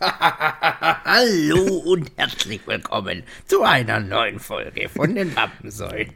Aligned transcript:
Hallo 1.04 1.76
und 1.84 2.10
herzlich 2.16 2.66
willkommen 2.66 3.22
zu 3.46 3.62
einer 3.62 4.00
neuen 4.00 4.38
Folge 4.38 4.88
von 4.88 5.14
den 5.14 5.36
Wappensäulen. 5.36 6.14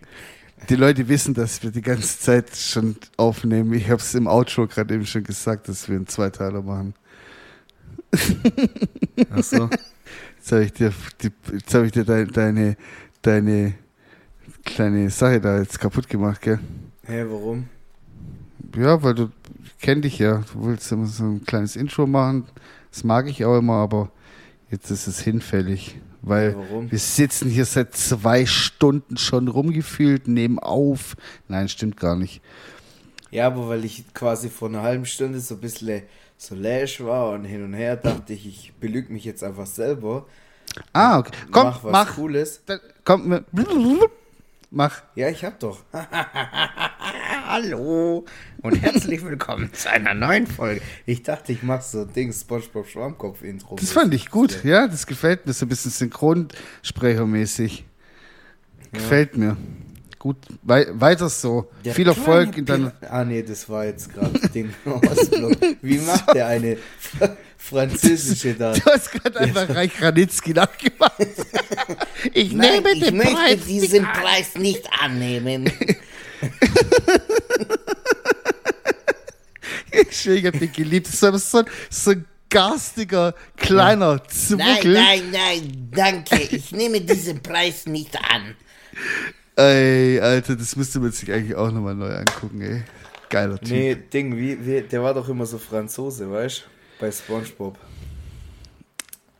Die 0.70 0.76
Leute 0.76 1.06
wissen, 1.08 1.34
dass 1.34 1.62
wir 1.62 1.70
die 1.70 1.82
ganze 1.82 2.18
Zeit 2.18 2.56
schon 2.56 2.96
aufnehmen. 3.18 3.74
Ich 3.74 3.90
habe 3.90 4.00
es 4.00 4.14
im 4.14 4.26
Outro 4.26 4.66
gerade 4.66 4.94
eben 4.94 5.04
schon 5.04 5.22
gesagt, 5.24 5.68
dass 5.68 5.86
wir 5.90 5.96
einen 5.96 6.06
Zweiteiler 6.06 6.62
machen. 6.62 6.94
Ach 9.30 9.42
so. 9.42 9.68
Jetzt 10.38 10.52
habe 10.52 10.64
ich 10.64 10.72
dir, 10.72 10.92
die, 11.20 11.30
jetzt 11.52 11.74
hab 11.74 11.84
ich 11.84 11.92
dir 11.92 12.04
deine, 12.04 12.26
deine, 12.28 12.76
deine 13.20 13.74
kleine 14.64 15.10
Sache 15.10 15.42
da 15.42 15.58
jetzt 15.58 15.78
kaputt 15.78 16.08
gemacht, 16.08 16.40
gell? 16.40 16.58
Hä, 17.04 17.26
warum? 17.28 17.68
Ja, 18.78 19.02
weil 19.02 19.14
du 19.14 19.30
ich 19.66 19.78
kenn 19.78 20.00
dich 20.00 20.18
ja. 20.18 20.42
Du 20.54 20.64
willst 20.64 20.90
immer 20.90 21.06
so 21.06 21.24
ein 21.24 21.44
kleines 21.44 21.76
Intro 21.76 22.06
machen. 22.06 22.46
Das 22.94 23.02
mag 23.02 23.28
ich 23.28 23.44
auch 23.44 23.58
immer, 23.58 23.72
aber 23.72 24.08
jetzt 24.70 24.88
ist 24.92 25.08
es 25.08 25.18
hinfällig. 25.18 25.96
Weil 26.22 26.54
warum? 26.56 26.92
wir 26.92 26.98
sitzen 27.00 27.50
hier 27.50 27.64
seit 27.64 27.92
zwei 27.96 28.46
Stunden 28.46 29.16
schon 29.16 29.48
rumgefühlt, 29.48 30.28
nehmen 30.28 30.60
auf. 30.60 31.16
Nein, 31.48 31.68
stimmt 31.68 31.96
gar 31.96 32.14
nicht. 32.14 32.40
Ja, 33.32 33.48
aber 33.48 33.68
weil 33.68 33.84
ich 33.84 34.04
quasi 34.14 34.48
vor 34.48 34.68
einer 34.68 34.82
halben 34.82 35.06
Stunde 35.06 35.40
so 35.40 35.56
ein 35.56 35.60
bisschen 35.60 36.04
so 36.36 36.54
lash 36.54 37.00
war 37.00 37.30
und 37.30 37.44
hin 37.44 37.64
und 37.64 37.74
her, 37.74 37.96
dachte 37.96 38.32
ich, 38.32 38.46
ich 38.46 38.72
belüge 38.78 39.12
mich 39.12 39.24
jetzt 39.24 39.42
einfach 39.42 39.66
selber. 39.66 40.26
Ah, 40.92 41.18
okay. 41.18 41.32
Komm, 41.50 41.64
mach 41.64 41.82
was 41.82 41.92
mach. 41.92 42.14
Cooles. 42.14 42.60
Dann, 42.64 42.78
komm, 43.02 43.44
mach. 44.70 45.02
Ja, 45.16 45.28
ich 45.30 45.44
hab 45.44 45.58
doch. 45.58 45.80
Hallo 47.48 48.24
und 48.64 48.80
herzlich 48.80 49.22
willkommen 49.22 49.70
zu 49.74 49.90
einer 49.90 50.14
neuen 50.14 50.46
Folge. 50.46 50.80
Ich 51.04 51.22
dachte, 51.22 51.52
ich 51.52 51.62
mach 51.62 51.82
so 51.82 52.00
ein 52.00 52.12
Ding, 52.14 52.32
Spongebob 52.32 52.88
Schwammkopf-Intro. 52.88 53.76
Das 53.76 53.92
fand 53.92 54.14
ich 54.14 54.30
gut, 54.30 54.64
ja, 54.64 54.88
das 54.88 55.06
gefällt 55.06 55.46
mir, 55.46 55.52
so 55.52 55.66
ein 55.66 55.68
bisschen 55.68 55.90
Synchronsprechermäßig. 55.90 57.84
Gefällt 58.92 59.36
mir. 59.36 59.56
Gut, 60.18 60.38
wei 60.62 60.86
weiter 60.92 61.28
so. 61.28 61.70
Der 61.84 61.94
Viel 61.94 62.08
Erfolg 62.08 62.56
in 62.56 62.64
deiner. 62.64 62.92
Ah, 63.10 63.24
nee, 63.24 63.42
das 63.42 63.68
war 63.68 63.84
jetzt 63.84 64.14
gerade 64.14 64.38
Ding 64.48 64.72
Ostblock. 64.86 65.58
Wie 65.82 65.98
macht 66.06 66.34
der 66.34 66.46
eine 66.46 66.78
Fra- 66.98 67.36
französische 67.58 68.54
da? 68.58 68.72
Du 68.72 68.80
hast 68.86 69.12
gerade 69.12 69.38
einfach 69.40 69.68
Reich 69.74 70.00
Ranitzky 70.00 70.52
nachgemacht. 70.54 71.12
Ich 72.32 72.52
Nein, 72.54 72.82
nehme 72.82 72.92
ich 72.94 73.00
den 73.04 73.16
möchte 73.18 73.34
Preis. 73.34 73.64
diesen 73.66 74.00
nicht 74.00 74.06
an. 74.08 74.22
Preis 74.22 74.54
nicht 74.56 74.88
annehmen. 75.02 75.70
Ich 80.26 80.44
hab 80.46 80.58
den 80.58 80.72
geliebt. 80.72 81.08
Das 81.08 81.22
war 81.22 81.38
so, 81.38 81.58
ein- 81.58 81.64
so 81.90 82.10
ein 82.12 82.24
garstiger, 82.50 83.34
kleiner 83.56 84.16
Nein, 84.16 84.20
Zwuckel. 84.28 84.92
nein, 84.94 85.30
nein, 85.32 85.88
danke. 85.92 86.40
Ich 86.42 86.70
nehme 86.72 87.00
diesen 87.00 87.42
Preis 87.42 87.86
nicht 87.86 88.16
an. 88.30 88.54
Ey, 89.56 90.20
Alter, 90.20 90.56
das 90.56 90.76
müsste 90.76 91.00
man 91.00 91.10
sich 91.12 91.30
eigentlich 91.32 91.54
auch 91.56 91.70
nochmal 91.70 91.94
neu 91.94 92.12
angucken, 92.14 92.60
ey. 92.60 92.82
Geiler 93.28 93.58
Typ. 93.58 93.70
Nee, 93.70 93.94
Ding, 93.96 94.36
wie, 94.36 94.64
wie, 94.64 94.82
der 94.82 95.02
war 95.02 95.14
doch 95.14 95.28
immer 95.28 95.46
so 95.46 95.58
Franzose, 95.58 96.30
weißt 96.30 96.60
du? 96.60 96.64
Bei 97.00 97.10
Spongebob. 97.10 97.76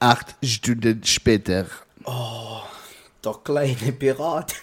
Acht 0.00 0.34
Stunden 0.45 1.02
später. 1.05 1.67
Der 3.25 3.34
kleine 3.45 3.92
Pirat. 3.92 4.55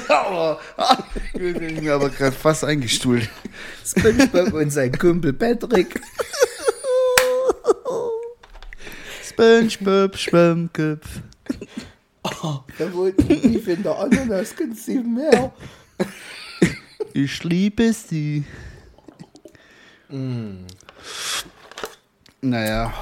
aber, 0.08 0.60
ich 1.34 1.40
bin 1.58 1.84
mir 1.84 1.94
aber 1.96 2.10
gerade 2.10 2.32
fast 2.32 2.64
eingestuhlt. 2.64 3.30
Spongebob 3.86 4.54
und 4.54 4.70
sein 4.72 4.92
Kumpel 4.92 5.34
Patrick. 5.34 6.02
SpongeBob 9.24 10.18
Schwammkopf. 10.18 11.08
Der 12.80 12.94
wollte 12.94 13.24
nie 13.24 13.58
in 13.58 13.84
der 13.84 13.98
Ananas 13.98 14.56
ganz 14.56 14.86
sieben 14.86 15.16
mehr. 15.16 15.52
Ich 17.14 17.44
liebe 17.44 17.94
sie. 17.94 18.44
Naja. 22.42 22.94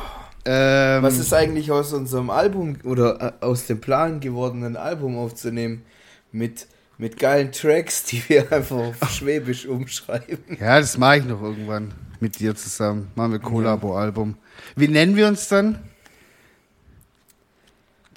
Ähm, 0.46 1.04
Was 1.04 1.20
ist 1.20 1.34
eigentlich 1.34 1.72
aus 1.72 1.94
unserem 1.94 2.30
Album 2.30 2.78
oder 2.84 3.38
äh, 3.42 3.46
aus 3.46 3.66
dem 3.68 3.80
Plan 3.80 4.20
gewordenen 4.20 4.76
Album 4.76 5.18
aufzunehmen? 5.18 5.86
Mit, 6.34 6.68
mit 6.98 7.18
geilen 7.18 7.52
Tracks, 7.54 8.04
die 8.04 8.22
wir 8.28 8.52
einfach 8.52 8.76
auf 8.76 9.10
Schwäbisch 9.12 9.66
umschreiben. 9.66 10.58
Ja, 10.60 10.80
das 10.80 10.98
mache 10.98 11.20
ich 11.20 11.26
noch 11.26 11.42
irgendwann 11.42 11.94
mit 12.20 12.40
dir 12.40 12.56
zusammen. 12.56 13.12
Machen 13.16 13.32
wir 13.34 13.40
Kollabo-Album. 13.40 14.36
Wie 14.76 14.88
nennen 14.90 15.16
wir 15.16 15.28
uns 15.28 15.48
dann? 15.48 15.80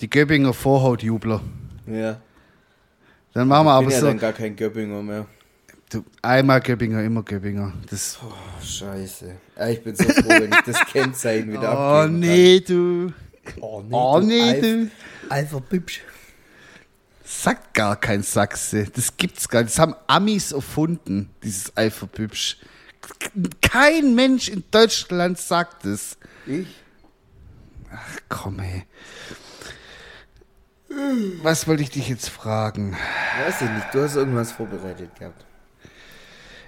Die 0.00 0.10
Göppinger 0.10 0.52
Vorhautjubler. 0.52 1.40
Ja. 1.86 2.20
Dann 3.32 3.48
machen 3.48 3.66
wir 3.66 3.70
ich 3.70 3.76
aber 3.76 3.86
bin 3.86 3.90
ja 3.94 4.00
so. 4.00 4.06
dann 4.06 4.18
gar 4.18 4.32
kein 4.32 4.56
Göppinger 4.56 5.02
mehr. 5.02 5.26
Du, 5.90 6.04
einmal 6.20 6.60
Göppinger, 6.60 7.02
immer 7.04 7.22
Göppinger. 7.22 7.72
Das, 7.88 8.18
Oh, 8.22 8.32
scheiße. 8.64 9.30
Ja, 9.56 9.68
ich 9.68 9.82
bin 9.84 9.94
so 9.94 10.04
froh, 10.04 10.28
wenn 10.30 10.50
ich 10.52 10.60
das 10.66 10.84
Kennzeichen 10.86 11.52
wieder 11.52 11.72
oh 11.78 12.02
abgeben 12.02 12.18
nee, 12.18 12.60
du. 12.60 13.12
kann. 13.44 13.54
Oh 13.62 13.82
nee, 13.82 13.94
Oh 13.94 14.20
du 14.20 14.26
nee, 14.26 14.60
du. 14.60 14.90
Alpha 15.28 15.58
Bibsch. 15.60 16.00
Sagt 17.28 17.74
gar 17.74 17.96
kein 17.96 18.22
Sachse. 18.22 18.84
Das 18.94 19.16
gibt's 19.16 19.48
gar 19.48 19.62
nicht. 19.62 19.72
Das 19.72 19.80
haben 19.80 19.96
Amis 20.06 20.52
erfunden, 20.52 21.28
dieses 21.42 21.76
Alpha-Bübsch. 21.76 22.58
Kein 23.60 24.14
Mensch 24.14 24.48
in 24.48 24.62
Deutschland 24.70 25.36
sagt 25.36 25.84
es. 25.86 26.18
Ich? 26.46 26.68
Komm, 28.28 28.60
ey. 28.60 28.84
Was 31.42 31.66
wollte 31.66 31.82
ich 31.82 31.90
dich 31.90 32.08
jetzt 32.08 32.28
fragen? 32.28 32.96
Weiß 33.44 33.60
ich 33.60 33.70
nicht, 33.70 33.86
du 33.92 34.02
hast 34.04 34.14
irgendwas 34.14 34.52
vorbereitet 34.52 35.10
gehabt. 35.18 35.44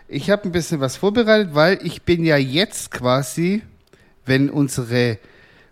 Ich 0.09 0.29
habe 0.29 0.43
ein 0.45 0.53
bisschen 0.53 0.81
was 0.81 0.97
vorbereitet, 0.97 1.55
weil 1.55 1.79
ich 1.87 2.03
bin 2.03 2.25
ja 2.25 2.37
jetzt 2.37 2.91
quasi, 2.91 3.63
wenn 4.27 4.51
unsere, 4.51 5.19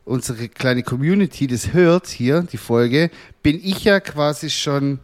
unsere 0.07 0.49
kleine 0.49 0.83
Community 0.83 1.47
das 1.47 1.75
hört 1.75 2.07
hier, 2.07 2.43
die 2.43 2.57
Folge, 2.57 3.11
bin 3.43 3.61
ich 3.63 3.85
ja 3.85 4.01
quasi 4.01 4.49
schon, 4.49 5.01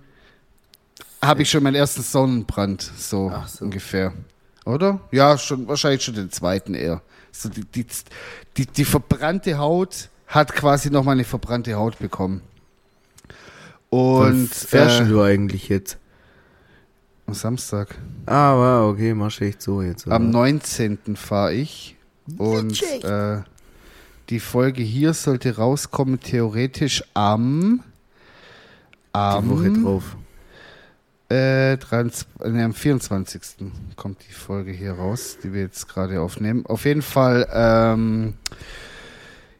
habe 1.20 1.42
ich 1.42 1.50
schon 1.50 1.62
meinen 1.62 1.74
ersten 1.74 2.02
Sonnenbrand, 2.02 2.90
so, 2.96 3.30
so. 3.46 3.64
ungefähr. 3.66 4.14
Oder? 4.64 5.00
Ja, 5.10 5.36
schon, 5.36 5.68
wahrscheinlich 5.68 6.02
schon 6.02 6.14
den 6.14 6.30
zweiten 6.30 6.74
eher. 6.74 7.02
So 7.32 7.48
die, 7.48 7.64
die, 7.64 7.84
die, 8.56 8.66
die 8.66 8.84
verbrannte 8.84 9.58
Haut 9.58 10.08
hat 10.28 10.54
quasi 10.54 10.88
nochmal 10.88 11.14
eine 11.14 11.24
verbrannte 11.24 11.74
Haut 11.74 11.98
bekommen. 11.98 12.40
Und 13.90 14.48
fährst 14.48 15.00
äh, 15.00 15.04
du 15.04 15.20
eigentlich 15.20 15.68
jetzt? 15.68 15.98
am 17.26 17.34
Samstag. 17.34 17.94
Ah, 18.26 18.54
wow, 18.54 18.92
okay, 18.92 19.14
machst 19.14 19.40
du 19.40 19.44
echt 19.44 19.62
so 19.62 19.82
jetzt. 19.82 20.06
oder? 20.06 20.16
Am 20.16 20.30
19. 20.30 21.16
fahre 21.16 21.54
ich. 21.54 21.96
Und 22.38 22.82
äh, 23.02 23.42
die 24.32 24.40
Folge 24.40 24.82
hier 24.82 25.12
sollte 25.12 25.56
rauskommen, 25.56 26.18
theoretisch 26.18 27.04
am. 27.12 27.82
Die 29.14 29.18
Am, 29.18 29.50
Woche 29.50 29.70
drauf. 29.70 30.16
Äh, 31.28 31.76
23, 31.76 32.26
nee, 32.46 32.62
am 32.62 32.72
24. 32.72 33.42
kommt 33.94 34.24
die 34.26 34.32
Folge 34.32 34.72
hier 34.72 34.92
raus, 34.92 35.36
die 35.44 35.52
wir 35.52 35.60
jetzt 35.60 35.86
gerade 35.86 36.22
aufnehmen. 36.22 36.64
Auf 36.64 36.86
jeden 36.86 37.02
Fall, 37.02 37.46
ähm, 37.52 38.32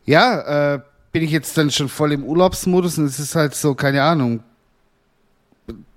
ja, 0.06 0.74
äh, 0.74 0.80
bin 1.12 1.22
ich 1.22 1.32
jetzt 1.32 1.58
dann 1.58 1.70
schon 1.70 1.90
voll 1.90 2.12
im 2.12 2.24
Urlaubsmodus 2.24 2.96
und 2.96 3.04
es 3.04 3.18
ist 3.18 3.34
halt 3.34 3.54
so, 3.54 3.74
keine 3.74 4.02
Ahnung. 4.02 4.42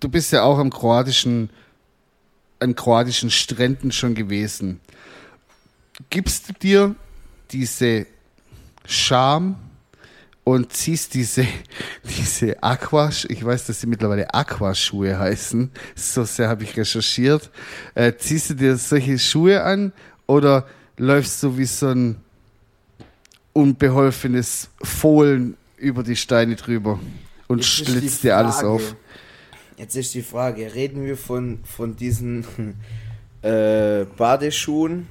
Du 0.01 0.09
bist 0.09 0.33
ja 0.33 0.43
auch 0.43 0.59
am 0.59 0.69
kroatischen, 0.69 1.49
an 2.59 2.75
kroatischen 2.75 3.31
Stränden 3.31 3.93
schon 3.93 4.15
gewesen. 4.15 4.81
Gibst 6.09 6.49
du 6.49 6.53
dir 6.53 6.95
diese 7.51 8.05
Scham 8.87 9.55
und 10.43 10.71
ziehst 10.73 11.13
diese, 11.13 11.45
diese 12.03 12.61
Aqua, 12.63 13.09
ich 13.27 13.43
weiß, 13.43 13.65
dass 13.65 13.81
sie 13.81 13.87
mittlerweile 13.87 14.33
Aquaschuhe 14.33 15.17
heißen, 15.19 15.71
so 15.95 16.23
sehr 16.23 16.47
habe 16.47 16.63
ich 16.63 16.77
recherchiert. 16.77 17.49
Äh, 17.95 18.13
ziehst 18.17 18.51
du 18.51 18.53
dir 18.53 18.77
solche 18.77 19.19
Schuhe 19.19 19.63
an 19.63 19.91
oder 20.27 20.65
läufst 20.97 21.43
du 21.43 21.57
wie 21.57 21.65
so 21.65 21.87
ein 21.87 22.17
unbeholfenes 23.53 24.69
Fohlen 24.81 25.57
über 25.77 26.03
die 26.03 26.15
Steine 26.15 26.55
drüber 26.55 26.99
und 27.47 27.59
Jetzt 27.59 27.67
schlitzt 27.67 28.23
dir 28.23 28.37
alles 28.37 28.63
auf? 28.63 28.95
Jetzt 29.77 29.95
ist 29.95 30.13
die 30.13 30.21
Frage, 30.21 30.73
reden 30.73 31.05
wir 31.05 31.17
von, 31.17 31.59
von 31.63 31.95
diesen 31.95 32.45
äh, 33.41 34.05
Badeschuhen, 34.17 35.07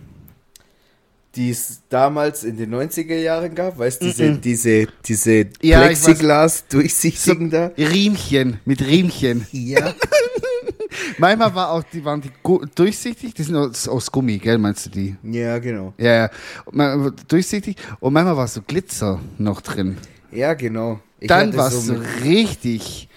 die 1.37 1.51
es 1.51 1.81
damals 1.89 2.45
in 2.45 2.57
den 2.57 2.75
90er 2.75 3.17
Jahren 3.17 3.55
gab? 3.55 3.79
Weißt 3.79 4.03
du, 4.03 4.07
diese, 4.07 4.33
diese, 4.39 4.87
diese 5.05 5.47
Ja. 5.63 5.81
Plexiglas 5.81 6.67
durchsichtigen 6.69 7.51
da? 7.51 7.71
Riemchen, 7.77 8.61
mit 8.65 8.81
Riemchen. 8.81 9.47
Ja. 9.53 9.95
Manchmal 11.19 11.55
war 11.55 11.71
auch, 11.71 11.83
die 11.93 12.05
waren 12.05 12.21
die 12.21 12.31
durchsichtig, 12.75 13.35
die 13.35 13.43
sind 13.43 13.57
aus, 13.57 13.89
aus 13.89 14.11
Gummi, 14.11 14.39
gell, 14.39 14.59
meinst 14.59 14.87
du 14.87 14.91
die? 14.91 15.17
Ja, 15.23 15.59
genau. 15.59 15.93
Ja, 15.99 16.31
ja. 16.73 17.11
Durchsichtig 17.29 17.77
und 18.01 18.13
manchmal 18.13 18.37
war 18.37 18.49
so 18.49 18.63
Glitzer 18.63 19.21
noch 19.39 19.61
drin. 19.61 19.97
Ja, 20.31 20.55
genau. 20.55 21.01
Ich 21.21 21.29
Dann 21.29 21.49
hatte 21.49 21.57
warst 21.57 21.87
so 21.87 21.95
richtig 22.23 23.09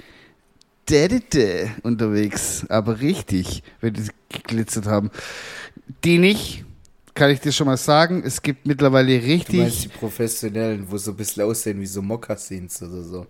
dädete 0.90 1.70
unterwegs, 1.84 2.66
aber 2.70 3.00
richtig, 3.02 3.64
wenn 3.82 3.94
die 3.94 4.04
geglitzert 4.30 4.86
haben. 4.86 5.12
Die 6.04 6.18
nicht, 6.18 6.66
kann 7.18 7.32
ich 7.32 7.40
dir 7.40 7.52
schon 7.52 7.66
mal 7.66 7.78
sagen, 7.78 8.22
es 8.24 8.42
gibt 8.44 8.68
mittlerweile 8.68 9.20
Du 9.20 9.28
meinst 9.28 9.50
richtig. 9.50 9.82
die 9.82 9.88
professionellen, 9.90 10.86
wo 10.88 10.98
so 10.98 11.12
ein 11.12 11.18
bisschen 11.18 11.44
aussehen 11.44 11.82
wie 11.82 11.88
so 11.88 12.04
Mokassins 12.04 12.80
oder 12.84 13.02
so. 13.02 13.26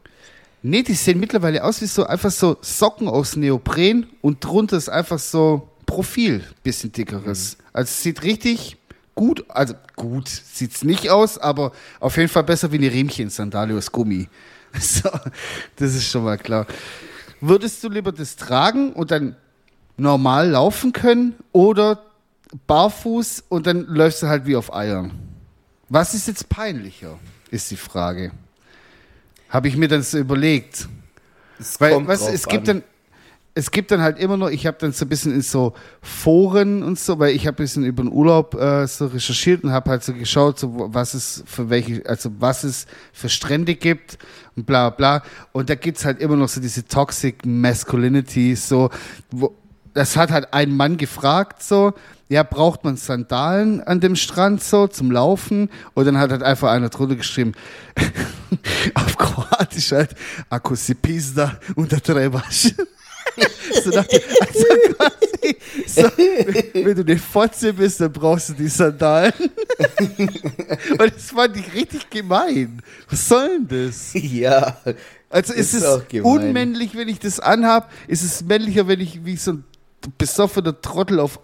Nee, 0.62 0.84
die 0.84 0.94
sehen 0.94 1.22
mittlerweile 1.22 1.64
aus 1.64 1.82
wie 1.82 1.86
so 1.86 2.06
einfach 2.06 2.30
so 2.32 2.58
Socken 2.62 3.08
aus 3.08 3.38
Neopren 3.38 4.08
und 4.22 4.44
drunter 4.44 4.76
ist 4.76 4.90
einfach 4.90 5.20
so 5.20 5.70
Profil, 5.86 6.44
bisschen 6.64 6.92
dickeres. 6.92 7.58
Also 7.72 7.88
es 7.90 8.04
sieht 8.04 8.24
richtig 8.24 8.76
gut, 9.16 9.46
also 9.48 9.74
gut 9.96 10.28
sieht's 10.28 10.84
nicht 10.84 11.10
aus, 11.10 11.38
aber 11.38 11.72
auf 12.02 12.18
jeden 12.18 12.28
Fall 12.30 12.44
besser 12.44 12.70
wie 12.74 12.78
eine 12.78 12.92
Riemchen-Sandale 12.92 13.76
aus 13.78 13.92
Gummi. 13.92 14.28
So, 14.80 15.10
das 15.78 15.96
ist 15.96 16.06
schon 16.08 16.26
mal 16.26 16.38
klar. 16.38 16.68
Würdest 17.40 17.82
du 17.84 17.90
lieber 17.90 18.12
das 18.12 18.36
tragen 18.36 18.92
und 18.92 19.10
dann 19.12 19.38
normal 19.96 20.50
laufen 20.50 20.92
können 20.92 21.36
oder 21.54 22.04
barfuß 22.68 23.46
und 23.50 23.68
dann 23.68 23.86
läufst 23.86 24.24
du 24.24 24.28
halt 24.28 24.46
wie 24.46 24.56
auf 24.56 24.74
Eiern? 24.74 25.12
Was 25.90 26.14
ist 26.14 26.28
jetzt 26.28 26.50
peinlicher, 26.50 27.18
ist 27.52 27.72
die 27.72 27.78
Frage. 27.78 28.32
Habe 29.50 29.68
ich 29.68 29.78
mir 29.78 29.88
dann 29.88 30.02
so 30.04 30.18
überlegt. 30.18 30.88
Es 31.60 31.80
Weil, 31.80 31.94
kommt 31.94 32.08
weißt, 32.08 32.30
es 32.30 32.46
gibt 32.48 32.70
an. 32.70 32.82
dann, 32.82 32.84
es 33.54 33.72
gibt 33.72 33.90
dann 33.90 34.02
halt 34.02 34.20
immer 34.20 34.38
noch, 34.38 34.50
ich 34.50 34.68
habe 34.68 34.78
dann 34.80 34.92
so 34.92 35.06
ein 35.06 35.10
bisschen 35.10 35.34
in 35.34 35.42
so 35.42 35.74
Foren 36.02 36.84
und 36.84 37.00
so, 37.00 37.18
weil 37.18 37.36
ich 37.36 37.48
habe 37.48 37.56
ein 37.56 37.64
bisschen 37.64 37.86
über 37.86 38.04
den 38.04 38.12
Urlaub 38.12 38.54
äh, 38.54 38.86
so 38.86 39.08
recherchiert 39.08 39.64
und 39.64 39.72
habe 39.72 39.90
halt 39.90 40.04
so 40.04 40.14
geschaut, 40.14 40.60
so, 40.60 40.94
was 40.94 41.14
es 41.14 41.44
für 41.48 41.70
welche, 41.70 42.04
also 42.06 42.30
was 42.40 42.64
es 42.64 42.86
für 43.14 43.30
Strände 43.30 43.76
gibt 43.76 44.20
und 44.56 44.66
bla 44.66 44.90
bla. 44.90 45.24
Und 45.54 45.70
da 45.70 45.76
gibt's 45.76 46.06
halt 46.06 46.20
immer 46.20 46.36
noch 46.36 46.50
so 46.50 46.62
diese 46.62 46.86
Toxic 46.86 47.46
Masculinity, 47.46 48.56
so, 48.56 48.92
wo, 49.32 49.56
das 49.94 50.16
hat 50.18 50.30
halt 50.30 50.54
ein 50.54 50.76
Mann 50.76 50.98
gefragt, 50.98 51.64
so, 51.64 51.94
ja, 52.30 52.44
braucht 52.44 52.84
man 52.84 52.98
Sandalen 52.98 53.82
an 53.82 54.00
dem 54.00 54.16
Strand 54.16 54.64
so 54.64 54.88
zum 54.88 55.12
Laufen? 55.12 55.70
Und 55.94 56.06
dann 56.06 56.18
hat 56.18 56.32
halt 56.32 56.44
einfach 56.44 56.72
einer 56.72 56.90
drunter 56.90 57.16
geschrieben, 57.16 57.54
auf 58.94 59.18
Kroatisch 59.18 59.92
halt, 59.92 60.16
ako 60.50 60.76
si 60.76 60.94
pizda 60.94 61.60
unter 61.76 62.02
trebaš. 62.02 62.74
so 63.84 63.90
nach 63.92 64.06
dem, 64.06 64.22
also 64.40 64.66
quasi, 64.96 65.58
so, 65.86 66.02
wenn 66.74 66.96
du 66.96 67.02
eine 67.02 67.18
Fotze 67.18 67.74
bist, 67.74 68.02
dann 68.02 68.12
brauchst 68.12 68.50
du 68.50 68.54
die 68.54 68.68
Sandalen. 68.68 69.34
Und 70.90 71.14
das 71.16 71.32
fand 71.32 71.56
ich 71.58 71.74
richtig 71.74 72.10
gemein. 72.10 72.82
Was 73.10 73.28
soll 73.28 73.60
denn 73.68 73.88
das? 73.88 74.12
Ja, 74.14 74.78
Also 75.30 75.54
ist, 75.54 75.74
Ist 75.74 75.84
es 75.84 76.22
unmännlich, 76.24 76.96
wenn 76.96 77.08
ich 77.08 77.20
das 77.20 77.40
anhab? 77.40 77.92
Ist 78.08 78.24
es 78.24 78.44
männlicher, 78.44 78.88
wenn 78.88 79.02
ich 79.02 79.24
wie 79.26 79.36
so 79.36 79.52
ein 79.52 79.64
besoffener 80.18 80.80
Trottel 80.82 81.20
auf 81.20 81.40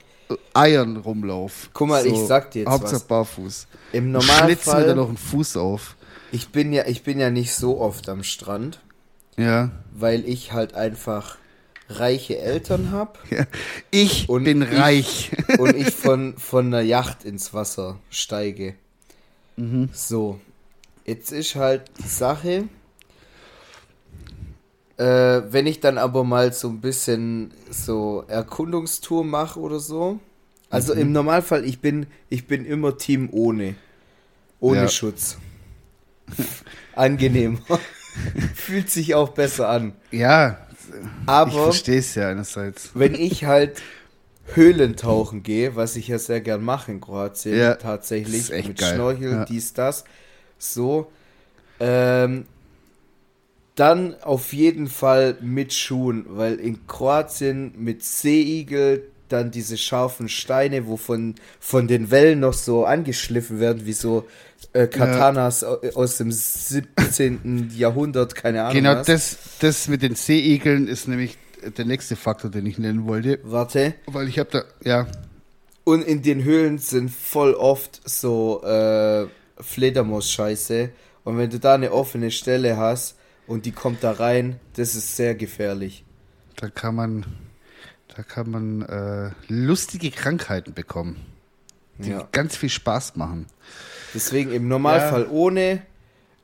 Eiern 0.54 0.98
rumlaufe? 0.98 1.70
Guck 1.74 1.88
mal, 1.90 2.06
ich 2.06 2.18
sag 2.20 2.52
dir 2.52 2.60
jetzt 2.64 2.70
Hauptsache 2.70 2.96
was. 2.96 3.04
barfuß. 3.08 3.68
im 3.92 4.20
Schlitz 4.22 4.66
mir 4.68 4.74
dann 4.74 4.81
Normalfall, 4.81 4.96
noch 4.96 5.08
einen 5.10 5.18
Fuß 5.18 5.58
auf. 5.58 5.96
ich 6.31 6.50
bin 6.50 6.74
ja, 6.74 6.86
ich 6.88 7.04
bin 7.04 7.20
ja 7.20 7.30
nicht 7.30 7.54
so 7.54 7.80
oft 7.80 8.10
am 8.10 8.24
Strand, 8.24 8.80
Ja. 9.38 9.72
weil 9.94 10.28
ich 10.28 10.52
halt 10.54 10.74
einfach 10.74 11.38
reiche 11.90 12.38
Eltern 12.40 12.92
habe 12.92 13.20
ja. 13.30 13.46
Ich 13.92 14.30
Und 14.30 14.46
bin 14.46 14.62
ich- 14.62 14.72
reich. 14.80 15.31
und 15.60 15.75
ich 15.75 15.92
von, 15.94 16.38
von 16.38 16.68
einer 16.68 16.81
Yacht 16.81 17.25
ins 17.25 17.54
Wasser 17.54 18.00
steige. 18.10 18.75
Mhm. 19.58 19.90
So, 19.94 20.40
jetzt 21.06 21.31
ist 21.31 21.56
halt 21.56 21.84
die 22.04 22.08
Sache, 22.08 22.64
äh, 25.03 25.51
wenn 25.51 25.67
ich 25.67 25.79
dann 25.79 25.97
aber 25.97 26.23
mal 26.23 26.53
so 26.53 26.69
ein 26.69 26.79
bisschen 26.79 27.53
so 27.69 28.23
Erkundungstour 28.27 29.23
mache 29.25 29.59
oder 29.59 29.79
so. 29.79 30.13
Mhm. 30.13 30.19
Also 30.69 30.94
im 30.94 31.11
Normalfall, 31.11 31.65
ich 31.65 31.79
bin, 31.81 32.07
ich 32.29 32.47
bin 32.47 32.65
immer 32.65 32.97
Team 32.97 33.29
ohne. 33.31 33.75
Ohne 34.59 34.83
Ja. 34.83 34.88
Schutz. 34.88 35.38
Angenehmer. 36.95 37.59
Fühlt 38.55 38.89
sich 38.89 39.13
auch 39.15 39.29
besser 39.29 39.69
an. 39.69 39.94
Ja, 40.11 40.57
ich 40.89 41.27
Aber 41.27 41.51
verstehe 41.51 42.00
es 42.00 42.15
ja 42.15 42.29
einerseits. 42.29 42.91
wenn 42.94 43.15
ich 43.15 43.45
halt 43.45 43.81
Höhlentauchen 44.53 45.41
gehe, 45.44 45.75
was 45.75 45.95
ich 45.95 46.07
ja 46.07 46.19
sehr 46.19 46.41
gern 46.41 46.63
mache 46.63 46.91
in 46.91 47.01
Kroatien, 47.01 47.57
Ja, 47.57 47.75
tatsächlich, 47.75 48.50
mit 48.51 48.77
geil. 48.77 48.95
Schnorchel, 48.95 49.31
Ja. 49.31 49.45
dies, 49.45 49.73
das, 49.73 50.03
so, 50.59 51.11
ähm, 51.79 52.45
dann 53.75 54.16
auf 54.22 54.54
jeden 54.54 54.88
Fall 54.88 55.38
mit 55.42 55.74
Schuhen, 55.74 56.25
weil 56.30 56.56
in 56.56 56.86
Kroatien 56.88 57.74
mit 57.78 58.04
Seeigel 58.04 59.04
dann 59.30 59.50
diese 59.50 59.78
scharfen 59.78 60.30
Steine, 60.30 60.86
wo 60.86 60.96
von, 60.98 61.36
den 61.88 62.12
Wellen 62.12 62.40
noch 62.42 62.54
so 62.54 62.86
angeschliffen 62.86 63.60
werden, 63.60 63.86
wie 63.86 63.94
so 63.94 64.28
äh, 64.74 64.86
Katanas 64.88 65.64
au- 65.64 65.80
aus 65.96 66.18
dem 66.18 66.31
17. 66.31 67.72
Jahrhundert, 67.75 68.36
keine 68.36 68.62
Ahnung 68.64 68.74
Genau, 68.75 68.96
was. 68.98 69.08
das, 69.08 69.38
das 69.60 69.88
mit 69.88 70.04
den 70.04 70.14
Seeigeln 70.16 70.88
ist 70.88 71.08
nämlich 71.08 71.38
der 71.78 71.86
nächste 71.86 72.16
Faktor, 72.16 72.52
den 72.52 72.66
ich 72.68 72.78
nennen 72.78 73.08
wollte. 73.08 73.40
Warte. 73.44 73.96
Weil 74.06 74.28
ich 74.28 74.38
habe 74.38 74.50
da, 74.52 74.64
ja, 74.84 75.08
Und 75.84 76.04
in 76.04 76.22
den 76.22 76.44
Höhlen 76.44 76.78
sind 76.78 77.10
voll 77.10 77.54
oft 77.56 78.02
so 78.08 78.62
äh, 78.64 79.25
Fledermaus-Scheiße. 79.60 80.90
Und 81.24 81.38
wenn 81.38 81.50
du 81.50 81.60
da 81.60 81.74
eine 81.75 81.92
offene 81.92 82.30
Stelle 82.31 82.78
hast 82.78 83.16
und 83.48 83.66
die 83.66 83.72
kommt 83.72 84.04
da 84.04 84.12
rein, 84.13 84.60
das 84.75 84.95
ist 84.95 85.16
sehr 85.16 85.36
gefährlich. 85.36 86.04
da 86.56 86.69
kann 86.69 86.95
man, 86.95 87.25
da 88.16 88.24
kann 88.24 88.50
man 88.51 88.81
äh, 88.84 89.31
lustige 89.48 90.12
Krankheiten 90.12 90.74
bekommen, 90.74 91.18
die 91.98 92.12
Ja. 92.12 92.28
ganz 92.31 92.56
viel 92.56 92.69
Spaß 92.69 93.16
machen. 93.16 93.48
Deswegen 94.13 94.51
im 94.51 94.68
Normalfall 94.68 95.28
ohne, 95.30 95.81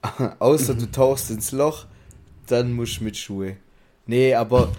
außer 0.40 0.74
du 0.76 0.90
tauchst 0.92 1.30
ins 1.32 1.52
Loch, 1.52 1.86
dann 2.48 2.74
musst 2.74 3.00
du 3.00 3.04
mit 3.04 3.16
Schuhe. 3.18 3.58
Nee, 4.08 4.34
aber 4.34 4.72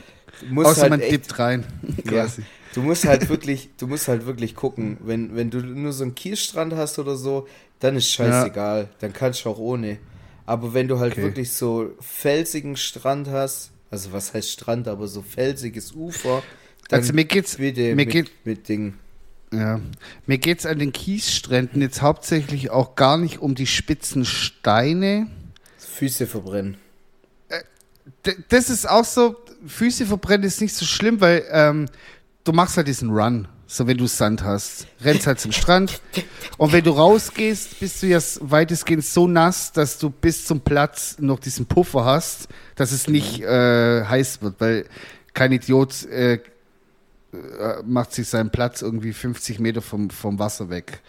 musst 0.49 0.71
Außer 0.71 0.83
halt 0.83 0.91
man 0.91 1.01
echt, 1.01 1.13
dippt 1.13 1.39
rein, 1.39 1.65
Ja. 2.11 2.27
Du 2.75 2.83
musst 2.83 3.05
halt 3.05 3.29
wirklich, 3.29 3.71
du 3.79 3.89
musst 3.89 4.07
halt 4.07 4.27
wirklich 4.27 4.55
gucken. 4.55 4.97
Wenn, 5.01 5.35
wenn 5.35 5.51
du 5.51 5.59
nur 5.59 5.93
so 5.93 6.05
einen 6.05 6.15
Kiesstrand 6.15 6.73
hast 6.75 7.01
oder 7.01 7.17
so, 7.17 7.49
dann 7.81 7.97
ist 7.97 8.09
scheißegal. 8.11 8.89
Dann 9.01 9.13
kannst 9.13 9.45
du 9.45 9.51
auch 9.51 9.59
ohne. 9.59 9.99
Aber 10.51 10.75
wenn 10.75 10.89
du 10.89 10.99
halt 10.99 11.13
Okay. 11.13 11.23
wirklich 11.23 11.53
so 11.53 11.93
felsigen 12.01 12.75
Strand 12.77 13.29
hast, 13.29 13.71
also 13.89 14.11
was 14.13 14.35
heißt 14.35 14.51
Strand, 14.51 14.89
aber 14.89 15.07
so 15.07 15.23
felsiges 15.23 15.93
Ufer, 15.93 16.43
dann 16.89 17.01
Also 17.01 17.13
mir 17.13 17.25
geht's, 17.25 17.59
bitte 17.59 17.83
mir 17.83 17.95
mit, 17.95 18.11
geht, 18.11 18.31
mit 18.45 18.69
Ding. 18.69 18.95
ja, 19.53 19.79
mir 20.27 20.39
geht's 20.39 20.67
an 20.67 20.81
den 20.81 20.91
Kiesstränden 20.93 21.81
jetzt 21.83 22.03
hauptsächlich 22.03 22.71
auch 22.71 22.97
gar 22.97 23.17
nicht 23.17 23.39
um 23.39 23.55
die 23.55 23.69
spitzen 23.69 24.25
Steine. 24.25 25.29
Füße 25.79 26.27
verbrennen. 26.27 26.79
D 28.27 28.35
das 28.49 28.71
ist 28.71 28.89
auch 28.91 29.05
so, 29.05 29.37
Füße 29.67 30.05
verbrennen 30.07 30.45
ist 30.47 30.61
nicht 30.61 30.75
so 30.75 30.85
schlimm, 30.85 31.21
weil 31.21 31.45
ähm, 31.53 31.87
du 32.43 32.51
machst 32.53 32.77
halt 32.77 32.89
diesen 32.89 33.11
Run. 33.11 33.47
So, 33.73 33.87
wenn 33.87 33.99
du 33.99 34.09
Sand 34.09 34.43
hast, 34.43 34.89
rennst 35.01 35.29
halt 35.29 35.39
zum 35.39 35.53
Strand. 35.53 36.01
Und 36.59 36.73
wenn 36.73 36.83
du 36.83 36.91
rausgehst, 36.91 37.79
bist 37.79 38.03
du 38.03 38.09
ja 38.09 38.19
weitestgehend 38.41 39.05
so 39.05 39.29
nass, 39.29 39.71
dass 39.71 39.97
du 39.97 40.11
bis 40.11 40.45
zum 40.45 40.61
Platz 40.61 41.19
noch 41.21 41.39
diesen 41.39 41.67
Puffer 41.67 42.05
hast, 42.05 42.49
dass 42.75 42.91
es 42.91 43.07
nicht 43.07 43.43
äh, 43.43 44.05
heiß 44.05 44.43
wird, 44.43 44.57
weil 44.59 44.87
kein 45.35 45.53
Idiot 45.53 46.05
äh, 46.07 46.33
äh, 46.35 46.41
macht 47.85 48.13
sich 48.13 48.27
seinen 48.27 48.51
Platz 48.51 48.83
irgendwie 48.83 49.13
50 49.13 49.61
Meter 49.61 49.83
vom, 49.83 50.11
vom 50.11 50.41
Wasser 50.41 50.69
weg. 50.69 51.01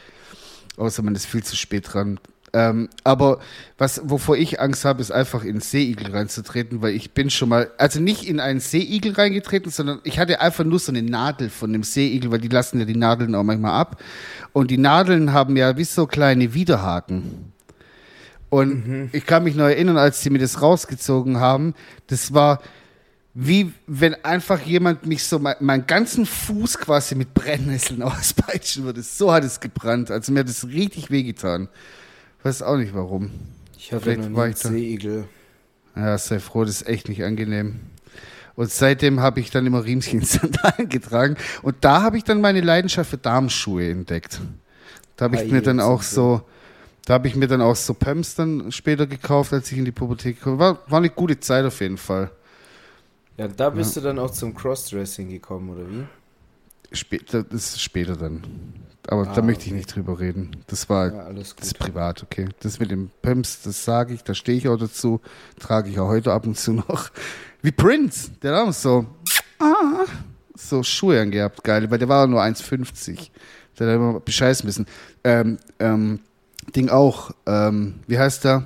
Außer 0.77 1.01
man 1.01 1.15
ist 1.15 1.25
viel 1.25 1.41
zu 1.41 1.55
spät 1.55 1.91
dran. 1.91 2.19
Ähm, 2.53 2.89
aber 3.03 3.39
was, 3.77 4.01
wovor 4.03 4.35
ich 4.35 4.59
Angst 4.59 4.83
habe, 4.83 5.01
ist 5.01 5.11
einfach 5.11 5.43
in 5.43 5.61
Seeigel 5.61 6.11
reinzutreten, 6.11 6.81
weil 6.81 6.93
ich 6.93 7.11
bin 7.11 7.29
schon 7.29 7.49
mal, 7.49 7.71
also 7.77 8.01
nicht 8.01 8.27
in 8.27 8.39
einen 8.39 8.59
Seeigel 8.59 9.13
reingetreten, 9.13 9.71
sondern 9.71 9.99
ich 10.03 10.19
hatte 10.19 10.41
einfach 10.41 10.65
nur 10.65 10.79
so 10.79 10.91
eine 10.91 11.01
Nadel 11.01 11.49
von 11.49 11.71
dem 11.71 11.83
Seeigel, 11.83 12.31
weil 12.31 12.41
die 12.41 12.49
lassen 12.49 12.79
ja 12.79 12.85
die 12.85 12.97
Nadeln 12.97 13.35
auch 13.35 13.43
manchmal 13.43 13.79
ab. 13.79 14.01
Und 14.51 14.69
die 14.69 14.77
Nadeln 14.77 15.31
haben 15.31 15.55
ja 15.55 15.77
wie 15.77 15.85
so 15.85 16.07
kleine 16.07 16.53
Widerhaken. 16.53 17.53
Und 18.49 19.09
ich 19.13 19.25
kann 19.25 19.45
mich 19.45 19.55
noch 19.55 19.67
erinnern, 19.67 19.97
als 19.97 20.21
sie 20.21 20.29
mir 20.29 20.39
das 20.39 20.61
rausgezogen 20.61 21.37
haben, 21.39 21.73
das 22.07 22.33
war 22.33 22.59
wie 23.33 23.71
wenn 23.87 24.15
einfach 24.25 24.59
jemand 24.59 25.05
mich 25.05 25.23
so 25.23 25.39
mein, 25.39 25.55
meinen 25.61 25.87
ganzen 25.87 26.25
Fuß 26.25 26.77
quasi 26.79 27.15
mit 27.15 27.33
Brennnesseln 27.33 28.01
auspeitschen 28.03 28.83
würde. 28.83 29.01
So 29.03 29.31
hat 29.31 29.43
es 29.43 29.59
gebrannt. 29.59 30.11
Also 30.11 30.31
mir 30.31 30.39
hat 30.39 30.49
es 30.49 30.67
richtig 30.67 31.11
wehgetan. 31.11 31.69
Weiß 32.43 32.61
auch 32.61 32.77
nicht 32.77 32.93
warum. 32.93 33.31
Ich 33.77 33.91
hatte 33.91 34.03
Vielleicht 34.03 34.29
noch 34.29 34.71
nie 34.71 34.97
Seeigel. 34.97 35.27
Ja, 35.95 36.17
sei 36.17 36.39
froh, 36.39 36.63
das 36.63 36.81
ist 36.81 36.87
echt 36.87 37.09
nicht 37.09 37.23
angenehm. 37.23 37.79
Und 38.55 38.69
seitdem 38.71 39.19
habe 39.21 39.39
ich 39.39 39.49
dann 39.49 39.65
immer 39.65 39.83
Riemchen-Sandalen 39.83 40.89
getragen. 40.89 41.35
Und 41.61 41.77
da 41.81 42.01
habe 42.01 42.17
ich 42.17 42.23
dann 42.23 42.41
meine 42.41 42.61
Leidenschaft 42.61 43.09
für 43.09 43.17
Darmschuhe 43.17 43.89
entdeckt. 43.89 44.39
Da 45.17 45.25
habe 45.25 45.35
ich 45.37 45.43
Ah, 45.43 45.53
mir 45.53 45.61
dann 45.61 45.79
auch 45.79 46.01
so, 46.01 46.41
da 47.05 47.15
habe 47.15 47.27
ich 47.27 47.35
mir 47.35 47.47
dann 47.47 47.61
auch 47.61 47.75
so 47.75 47.93
Pumps 47.93 48.35
dann 48.35 48.71
später 48.71 49.07
gekauft, 49.07 49.53
als 49.53 49.71
ich 49.71 49.77
in 49.77 49.85
die 49.85 49.91
Pubertät 49.91 50.41
kam. 50.41 50.59
War, 50.59 50.79
war 50.87 50.97
eine 50.99 51.09
gute 51.09 51.39
Zeit 51.39 51.65
auf 51.65 51.79
jeden 51.81 51.97
Fall. 51.97 52.31
Ja, 53.37 53.47
da 53.47 53.69
bist 53.69 53.95
du 53.95 54.01
dann 54.01 54.19
auch 54.19 54.31
zum 54.31 54.53
Crossdressing 54.53 55.29
gekommen, 55.29 55.69
oder 55.69 55.89
wie? 55.89 56.03
Später, 56.95 57.43
das 57.43 57.73
ist 57.73 57.81
später 57.81 58.15
dann. 58.15 58.43
Aber 59.11 59.27
Ah, 59.27 59.33
da 59.35 59.41
möchte 59.41 59.65
ich 59.65 59.73
nicht 59.73 59.93
drüber 59.93 60.21
reden. 60.21 60.55
Das 60.67 60.87
war, 60.89 61.11
Ja, 61.11 61.23
alles 61.25 61.53
das 61.57 61.67
ist 61.67 61.79
privat, 61.79 62.23
okay. 62.23 62.47
Das 62.61 62.79
mit 62.79 62.91
dem 62.91 63.11
Pumps, 63.21 63.61
das 63.61 63.83
sage 63.83 64.13
ich, 64.13 64.23
da 64.23 64.33
stehe 64.33 64.57
ich 64.57 64.69
auch 64.69 64.77
dazu. 64.77 65.19
Trage 65.59 65.89
ich 65.89 65.99
auch 65.99 66.07
heute 66.07 66.31
ab 66.31 66.47
und 66.47 66.57
zu 66.57 66.71
noch. 66.87 67.09
Wie 67.61 67.73
Prince, 67.73 68.31
der 68.41 68.55
hat 68.55 68.69
auch 68.69 68.73
so, 68.73 69.05
ah, 69.59 70.05
so 70.55 70.81
Schuhe 70.81 71.19
angehabt, 71.19 71.61
geil, 71.61 71.91
weil 71.91 71.97
der 71.97 72.07
war 72.07 72.25
nur 72.25 72.41
1,50. 72.41 73.29
Der 73.77 73.87
hat 73.89 73.95
immer 73.95 74.21
bescheißen 74.21 74.65
müssen. 74.65 74.85
Ähm, 75.25 75.57
ähm, 75.79 76.21
Ding 76.73 76.87
auch, 76.87 77.31
ähm, 77.45 77.95
wie 78.07 78.17
heißt 78.17 78.45
der? 78.45 78.63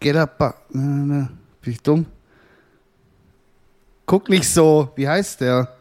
Get 0.00 0.16
up, 0.16 0.68
bin 0.70 1.28
ich 1.64 1.80
dumm? 1.80 2.04
Guck 4.04 4.28
nicht 4.28 4.48
so, 4.50 4.90
wie 4.96 5.08
heißt 5.08 5.40
der? 5.40 5.76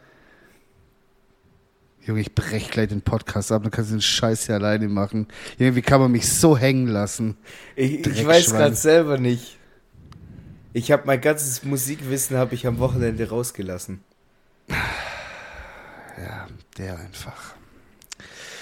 Junge, 2.10 2.22
ich 2.22 2.34
brech 2.34 2.72
gleich 2.72 2.88
den 2.88 3.04
Podcast 3.04 3.52
ab, 3.52 3.62
dann 3.62 3.70
kannst 3.70 3.92
du 3.92 3.96
den 3.98 4.02
Scheiß 4.02 4.48
hier 4.48 4.56
alleine 4.56 4.88
machen. 4.88 5.28
Junge, 5.60 5.76
wie 5.76 5.84
kann 5.84 6.02
man 6.02 6.12
mich 6.12 6.28
so 6.28 6.58
hängen 6.58 6.88
lassen? 6.88 7.38
Ich, 7.76 8.04
ich 8.04 8.26
weiß 8.26 8.50
gerade 8.54 8.74
selber 8.74 9.20
nicht. 9.20 9.60
Ich 10.74 10.92
habe 10.92 11.04
mein 11.06 11.22
ganzes 11.22 11.64
Musikwissen 11.64 12.36
habe 12.36 12.56
ich 12.56 12.66
am 12.66 12.80
Wochenende 12.80 13.30
rausgelassen. 13.30 14.02
Ja, 16.18 16.48
der 16.78 17.00
einfach. 17.00 17.56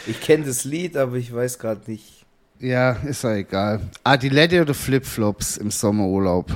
Ich 0.05 0.21
kenne 0.21 0.45
das 0.45 0.63
Lied, 0.63 0.95
aber 0.95 1.15
ich 1.15 1.33
weiß 1.33 1.57
gerade 1.57 1.89
nicht. 1.89 2.23
Ja, 2.59 2.91
ist 2.91 3.23
ja 3.23 3.33
egal. 3.33 3.79
Adilette 4.03 4.61
oder 4.61 4.75
Flipflops 4.75 5.57
im 5.57 5.71
Sommerurlaub? 5.71 6.55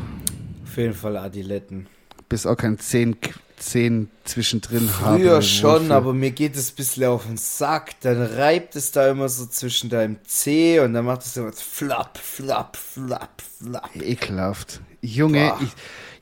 Auf 0.64 0.78
jeden 0.78 0.94
Fall 0.94 1.18
Adiletten. 1.18 1.88
Bist 2.32 2.48
auch 2.48 2.56
kein 2.56 2.80
10, 2.80 3.18
10 3.58 4.10
zwischendrin 4.24 4.90
haben. 5.02 5.22
Früher 5.22 5.42
schon, 5.42 5.92
aber 5.92 6.14
mir 6.14 6.32
geht 6.32 6.56
es 6.56 6.72
ein 6.72 6.76
bisschen 6.78 7.04
auf 7.04 7.26
den 7.26 7.36
Sack. 7.36 8.00
Dann 8.00 8.22
reibt 8.22 8.78
es 8.78 8.94
da 8.94 9.10
immer 9.10 9.28
so 9.28 9.46
zwischen 9.48 9.90
deinem 9.90 10.16
C 10.24 10.80
und 10.80 10.94
dann 10.94 11.04
macht 11.04 11.24
es 11.24 11.36
immer 11.36 11.52
flapp, 11.52 12.18
flapp, 12.18 12.78
flapp, 12.78 13.42
flapp. 13.60 13.90
Ekelhaft. 13.98 14.80
Junge, 15.02 15.54
ich, 15.60 15.74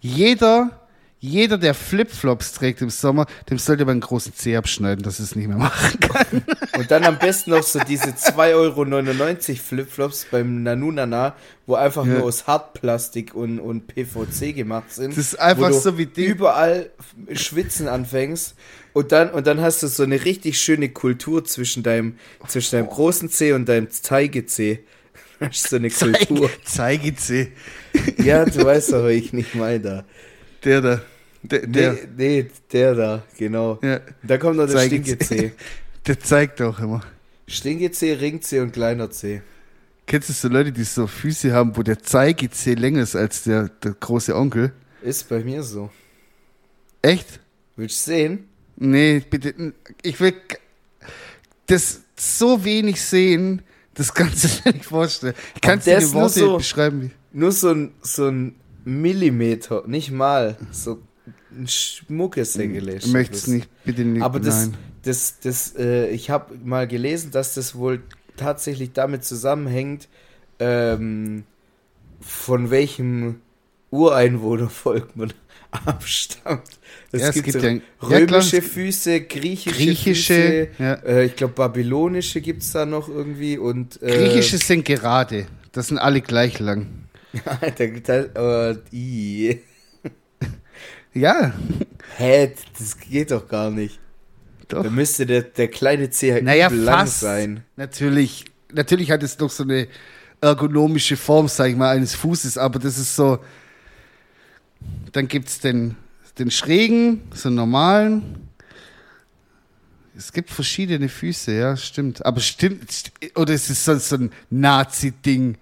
jeder, 0.02 0.89
jeder, 1.22 1.58
der 1.58 1.74
Flipflops 1.74 2.54
trägt 2.54 2.82
im 2.82 2.90
Sommer, 2.90 3.26
dem 3.50 3.58
sollte 3.58 3.84
man 3.84 3.94
einen 3.94 4.02
großen 4.02 4.34
Zeh 4.34 4.56
abschneiden, 4.56 5.04
dass 5.04 5.20
es 5.20 5.36
nicht 5.36 5.48
mehr 5.48 5.58
machen 5.58 6.00
kann. 6.00 6.44
Und 6.78 6.90
dann 6.92 7.04
am 7.04 7.20
besten 7.20 7.52
noch 7.52 7.64
so 7.64 7.80
diese 7.80 8.12
2,99 8.12 9.50
Euro 9.50 9.56
Flipflops 9.58 10.28
beim 10.32 10.64
Nanunana, 10.64 11.36
wo 11.66 11.76
einfach 11.76 12.06
Ja. 12.06 12.14
nur 12.14 12.24
aus 12.24 12.48
Hartplastik 12.48 13.36
und, 13.36 13.60
und 13.60 13.88
PVC 13.88 14.56
gemacht 14.56 14.94
sind. 14.94 15.12
Das 15.12 15.18
ist 15.18 15.40
einfach 15.40 15.64
wo 15.70 15.74
du 15.74 15.80
so 15.80 15.98
wie 15.98 16.06
Ding- 16.06 16.32
Überall 16.32 16.90
schwitzen 17.34 17.88
anfängst. 17.88 18.56
Und 18.94 19.12
dann, 19.12 19.30
und 19.30 19.46
dann 19.46 19.62
hast 19.62 19.84
du 19.84 19.88
so 19.88 20.04
eine 20.04 20.24
richtig 20.26 20.60
schöne 20.60 20.90
Kultur 20.90 21.44
zwischen 21.46 21.84
deinem, 21.84 22.16
zwischen 22.48 22.72
deinem 22.78 22.88
großen 22.88 23.30
C 23.30 23.54
und 23.54 23.68
deinem 23.68 23.90
Zeigezeh. 23.92 24.80
Das 25.40 25.50
ist 25.58 25.70
so 25.70 25.76
eine 25.76 25.90
Kultur. 25.90 26.50
Zeige 26.66 27.16
Zeh. 27.16 27.50
Ja, 28.18 28.46
du 28.46 28.64
weißt 28.66 28.94
aber, 28.94 29.12
ich 29.12 29.32
nicht 29.34 29.54
meine 29.56 29.80
da. 29.80 30.06
Der 30.64 30.82
da. 30.82 31.02
Der, 31.42 31.66
der, 31.68 31.94
Nee, 31.94 32.00
nee, 32.18 32.48
der 32.74 32.96
da, 32.96 33.24
genau. 33.38 33.80
ja, 33.82 34.02
Da 34.24 34.38
kommt 34.38 34.58
noch 34.58 34.66
der 34.66 34.76
Zeigezeh. 34.76 35.16
Stinkezeh. 35.16 35.52
der 36.08 36.20
zeigt 36.20 36.62
auch 36.62 36.80
immer. 36.80 37.02
Stinkezeh, 37.48 38.14
Ringzeh 38.14 38.60
und 38.60 38.74
kleiner 38.74 39.10
Zeh. 39.10 39.42
Kennst 40.06 40.28
du 40.30 40.34
so 40.34 40.48
Leute, 40.50 40.72
die 40.74 40.84
so 40.84 41.08
Füße 41.08 41.54
haben, 41.54 41.78
wo 41.78 41.84
der 41.84 42.00
Zeigezeh 42.00 42.74
länger 42.74 43.04
ist 43.04 43.16
als 43.16 43.44
der, 43.44 43.70
der 43.70 43.94
große 43.94 44.36
Onkel? 44.36 44.74
Ist 45.02 45.30
bei 45.30 45.40
mir 45.40 45.64
so. 45.64 45.90
Echt? 47.02 47.40
Willst 47.78 48.06
du 48.08 48.12
sehen? 48.12 48.48
Nee, 48.76 49.22
bitte. 49.30 49.74
Ich 50.02 50.20
will 50.20 50.34
das 51.68 52.02
so 52.18 52.64
wenig 52.66 53.02
sehen, 53.02 53.62
das 53.94 54.14
kannst 54.14 54.44
du 54.44 54.48
dir 54.64 54.74
nicht 54.74 54.86
vorstellen. 54.86 55.36
Ich 55.56 55.62
kann 55.62 55.80
es 55.80 55.86
dir 55.86 56.00
in 56.00 56.14
Worte 56.14 56.40
so- 56.40 56.58
beschreiben. 56.58 57.12
Nur 57.32 57.52
so 57.52 57.70
ein, 57.70 57.92
so 58.02 58.28
ein 58.28 58.56
Millimeter, 58.86 59.84
nicht 59.88 60.12
mal. 60.12 60.58
So 60.72 61.00
ein 61.52 61.68
schmuckes 61.68 62.54
Sängele. 62.54 62.96
Ich 62.96 63.08
möchte 63.08 63.36
es 63.36 63.48
nicht, 63.48 63.70
bitte 63.84 64.04
nicht. 64.06 64.22
Aber 64.22 64.40
das, 64.40 64.68
nein. 64.68 64.78
das, 65.04 65.40
das, 65.42 65.76
äh, 65.78 66.10
ich 66.10 66.30
habe 66.30 66.56
mal 66.64 66.88
gelesen, 66.88 67.32
dass 67.32 67.54
das 67.56 67.76
wohl 67.76 68.02
tatsächlich 68.38 68.94
damit 68.94 69.24
zusammenhängt, 69.26 70.08
ähm, 70.60 71.44
von 72.22 72.70
welchem 72.70 73.38
Ureinwohnervolk 73.92 75.16
man 75.16 75.34
abstammt. 75.86 76.64
Es, 77.12 77.22
Ja, 77.22 77.28
es 77.30 77.36
gibt, 77.36 77.52
so 77.52 77.60
ja- 77.60 77.70
ja, 77.72 77.80
römische 78.02 78.60
klar. 78.60 78.70
Füße, 78.72 79.22
griechische, 79.22 79.76
Griechische, 79.76 80.34
Füße, 80.34 80.84
ja. 80.84 80.94
äh, 81.06 81.26
ich 81.26 81.36
glaube 81.36 81.54
babylonische 81.56 82.42
gibt 82.42 82.62
es 82.62 82.72
da 82.72 82.86
noch 82.86 83.10
irgendwie 83.10 83.58
und 83.58 84.02
äh, 84.02 84.28
Griechische 84.28 84.58
sind 84.58 84.86
gerade. 84.86 85.48
Das 85.72 85.88
sind 85.88 85.98
alle 85.98 86.22
gleich 86.22 86.60
lang. 86.60 86.88
Alter, 87.46 87.88
da, 88.34 88.70
äh, 88.72 88.78
i. 88.92 89.60
Ja, 91.14 91.54
Hä, 92.18 92.54
das 92.78 92.98
geht 93.00 93.32
doch 93.32 93.48
gar 93.48 93.72
nicht. 93.72 94.00
doch. 94.68 94.84
Da 94.84 94.90
müsste 94.92 95.26
der, 95.26 95.42
der 95.42 95.68
kleine 95.68 96.10
C 96.12 96.32
halt 96.34 96.44
Naja, 96.44 96.68
lang 96.70 97.08
sein. 97.08 97.64
Natürlich, 97.78 98.46
natürlich 98.72 99.10
hat 99.10 99.24
es 99.24 99.36
doch 99.36 99.50
so 99.50 99.64
eine 99.64 99.88
ergonomische 100.42 101.18
Form, 101.18 101.48
sag 101.48 101.70
ich 101.70 101.76
mal, 101.76 101.96
eines 101.96 102.14
Fußes, 102.16 102.58
aber 102.60 102.78
das 102.80 102.98
ist 103.00 103.16
so. 103.16 103.40
Dann 105.12 105.28
gibt 105.28 105.50
es 105.50 105.60
den, 105.60 105.96
den 106.38 106.52
schrägen, 106.52 107.22
so 107.34 107.50
einen 107.50 107.56
normalen. 107.56 108.48
Es 110.16 110.32
gibt 110.32 110.50
verschiedene 110.52 111.10
Füße, 111.10 111.54
ja, 111.54 111.76
stimmt. 111.76 112.26
Aber 112.26 112.40
stimmt, 112.40 112.90
st- 112.92 113.36
oder 113.38 113.54
ist 113.54 113.70
es 113.70 113.84
so, 113.84 113.98
so 113.98 114.16
ein 114.16 114.32
Nazi-Ding, 114.50 115.58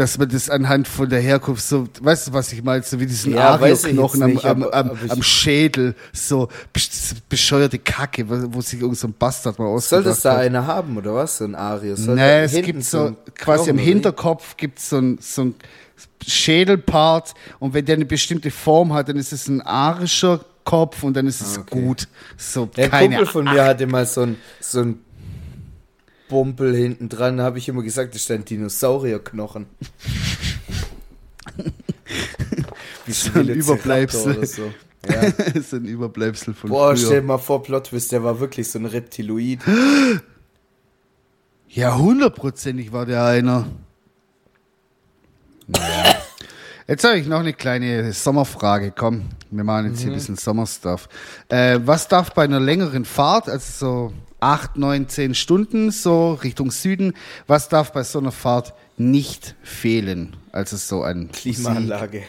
dass 0.00 0.16
man 0.16 0.28
das 0.30 0.48
anhand 0.48 0.88
von 0.88 1.08
der 1.10 1.20
Herkunft 1.20 1.62
so, 1.62 1.86
weißt 2.00 2.28
du, 2.28 2.32
was 2.32 2.50
ich 2.52 2.62
meine, 2.64 2.82
so 2.82 2.98
wie 2.98 3.06
diesen 3.06 3.34
Ja, 3.34 3.50
Ario-Knochen 3.50 4.22
am, 4.22 4.38
am, 4.38 4.62
am, 4.64 4.90
am 5.08 5.22
Schädel, 5.22 5.94
so 6.12 6.48
besch- 6.74 7.14
bescheuerte 7.28 7.78
Kacke, 7.78 8.24
wo, 8.28 8.60
sich 8.62 8.80
irgend 8.80 8.96
so 8.96 9.08
ein 9.08 9.14
Bastard 9.18 9.58
mal 9.58 9.66
Soll 9.66 9.74
ausgedacht 9.74 10.06
das 10.06 10.20
da 10.22 10.32
hat. 10.32 10.38
einer 10.40 10.66
haben, 10.66 10.96
oder 10.96 11.14
was? 11.14 11.36
So 11.38 11.44
ein 11.44 11.54
Arius? 11.54 12.00
Soll 12.04 12.14
Nee, 12.14 12.40
es 12.44 12.52
gibt 12.62 12.82
so, 12.82 13.08
ein 13.08 13.16
quasi 13.34 13.64
Knochen, 13.64 13.78
wie? 13.78 13.82
Hinterkopf 13.82 14.56
gibt 14.56 14.78
es 14.78 14.88
so 14.88 14.96
ein, 14.96 15.18
so 15.20 15.42
ein 15.42 15.54
Schädelpart 16.26 17.34
und 17.58 17.74
wenn 17.74 17.84
der 17.84 17.96
eine 17.96 18.04
bestimmte 18.06 18.50
Form 18.50 18.92
hat, 18.94 19.08
dann 19.08 19.16
ist 19.16 19.32
es 19.32 19.48
ein 19.48 19.60
arischer 19.60 20.40
Kopf 20.64 21.02
und 21.02 21.14
dann 21.14 21.26
ist 21.26 21.40
es 21.40 21.58
Ah, 21.58 21.60
okay. 21.62 21.80
gut. 21.82 22.08
So, 22.36 22.66
Der 22.66 22.88
keine 22.88 23.16
Kumpel 23.16 23.26
von 23.32 23.44
mir 23.44 23.64
hatte 23.64 23.86
mal 23.86 24.06
so 24.06 24.22
ein, 24.22 24.36
so 24.60 24.80
ein 24.80 24.98
Bumpel 26.30 26.74
hinten 26.74 27.08
dran, 27.10 27.36
da 27.36 27.44
habe 27.44 27.58
ich 27.58 27.68
immer 27.68 27.82
gesagt, 27.82 28.14
das 28.14 28.22
ist 28.22 28.30
ein 28.30 28.44
Dinosaurierknochen. 28.46 29.66
Wie 33.06 33.12
So 33.12 33.38
ein 33.38 33.48
Überbleibsel. 33.48 34.38
Oder 34.38 34.46
so. 34.46 34.72
Ja. 35.08 35.22
ist 35.54 35.72
ein 35.72 35.86
Überbleibsel 35.86 36.52
von 36.52 36.68
Boah, 36.68 36.94
früher. 36.94 37.06
stell 37.06 37.20
dir 37.22 37.26
mal 37.26 37.38
vor, 37.38 37.62
Plot 37.62 37.84
Twist, 37.84 38.12
der 38.12 38.22
war 38.22 38.38
wirklich 38.38 38.68
so 38.70 38.78
ein 38.78 38.86
Reptiloid. 38.86 39.60
Ja, 41.72 41.96
hundertprozentig 41.96 42.92
war 42.92 43.06
der 43.06 43.24
einer. 43.24 43.64
Naja. 45.68 46.16
Jetzt 46.88 47.04
habe 47.04 47.16
ich 47.18 47.28
noch 47.28 47.38
eine 47.38 47.52
kleine 47.52 48.12
Sommerfrage. 48.12 48.90
Komm, 48.90 49.22
wir 49.52 49.62
machen 49.62 49.86
jetzt 49.86 49.98
Mhm. 50.00 50.02
hier 50.02 50.10
ein 50.10 50.14
bisschen 50.14 50.36
Sommerstuff. 50.36 51.08
Äh, 51.48 51.78
was 51.84 52.08
darf 52.08 52.34
bei 52.34 52.42
einer 52.42 52.58
längeren 52.58 53.04
Fahrt, 53.04 53.48
also 53.48 54.10
so 54.10 54.12
acht, 54.40 54.76
neun, 54.76 55.08
zehn 55.08 55.34
Stunden, 55.34 55.90
so 55.90 56.34
Richtung 56.34 56.70
Süden, 56.70 57.14
was 57.46 57.68
darf 57.68 57.92
bei 57.92 58.02
so 58.02 58.18
einer 58.18 58.32
Fahrt 58.32 58.74
nicht 58.96 59.54
fehlen? 59.62 60.36
Also 60.52 60.76
so 60.76 61.02
ein 61.02 61.30
Klimaanlage. 61.32 62.22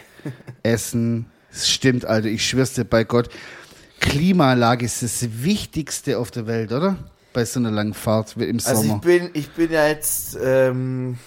Essen. 0.62 1.26
Es 1.50 1.68
stimmt, 1.68 2.04
Alter, 2.04 2.28
ich 2.28 2.46
schwör's 2.48 2.74
dir 2.74 2.84
bei 2.84 3.04
Gott. 3.04 3.28
Klimaanlage 4.00 4.84
ist 4.84 5.02
das 5.02 5.26
Wichtigste 5.42 6.18
auf 6.18 6.30
der 6.30 6.46
Welt, 6.46 6.72
oder? 6.72 6.96
Bei 7.32 7.44
so 7.44 7.60
einer 7.60 7.70
langen 7.70 7.94
Fahrt 7.94 8.36
im 8.36 8.56
Also 8.64 8.82
Sommer. 8.82 8.94
ich 8.96 9.00
bin, 9.00 9.30
ich 9.34 9.50
bin 9.50 9.70
ja 9.70 9.86
jetzt 9.86 10.36
ähm, 10.42 11.18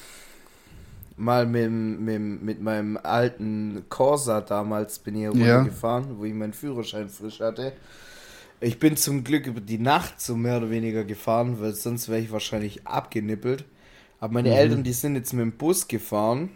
mal 1.18 1.46
mit, 1.46 1.70
mit, 1.72 2.42
mit 2.44 2.62
meinem 2.62 2.98
alten 3.01 3.86
Corsa 3.89 4.42
damals 4.42 5.00
bin 5.00 5.15
ich 5.15 5.22
hier 5.22 5.34
Ja. 5.36 5.56
runtergefahren, 5.58 6.18
wo 6.18 6.25
ich 6.25 6.34
meinen 6.34 6.54
Führerschein 6.54 7.10
frisch 7.10 7.39
hatte. 7.39 7.72
Ich 8.62 8.80
bin 8.80 8.98
zum 8.98 9.24
Glück 9.24 9.48
über 9.48 9.62
die 9.62 9.78
Nacht 9.78 10.20
so 10.22 10.36
mehr 10.36 10.58
oder 10.58 10.70
weniger 10.70 11.04
gefahren, 11.04 11.60
weil 11.60 11.74
sonst 11.74 12.10
wäre 12.10 12.22
ich 12.22 12.32
wahrscheinlich 12.32 12.88
abgenippelt. 12.88 13.66
Aber 14.20 14.34
meine 14.34 14.50
Mhm. 14.50 14.56
Eltern, 14.56 14.84
die 14.84 14.94
sind 14.94 15.16
jetzt 15.16 15.34
mit 15.34 15.42
dem 15.44 15.52
Bus 15.54 15.88
gefahren 15.88 16.50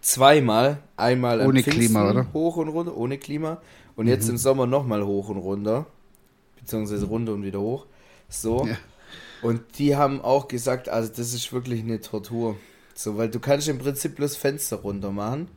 zweimal. 0.00 0.82
Einmal 0.96 1.40
Ohne 1.40 1.62
Pfingsten 1.62 1.70
Klima, 1.70 2.10
oder? 2.10 2.32
hoch 2.32 2.56
und 2.56 2.68
runter, 2.68 2.96
ohne 2.96 3.18
Klima. 3.18 3.60
Und 3.96 4.06
jetzt 4.08 4.28
im 4.28 4.36
Sommer 4.36 4.66
nochmal 4.66 5.04
hoch 5.04 5.28
und 5.28 5.38
runter. 5.38 5.86
Beziehungsweise 6.60 7.06
runter 7.06 7.32
und 7.34 7.44
wieder 7.44 7.60
hoch. 7.60 7.86
So. 8.28 8.66
Ja. 8.66 8.76
Und 9.42 9.62
die 9.78 9.96
haben 9.96 10.20
auch 10.20 10.48
gesagt, 10.48 10.88
also 10.88 11.10
das 11.14 11.34
ist 11.34 11.52
wirklich 11.52 11.80
eine 11.82 12.00
Tortur. 12.00 12.56
So, 12.94 13.16
weil 13.16 13.30
du 13.30 13.40
kannst 13.40 13.68
im 13.68 13.78
Prinzip 13.78 14.16
bloß 14.16 14.36
Fenster 14.36 14.76
runter 14.76 15.12
machen. 15.12 15.48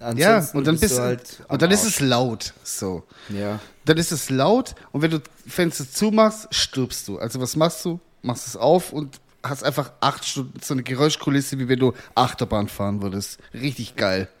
Ja, 0.00 0.06
Ansonsten 0.06 0.58
und 0.58 0.66
dann 0.66 0.78
bist 0.78 0.96
du 0.98 1.02
halt 1.02 1.42
und 1.48 1.62
dann 1.62 1.70
ist 1.70 1.84
es 1.84 2.00
laut. 2.00 2.54
So. 2.64 3.04
Ja. 3.28 3.58
Dann 3.84 3.96
ist 3.98 4.12
es 4.12 4.30
laut 4.30 4.74
und 4.92 5.02
wenn 5.02 5.10
du 5.10 5.20
Fenster 5.46 5.90
zumachst, 5.90 6.48
stirbst 6.50 7.08
du. 7.08 7.18
Also 7.18 7.40
was 7.40 7.56
machst 7.56 7.84
du? 7.84 8.00
Machst 8.22 8.46
es 8.46 8.56
auf 8.56 8.92
und 8.92 9.20
hast 9.42 9.64
einfach 9.64 9.92
acht 10.00 10.24
Stunden 10.24 10.60
so 10.62 10.74
eine 10.74 10.82
Geräuschkulisse, 10.82 11.58
wie 11.58 11.68
wenn 11.68 11.78
du 11.78 11.92
Achterbahn 12.14 12.68
fahren 12.68 13.02
würdest. 13.02 13.38
Richtig 13.54 13.96
geil. 13.96 14.28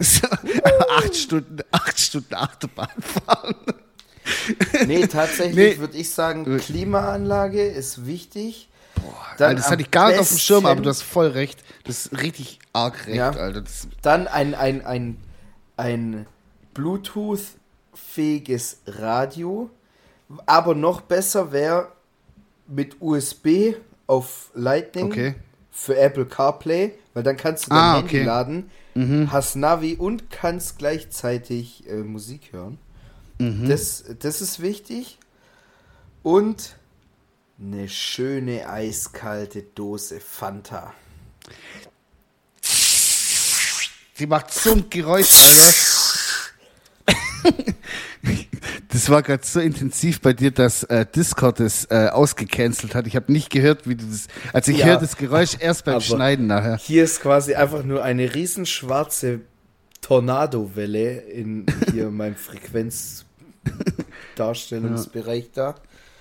So, 0.00 0.28
acht 0.28 1.16
Stunden, 1.16 1.58
acht 1.72 1.98
Stunden 1.98 2.32
Achterbahn 2.32 2.86
fahren. 3.00 3.56
Nee, 4.86 5.08
tatsächlich 5.08 5.56
Nee. 5.56 5.78
würde 5.78 5.96
ich 5.98 6.10
sagen, 6.10 6.58
Klimaanlage 6.58 7.62
ist 7.66 8.06
wichtig. 8.06 8.68
Alter, 9.32 9.54
das 9.54 9.70
hatte 9.70 9.82
ich 9.82 9.90
gar 9.90 10.08
nicht 10.10 10.20
auf 10.20 10.28
dem 10.28 10.38
Schirm, 10.38 10.66
aber 10.66 10.80
du 10.80 10.88
hast 10.88 11.02
voll 11.02 11.28
recht. 11.28 11.62
Das 11.84 12.06
ist 12.06 12.20
richtig 12.20 12.58
arg 12.72 13.06
recht, 13.06 13.16
Ja. 13.16 13.30
Alter. 13.30 13.64
Dann 14.02 14.26
ein, 14.28 14.54
ein, 14.54 14.84
ein, 14.84 15.16
ein 15.76 16.26
Bluetooth-fähiges 16.74 18.78
Radio. 18.86 19.70
Aber 20.46 20.74
noch 20.74 21.00
besser 21.00 21.52
wäre 21.52 21.88
mit 22.66 22.96
USB 23.00 23.74
auf 24.06 24.50
Lightning 24.54 25.06
Okay. 25.06 25.34
für 25.70 25.96
Apple 25.96 26.26
CarPlay, 26.26 26.92
weil 27.14 27.22
dann 27.22 27.36
kannst 27.36 27.66
du 27.66 27.70
dein 27.70 27.78
Ah, 27.78 27.96
Handy 27.96 28.16
okay. 28.16 28.24
laden, 28.24 28.70
hast 29.30 29.54
Navi 29.56 29.94
und 29.94 30.28
kannst 30.30 30.78
gleichzeitig 30.78 31.88
äh, 31.88 31.94
Musik 31.98 32.52
hören. 32.52 32.78
Mhm. 33.38 33.68
Das, 33.68 34.04
das 34.18 34.40
ist 34.42 34.60
wichtig. 34.60 35.18
Und 36.24 36.74
eine 37.60 37.88
schöne 37.88 38.68
eiskalte 38.68 39.62
Dose 39.62 40.20
Fanta. 40.20 40.94
die 44.18 44.26
macht 44.26 44.52
so 44.52 44.72
ein 44.72 44.90
Geräusch, 44.90 45.30
Alter. 45.32 45.74
Das 48.90 49.10
war 49.10 49.22
gerade 49.22 49.44
so 49.44 49.60
intensiv 49.60 50.20
bei 50.20 50.32
dir, 50.32 50.50
dass 50.50 50.82
äh, 50.84 51.06
Discord 51.06 51.60
das 51.60 51.84
äh, 51.90 52.08
ausgecancelt 52.08 52.94
hat. 52.94 53.06
Ich 53.06 53.14
habe 53.16 53.30
nicht 53.30 53.50
gehört, 53.50 53.88
wie 53.88 53.94
du 53.94 54.04
das. 54.04 54.26
Also 54.52 54.72
ich 54.72 54.78
Ja, 54.78 54.86
höre 54.86 54.96
das 54.98 55.16
Geräusch 55.16 55.56
erst 55.60 55.84
beim 55.84 56.00
Schneiden 56.00 56.46
nachher. 56.48 56.78
Hier 56.78 57.04
ist 57.04 57.20
quasi 57.20 57.54
einfach 57.54 57.84
nur 57.84 58.02
eine 58.02 58.34
riesenschwarze 58.34 59.40
Tornadowelle 60.00 61.18
in 61.20 61.66
hier 61.92 62.10
meinem 62.10 62.34
Frequenzdarstellungsbereich 64.36 65.50
da. 65.54 65.76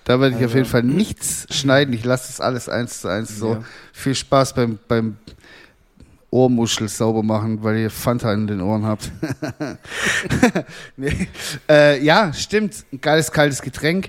Da 0.08 0.22
werde 0.22 0.36
ich 0.38 0.38
auf 0.38 0.44
Also- 0.44 0.58
jeden 0.60 0.70
Fall 0.70 0.84
nichts 0.84 1.48
schneiden. 1.54 1.94
Ich 1.94 2.06
lasse 2.06 2.28
das 2.28 2.40
alles 2.40 2.70
eins 2.70 3.02
zu 3.02 3.10
eins 3.10 3.38
so. 3.38 3.56
Ja. 3.56 3.64
Viel 3.92 4.16
Spaß 4.16 4.54
beim, 4.56 4.80
beim 4.88 5.18
Ohrmuschel 6.32 6.88
sauber 6.88 7.24
machen, 7.24 7.62
weil 7.62 7.78
ihr 7.80 7.90
Fanta 7.90 8.32
in 8.32 8.48
den 8.48 8.62
Ohren 8.62 8.86
habt. 8.86 9.12
nee. 10.96 11.28
äh, 11.70 12.02
ja, 12.02 12.32
stimmt. 12.32 12.86
Ein 12.94 13.02
geiles, 13.02 13.34
kaltes 13.34 13.62
Getränk. 13.62 14.08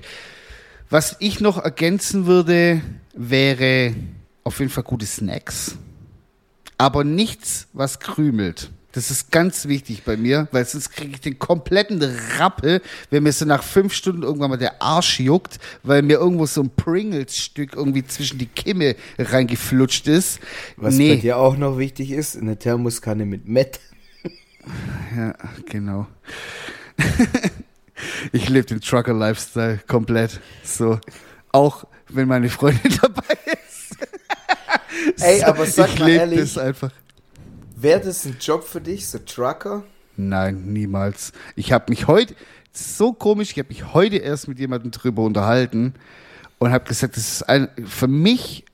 Was 0.89 1.17
ich 1.19 1.41
noch 1.41 1.61
ergänzen 1.61 2.25
würde, 2.25 2.81
wäre 3.13 3.93
auf 4.45 4.59
jeden 4.59 4.71
Fall 4.71 4.83
gute 4.85 5.05
Snacks. 5.05 5.75
Aber 6.77 7.03
nichts, 7.03 7.67
was 7.73 7.99
krümelt. 7.99 8.71
Das 8.91 9.11
ist 9.11 9.31
ganz 9.31 9.67
wichtig 9.67 10.03
bei 10.03 10.17
mir, 10.17 10.47
weil 10.51 10.65
sonst 10.65 10.89
kriege 10.91 11.11
ich 11.13 11.21
den 11.21 11.37
kompletten 11.37 12.01
Rappel, 12.39 12.81
wenn 13.11 13.21
mir 13.21 13.31
so 13.31 13.45
nach 13.45 13.61
fünf 13.61 13.93
Stunden 13.93 14.23
irgendwann 14.23 14.49
mal 14.49 14.57
der 14.57 14.81
Arsch 14.81 15.19
juckt, 15.19 15.59
weil 15.83 16.01
mir 16.01 16.17
irgendwo 16.17 16.47
so 16.47 16.61
ein 16.61 16.71
Pringles-Stück 16.75 17.75
irgendwie 17.75 18.03
zwischen 18.05 18.39
die 18.39 18.47
Kimme 18.47 18.95
reingeflutscht 19.19 20.07
ist. 20.07 20.39
Was 20.75 20.97
bei 20.97 21.17
dir 21.17 21.37
auch 21.37 21.55
noch 21.55 21.77
wichtig 21.77 22.09
ist, 22.11 22.35
eine 22.35 22.57
Thermoskanne 22.57 23.25
mit 23.25 23.47
Met. 23.47 23.79
Ja, 25.15 25.33
genau. 25.67 26.07
ich 28.31 28.49
lebe 28.49 28.65
den 28.67 28.81
Trucker-Lifestyle 28.81 29.79
komplett. 29.87 30.39
So. 30.63 30.99
Auch 31.51 31.85
wenn 32.09 32.27
meine 32.27 32.49
Freundin 32.49 32.93
dabei 33.01 33.37
ist. 33.45 33.97
Ey, 35.23 35.43
aber 35.43 35.65
sag 35.65 35.93
ich 35.93 35.99
mal 35.99 36.09
ehrlich- 36.09 36.39
das 36.39 36.57
einfach. 36.57 36.91
Wäre 37.81 38.01
das 38.01 38.25
ein 38.25 38.35
Job 38.41 38.65
für 38.65 38.81
dich, 38.81 39.07
so 39.07 39.19
Trucker? 39.19 39.83
Nein, 40.17 40.73
niemals. 40.73 41.31
Ich 41.55 41.71
habe 41.71 41.85
mich 41.87 42.07
heute, 42.07 42.35
so 42.73 43.13
komisch, 43.13 43.51
ich 43.51 43.59
habe 43.59 43.69
mich 43.69 43.93
heute 43.93 44.17
erst 44.17 44.49
mit 44.49 44.59
jemandem 44.59 44.91
drüber 44.91 45.23
unterhalten 45.23 45.93
und 46.57 46.71
habe 46.73 46.83
gesagt, 46.83 47.15
das 47.15 47.31
ist 47.31 47.43
ein, 47.43 47.69
für 47.85 48.09
mich, 48.09 48.65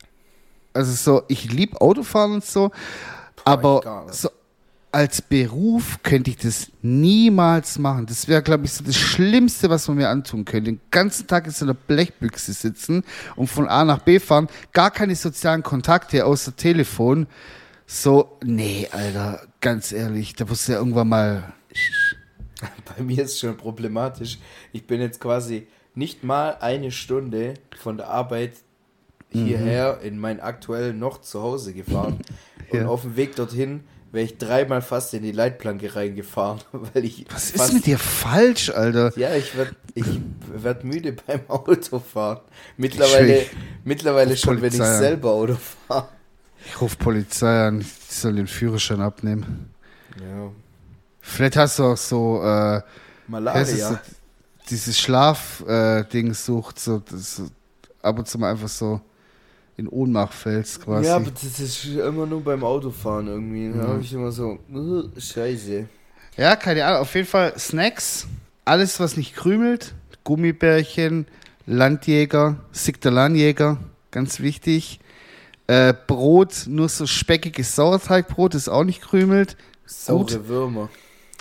also 0.73 0.91
so, 0.91 1.23
ich 1.27 1.51
liebe 1.51 1.79
Autofahren 1.81 2.33
und 2.33 2.45
so, 2.45 2.69
gar 2.69 2.79
aber 3.45 4.07
so 4.11 4.29
als 4.91 5.21
Beruf 5.21 5.99
könnte 6.01 6.31
ich 6.31 6.37
das 6.37 6.71
niemals 6.81 7.77
machen. 7.77 8.05
Das 8.05 8.27
wäre, 8.27 8.41
glaube 8.41 8.65
ich, 8.65 8.71
so 8.71 8.83
das 8.83 8.95
Schlimmste, 8.95 9.69
was 9.69 9.87
man 9.87 9.97
mir 9.97 10.09
antun 10.09 10.45
könnte. 10.45 10.71
Den 10.71 10.81
ganzen 10.89 11.27
Tag 11.27 11.45
in 11.45 11.51
so 11.51 11.65
einer 11.65 11.73
Blechbüchse 11.73 12.53
sitzen 12.53 13.03
und 13.35 13.47
von 13.47 13.67
A 13.67 13.83
nach 13.83 13.99
B 13.99 14.19
fahren, 14.19 14.47
gar 14.71 14.89
keine 14.89 15.15
sozialen 15.15 15.63
Kontakte 15.63 16.25
außer 16.25 16.55
Telefon. 16.55 17.27
So, 17.87 18.37
nee, 18.43 18.87
Alter, 18.91 19.41
ganz 19.61 19.91
ehrlich, 19.91 20.33
da 20.35 20.45
musst 20.45 20.67
du 20.67 20.71
ja 20.73 20.79
irgendwann 20.79 21.09
mal. 21.09 21.53
Bei 22.97 23.03
mir 23.03 23.23
ist 23.23 23.33
es 23.33 23.39
schon 23.39 23.57
problematisch. 23.57 24.39
Ich 24.73 24.87
bin 24.87 25.01
jetzt 25.01 25.19
quasi 25.19 25.67
nicht 25.93 26.23
mal 26.23 26.57
eine 26.61 26.91
Stunde 26.91 27.55
von 27.77 27.97
der 27.97 28.09
Arbeit 28.09 28.53
hierher 29.31 29.99
in 30.01 30.17
mein 30.17 30.39
aktuell 30.39 30.93
noch 30.93 31.21
zu 31.21 31.41
Hause 31.41 31.73
gefahren. 31.73 32.19
Und 32.71 32.79
Ja. 32.79 32.87
auf 32.87 33.01
dem 33.01 33.15
Weg 33.17 33.35
dorthin 33.35 33.83
wäre 34.11 34.25
ich 34.25 34.37
dreimal 34.37 34.81
fast 34.81 35.13
in 35.13 35.21
die 35.23 35.31
Leitplanke 35.33 35.93
reingefahren, 35.95 36.61
weil 36.71 37.03
ich 37.05 37.25
Was 37.31 37.51
ist 37.51 37.73
mit 37.73 37.85
dir 37.85 37.99
falsch, 37.99 38.69
Alter? 38.71 39.11
Ja, 39.17 39.35
ich 39.35 39.55
werd, 39.57 39.75
ich 39.93 40.05
werd 40.47 40.83
müde 40.85 41.13
beim 41.13 41.41
Autofahren. 41.49 42.39
Mittlerweile, 42.77 43.41
Ich- 43.43 43.51
mittlerweile 43.83 44.35
schon, 44.37 44.61
wenn 44.61 44.71
ich 44.73 44.81
selber 44.81 45.31
Auto 45.31 45.55
fahre. 45.87 46.07
Ich 46.65 46.81
rufe 46.81 46.97
Polizei 46.97 47.67
an, 47.67 47.81
ich 47.81 47.87
soll 48.09 48.33
den 48.35 48.47
Führerschein 48.47 49.01
abnehmen. 49.01 49.69
Ja. 50.19 50.51
Vielleicht 51.21 51.57
hast 51.57 51.79
du 51.79 51.83
auch 51.83 51.97
so, 51.97 52.41
äh, 52.43 52.81
Malaria. 53.27 53.89
so, 53.89 53.97
dieses 54.69 54.99
Schlaf-Ding 54.99 56.33
sucht, 56.33 56.79
so, 56.79 56.99
das, 56.99 57.41
ab 58.01 58.19
und 58.19 58.27
zu 58.27 58.37
mal 58.37 58.51
einfach 58.51 58.67
so 58.67 59.01
in 59.77 59.87
Ohnmacht 59.87 60.33
fällst 60.33 60.83
quasi. 60.83 61.07
Ja, 61.07 61.17
aber 61.17 61.31
das 61.31 61.59
ist 61.59 61.85
immer 61.85 62.25
nur 62.25 62.41
beim 62.41 62.63
Autofahren 62.63 63.27
irgendwie. 63.27 63.77
Da 63.77 63.87
habe 63.87 64.01
ich 64.01 64.13
immer 64.13 64.31
so, 64.31 64.59
uh, 64.73 65.09
scheiße. 65.17 65.87
Ja, 66.37 66.55
keine 66.55 66.85
Ahnung. 66.85 67.01
Auf 67.01 67.13
jeden 67.15 67.27
Fall 67.27 67.57
Snacks. 67.57 68.27
Alles, 68.63 68.99
was 68.99 69.17
nicht 69.17 69.35
krümelt. 69.35 69.93
Gummibärchen, 70.23 71.27
Landjäger, 71.65 72.57
Siktalanjäger, 72.71 73.77
ganz 74.11 74.39
wichtig. 74.39 74.99
Äh, 75.67 75.93
Brot, 76.07 76.65
nur 76.67 76.89
so 76.89 77.07
speckiges 77.07 77.75
Sauerteigbrot, 77.75 78.53
das 78.53 78.69
auch 78.69 78.83
nicht 78.83 79.01
krümelt. 79.01 79.57
Saure 79.85 80.47
Würmer. 80.47 80.89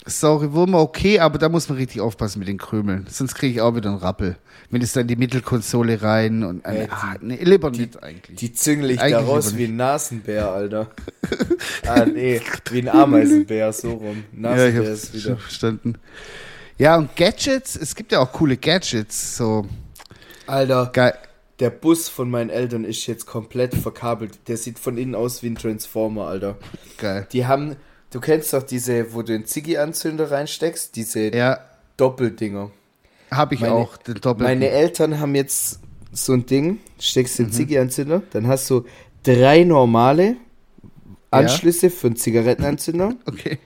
Saure 0.06 0.52
Würmer, 0.52 0.80
okay, 0.80 1.18
aber 1.18 1.38
da 1.38 1.48
muss 1.48 1.68
man 1.68 1.78
richtig 1.78 2.00
aufpassen 2.02 2.38
mit 2.38 2.48
den 2.48 2.58
Krümeln. 2.58 3.06
Sonst 3.08 3.34
kriege 3.34 3.54
ich 3.54 3.60
auch 3.62 3.74
wieder 3.74 3.88
einen 3.90 3.98
Rappel. 3.98 4.36
Wenn 4.70 4.82
es 4.82 4.92
dann 4.92 5.02
in 5.02 5.08
die 5.08 5.16
Mittelkonsole 5.16 6.02
rein 6.02 6.42
und 6.42 6.64
Äh, 6.64 6.84
äh, 6.84 6.88
ah, 6.90 7.14
nee, 7.20 7.38
lieber 7.42 7.70
nicht 7.70 8.02
eigentlich. 8.02 8.38
Die 8.38 8.52
züngel 8.52 8.90
ich 8.90 9.00
da 9.00 9.20
raus 9.20 9.56
wie 9.56 9.64
ein 9.64 9.76
Nasenbär, 9.76 10.50
Alter. 10.50 10.90
ah, 11.86 12.04
nee, 12.04 12.40
wie 12.70 12.80
ein 12.80 12.88
Ameisenbär, 12.88 13.72
so 13.72 13.92
rum. 13.92 14.24
ja, 14.32 14.32
ich 14.32 14.40
Nasenbär 14.40 14.74
habe 14.82 14.88
ist 14.88 15.06
schon 15.12 15.20
wieder. 15.22 15.36
verstanden. 15.36 15.94
Ja, 16.76 16.96
und 16.96 17.14
Gadgets, 17.16 17.76
es 17.76 17.94
gibt 17.94 18.12
ja 18.12 18.18
auch 18.20 18.32
coole 18.32 18.56
Gadgets, 18.56 19.36
so 19.36 19.66
Alter, 20.46 20.90
geil. 20.92 21.14
Der 21.60 21.70
Bus 21.70 22.08
von 22.08 22.30
meinen 22.30 22.50
Eltern 22.50 22.84
ist 22.84 23.06
jetzt 23.06 23.26
komplett 23.26 23.74
verkabelt. 23.74 24.38
Der 24.48 24.56
sieht 24.56 24.78
von 24.78 24.98
innen 24.98 25.14
aus 25.14 25.42
wie 25.42 25.48
ein 25.48 25.54
Transformer, 25.56 26.26
Alter. 26.26 26.56
Geil. 26.98 27.26
Die 27.32 27.46
haben, 27.46 27.76
du 28.10 28.20
kennst 28.20 28.52
doch 28.52 28.62
diese, 28.64 29.14
wo 29.14 29.22
du 29.22 29.34
einen 29.34 29.46
Ziggy-Anzünder 29.46 30.30
reinsteckst, 30.30 30.96
diese 30.96 31.34
Ja, 31.34 31.60
Doppeldinger. 31.96 32.70
habe 33.30 33.54
ich 33.54 33.60
Meine- 33.60 33.72
auch, 33.74 33.96
den 33.96 34.14
doppelten. 34.16 34.42
Meine 34.58 34.68
Eltern 34.70 35.20
haben 35.20 35.34
jetzt 35.36 35.78
so 36.12 36.32
ein 36.32 36.44
Ding, 36.46 36.78
steckst 36.98 37.38
Mhm. 37.38 37.44
den 37.44 37.52
Ziggy-Anzünder, 37.52 38.22
dann 38.32 38.46
hast 38.48 38.68
du 38.70 38.84
drei 39.22 39.62
normale 39.64 40.36
Anschlüsse 41.30 41.90
für 41.90 42.08
einen 42.08 42.16
Zigarettenanzünder. 42.16 43.14
Okay. 43.26 43.58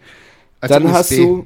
Also 0.61 0.75
dann 0.75 0.93
hast 0.93 1.13
USB. 1.13 1.17
du. 1.23 1.45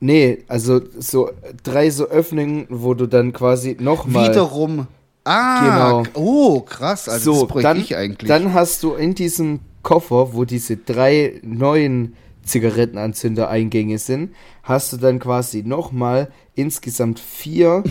Nee, 0.00 0.44
also 0.48 0.80
so 0.98 1.30
drei 1.64 1.90
so 1.90 2.06
Öffnungen, 2.08 2.66
wo 2.70 2.94
du 2.94 3.06
dann 3.06 3.32
quasi 3.32 3.76
nochmal. 3.80 4.30
Wiederum. 4.30 4.86
Ah, 5.28 6.02
Genau. 6.02 6.02
oh, 6.14 6.60
krass. 6.60 7.08
Also 7.08 7.32
so, 7.34 7.40
das 7.42 7.48
bräuchte 7.48 7.68
dann, 7.68 7.80
ich 7.80 7.96
eigentlich. 7.96 8.28
dann 8.28 8.54
hast 8.54 8.82
du 8.82 8.94
in 8.94 9.14
diesem 9.14 9.60
Koffer, 9.82 10.32
wo 10.32 10.44
diese 10.44 10.76
drei 10.76 11.40
neuen 11.42 12.14
Zigarettenanzünder-Eingänge 12.44 13.98
sind, 13.98 14.34
hast 14.62 14.92
du 14.92 14.96
dann 14.96 15.18
quasi 15.18 15.62
nochmal 15.62 16.30
insgesamt 16.54 17.20
vier 17.20 17.84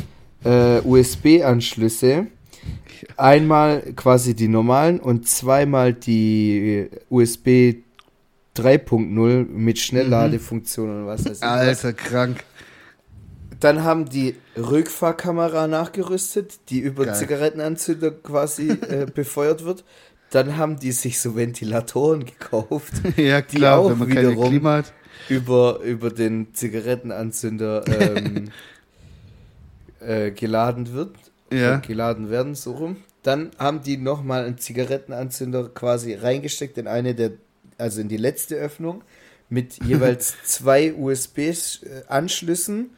äh, 0.43 0.79
USB-Anschlüsse. 0.81 2.27
Einmal 3.15 3.81
quasi 3.95 4.33
die 4.35 4.47
normalen 4.47 4.99
und 4.99 5.27
zweimal 5.27 5.93
die 5.93 6.87
USB 7.09 7.75
3.0 8.55 9.45
mit 9.47 9.77
Schnellladefunktion 9.79 11.01
und 11.01 11.07
was 11.07 11.25
weiß 11.25 11.37
ich. 11.37 11.41
was. 11.43 11.49
Alter, 11.49 11.93
krank. 11.93 12.43
Dann 13.59 13.83
haben 13.83 14.07
die 14.09 14.35
Rückfahrkamera 14.55 15.67
nachgerüstet, 15.67 16.59
die 16.69 16.79
über 16.79 17.05
Geil. 17.05 17.15
Zigarettenanzünder 17.15 18.11
quasi 18.11 18.69
äh, 18.89 19.05
befeuert 19.11 19.63
wird. 19.65 19.83
Dann 20.29 20.57
haben 20.57 20.77
die 20.79 20.91
sich 20.91 21.19
so 21.19 21.35
Ventilatoren 21.35 22.25
gekauft, 22.25 22.93
Ja, 23.17 23.41
Die 23.41 23.57
klar, 23.57 23.79
auch 23.79 23.89
wenn 23.91 23.99
man 23.99 24.09
wiederum- 24.09 24.49
Klima 24.49 24.77
hat. 24.77 24.93
über, 25.29 25.79
über 25.79 26.09
den 26.09 26.53
Zigarettenanzünder 26.53 27.85
ähm, 27.87 28.49
äh, 30.01 30.31
geladen 30.31 30.93
wird. 30.93 31.15
Ja. 31.51 31.77
äh, 31.77 31.79
Geladen 31.79 32.29
werden, 32.29 32.55
so 32.55 32.73
rum. 32.73 32.97
Dann 33.23 33.51
haben 33.57 33.81
die 33.81 33.95
nochmal 33.97 34.43
einen 34.45 34.57
Zigarettenanzünder 34.57 35.69
quasi 35.69 36.13
reingesteckt 36.13 36.77
in 36.77 36.87
eine 36.87 37.15
der, 37.15 37.31
also 37.77 38.01
in 38.01 38.09
die 38.09 38.17
letzte 38.17 38.55
Öffnung 38.55 39.01
mit 39.49 39.81
jeweils 39.85 40.35
zwei 40.43 40.93
USB-Anschlüssen, 40.93 42.89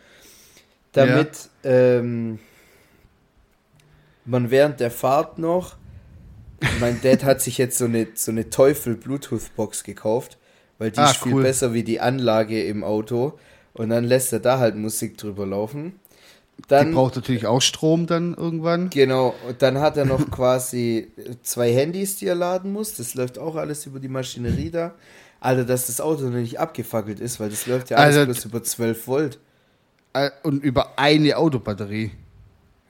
damit 0.93 1.49
ähm, 1.63 2.39
man 4.25 4.51
während 4.51 4.79
der 4.79 4.91
Fahrt 4.91 5.37
noch, 5.39 5.75
mein 6.79 7.01
Dad 7.01 7.23
hat 7.23 7.41
sich 7.41 7.57
jetzt 7.57 7.77
so 7.77 7.85
eine, 7.85 8.07
so 8.15 8.31
eine 8.31 8.49
Teufel-Bluetooth-Box 8.49 9.83
gekauft, 9.83 10.37
weil 10.77 10.91
die 10.91 10.99
Ah, 10.99 11.11
ist 11.11 11.23
viel 11.23 11.33
cool. 11.35 11.43
besser 11.43 11.73
wie 11.73 11.83
die 11.83 11.99
Anlage 11.99 12.63
im 12.63 12.83
Auto 12.83 13.39
und 13.73 13.89
dann 13.89 14.03
lässt 14.03 14.33
er 14.33 14.39
da 14.39 14.59
halt 14.59 14.75
Musik 14.75 15.17
drüber 15.17 15.45
laufen. 15.45 15.99
Die 16.57 16.63
Dann, 16.67 16.93
braucht 16.93 17.15
natürlich 17.15 17.45
auch 17.47 17.61
Strom 17.61 18.05
dann 18.05 18.33
irgendwann. 18.33 18.89
genau, 18.89 19.33
und 19.47 19.61
dann 19.61 19.79
hat 19.79 19.95
er 19.95 20.03
noch 20.03 20.29
quasi 20.29 21.07
zwei 21.41 21.71
Handys, 21.73 22.17
die 22.17 22.27
er 22.27 22.35
laden 22.35 22.73
muss. 22.73 22.95
Das 22.95 23.15
läuft 23.15 23.39
auch 23.39 23.55
alles 23.55 23.85
über 23.85 24.01
die 24.01 24.09
Maschinerie 24.09 24.69
da. 24.69 24.93
Alter, 25.39 25.63
dass 25.63 25.87
das 25.87 26.01
Auto 26.01 26.23
noch 26.23 26.31
nicht 26.35 26.59
abgefackelt 26.59 27.21
ist, 27.21 27.39
weil 27.39 27.49
das 27.49 27.65
läuft 27.65 27.89
ja 27.91 27.97
alles 27.97 28.17
Also- 28.17 28.25
bloß 28.25 28.45
über 28.45 28.61
12 28.63 29.07
Volt. 29.07 29.39
Äh, 30.13 30.31
Und 30.43 30.63
über 30.63 30.97
eine 30.99 31.37
Autobatterie. 31.37 32.11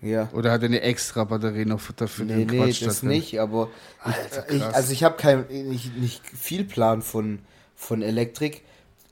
Ja. 0.02 0.30
Oder 0.32 0.52
hat 0.52 0.62
er 0.62 0.68
eine 0.70 0.82
extra 0.82 1.26
Batterie 1.26 1.66
noch 1.66 1.82
für, 1.82 1.92
dafür 1.94 2.24
Nee, 2.26 2.46
nee, 2.46 2.58
Quatsch 2.58 2.82
das 2.86 3.02
da 3.02 3.08
drin? 3.08 3.18
nicht, 3.18 3.40
aber 3.40 3.70
Alter, 4.02 4.46
ich, 4.50 4.56
ich, 4.56 4.62
krass. 4.62 4.74
also 4.74 4.94
ich 4.94 5.04
habe 5.04 5.18
kein 5.18 5.46
nicht, 5.50 5.98
nicht 5.98 6.22
viel 6.26 6.64
Plan 6.64 7.02
von, 7.02 7.40
von 7.76 8.02
Elektrik. 8.02 8.62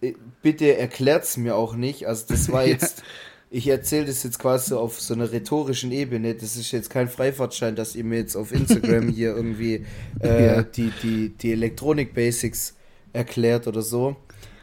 Äh, 0.01 0.13
Bitte 0.41 0.77
erklärt's 0.77 1.35
mir 1.35 1.57
auch 1.57 1.75
nicht. 1.75 2.07
Also 2.07 2.25
das 2.29 2.49
war 2.53 2.65
jetzt, 2.65 3.03
ich 3.49 3.67
erzähle 3.67 4.05
das 4.05 4.23
jetzt 4.23 4.39
quasi 4.39 4.73
auf 4.75 5.01
so 5.01 5.13
einer 5.13 5.29
rhetorischen 5.33 5.91
Ebene. 5.91 6.35
Das 6.35 6.55
ist 6.55 6.71
jetzt 6.71 6.89
kein 6.89 7.09
Freifahrtschein, 7.09 7.75
dass 7.75 7.93
ihr 7.93 8.05
mir 8.05 8.19
jetzt 8.19 8.37
auf 8.37 8.53
Instagram 8.53 9.09
hier 9.13 9.35
irgendwie 9.35 9.85
äh, 10.21 10.45
Ja. 10.45 10.61
die, 10.63 10.93
die, 11.03 11.29
die 11.37 11.51
Elektronik-Basics 11.51 12.75
erklärt 13.11 13.67
oder 13.67 13.81
so. 13.81 14.15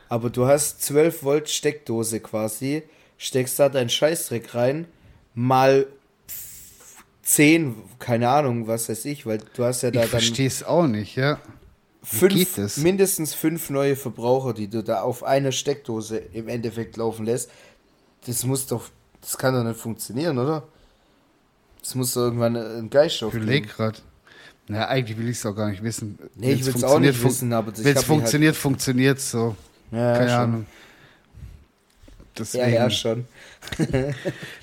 Aber 0.09 0.31
du 0.31 0.47
hast 0.47 0.81
12 0.83 1.23
Volt 1.23 1.51
Steckdose 1.51 2.21
quasi, 2.21 2.83
steckst 3.19 3.59
da 3.59 3.69
deinen 3.69 3.91
Scheißdreck 3.91 4.55
rein, 4.55 4.87
mal 5.35 5.87
10, 7.23 7.75
keine 7.99 8.29
Ahnung, 8.29 8.67
was 8.67 8.89
weiß 8.89 9.05
ich, 9.07 9.25
weil 9.25 9.39
du 9.55 9.65
hast 9.65 9.83
ja 9.83 9.91
da 9.91 10.01
Ich 10.01 10.11
dann 10.11 10.21
verstehe 10.21 10.47
es 10.47 10.63
auch 10.63 10.87
nicht, 10.87 11.17
ja. 11.17 11.39
Wie 12.11 12.45
fünf, 12.45 12.77
mindestens 12.77 13.33
fünf 13.33 13.71
neue 13.71 13.97
Verbraucher, 13.97 14.53
die 14.53 14.69
du 14.69 14.83
da 14.83 15.01
auf 15.01 15.23
einer 15.25 15.53
Steckdose 15.53 16.19
im 16.19 16.49
Endeffekt 16.49 16.99
laufen 16.99 17.25
lässt. 17.25 17.51
Das 18.27 18.45
muss 18.45 18.67
doch, 18.67 18.91
das 19.23 19.39
kann 19.39 19.55
doch 19.55 19.65
nicht 19.65 19.81
funktionieren, 19.81 20.37
oder? 20.39 20.65
Das 21.81 21.95
muss 21.95 22.13
doch 22.13 22.23
irgendwann 22.23 22.57
ein 22.57 22.91
Geist 22.91 23.17
Ich 23.17 23.25
aufgeben. 23.25 23.45
überlege 23.45 23.69
gerade. 23.69 23.99
Na, 24.69 24.87
eigentlich 24.89 25.17
will 25.19 25.29
ich 25.29 25.39
es 25.39 25.47
auch 25.47 25.55
gar 25.57 25.71
nicht 25.71 25.83
wissen. 25.83 26.19
Nee, 26.37 26.53
ich 26.53 26.57
Wenn's 26.59 26.67
will's 26.67 26.77
auch 26.85 26.91
funktioniert, 26.91 27.15
nicht 27.15 27.25
wissen, 27.25 27.53
aber 27.55 27.71
das- 27.71 27.85
Wenn 27.85 27.93
ich 27.93 27.99
es 27.99 28.05
funktioniert, 28.05 28.57
funktioniert 28.57 29.19
es 29.19 29.31
so. 29.31 29.57
Ja, 29.91 30.13
Keine 30.15 30.29
schon. 30.31 30.39
Ahnung. 30.41 30.67
Ja, 32.37 32.45
Deswegen. 32.45 32.73
ja, 32.75 32.91
schon. 32.91 33.25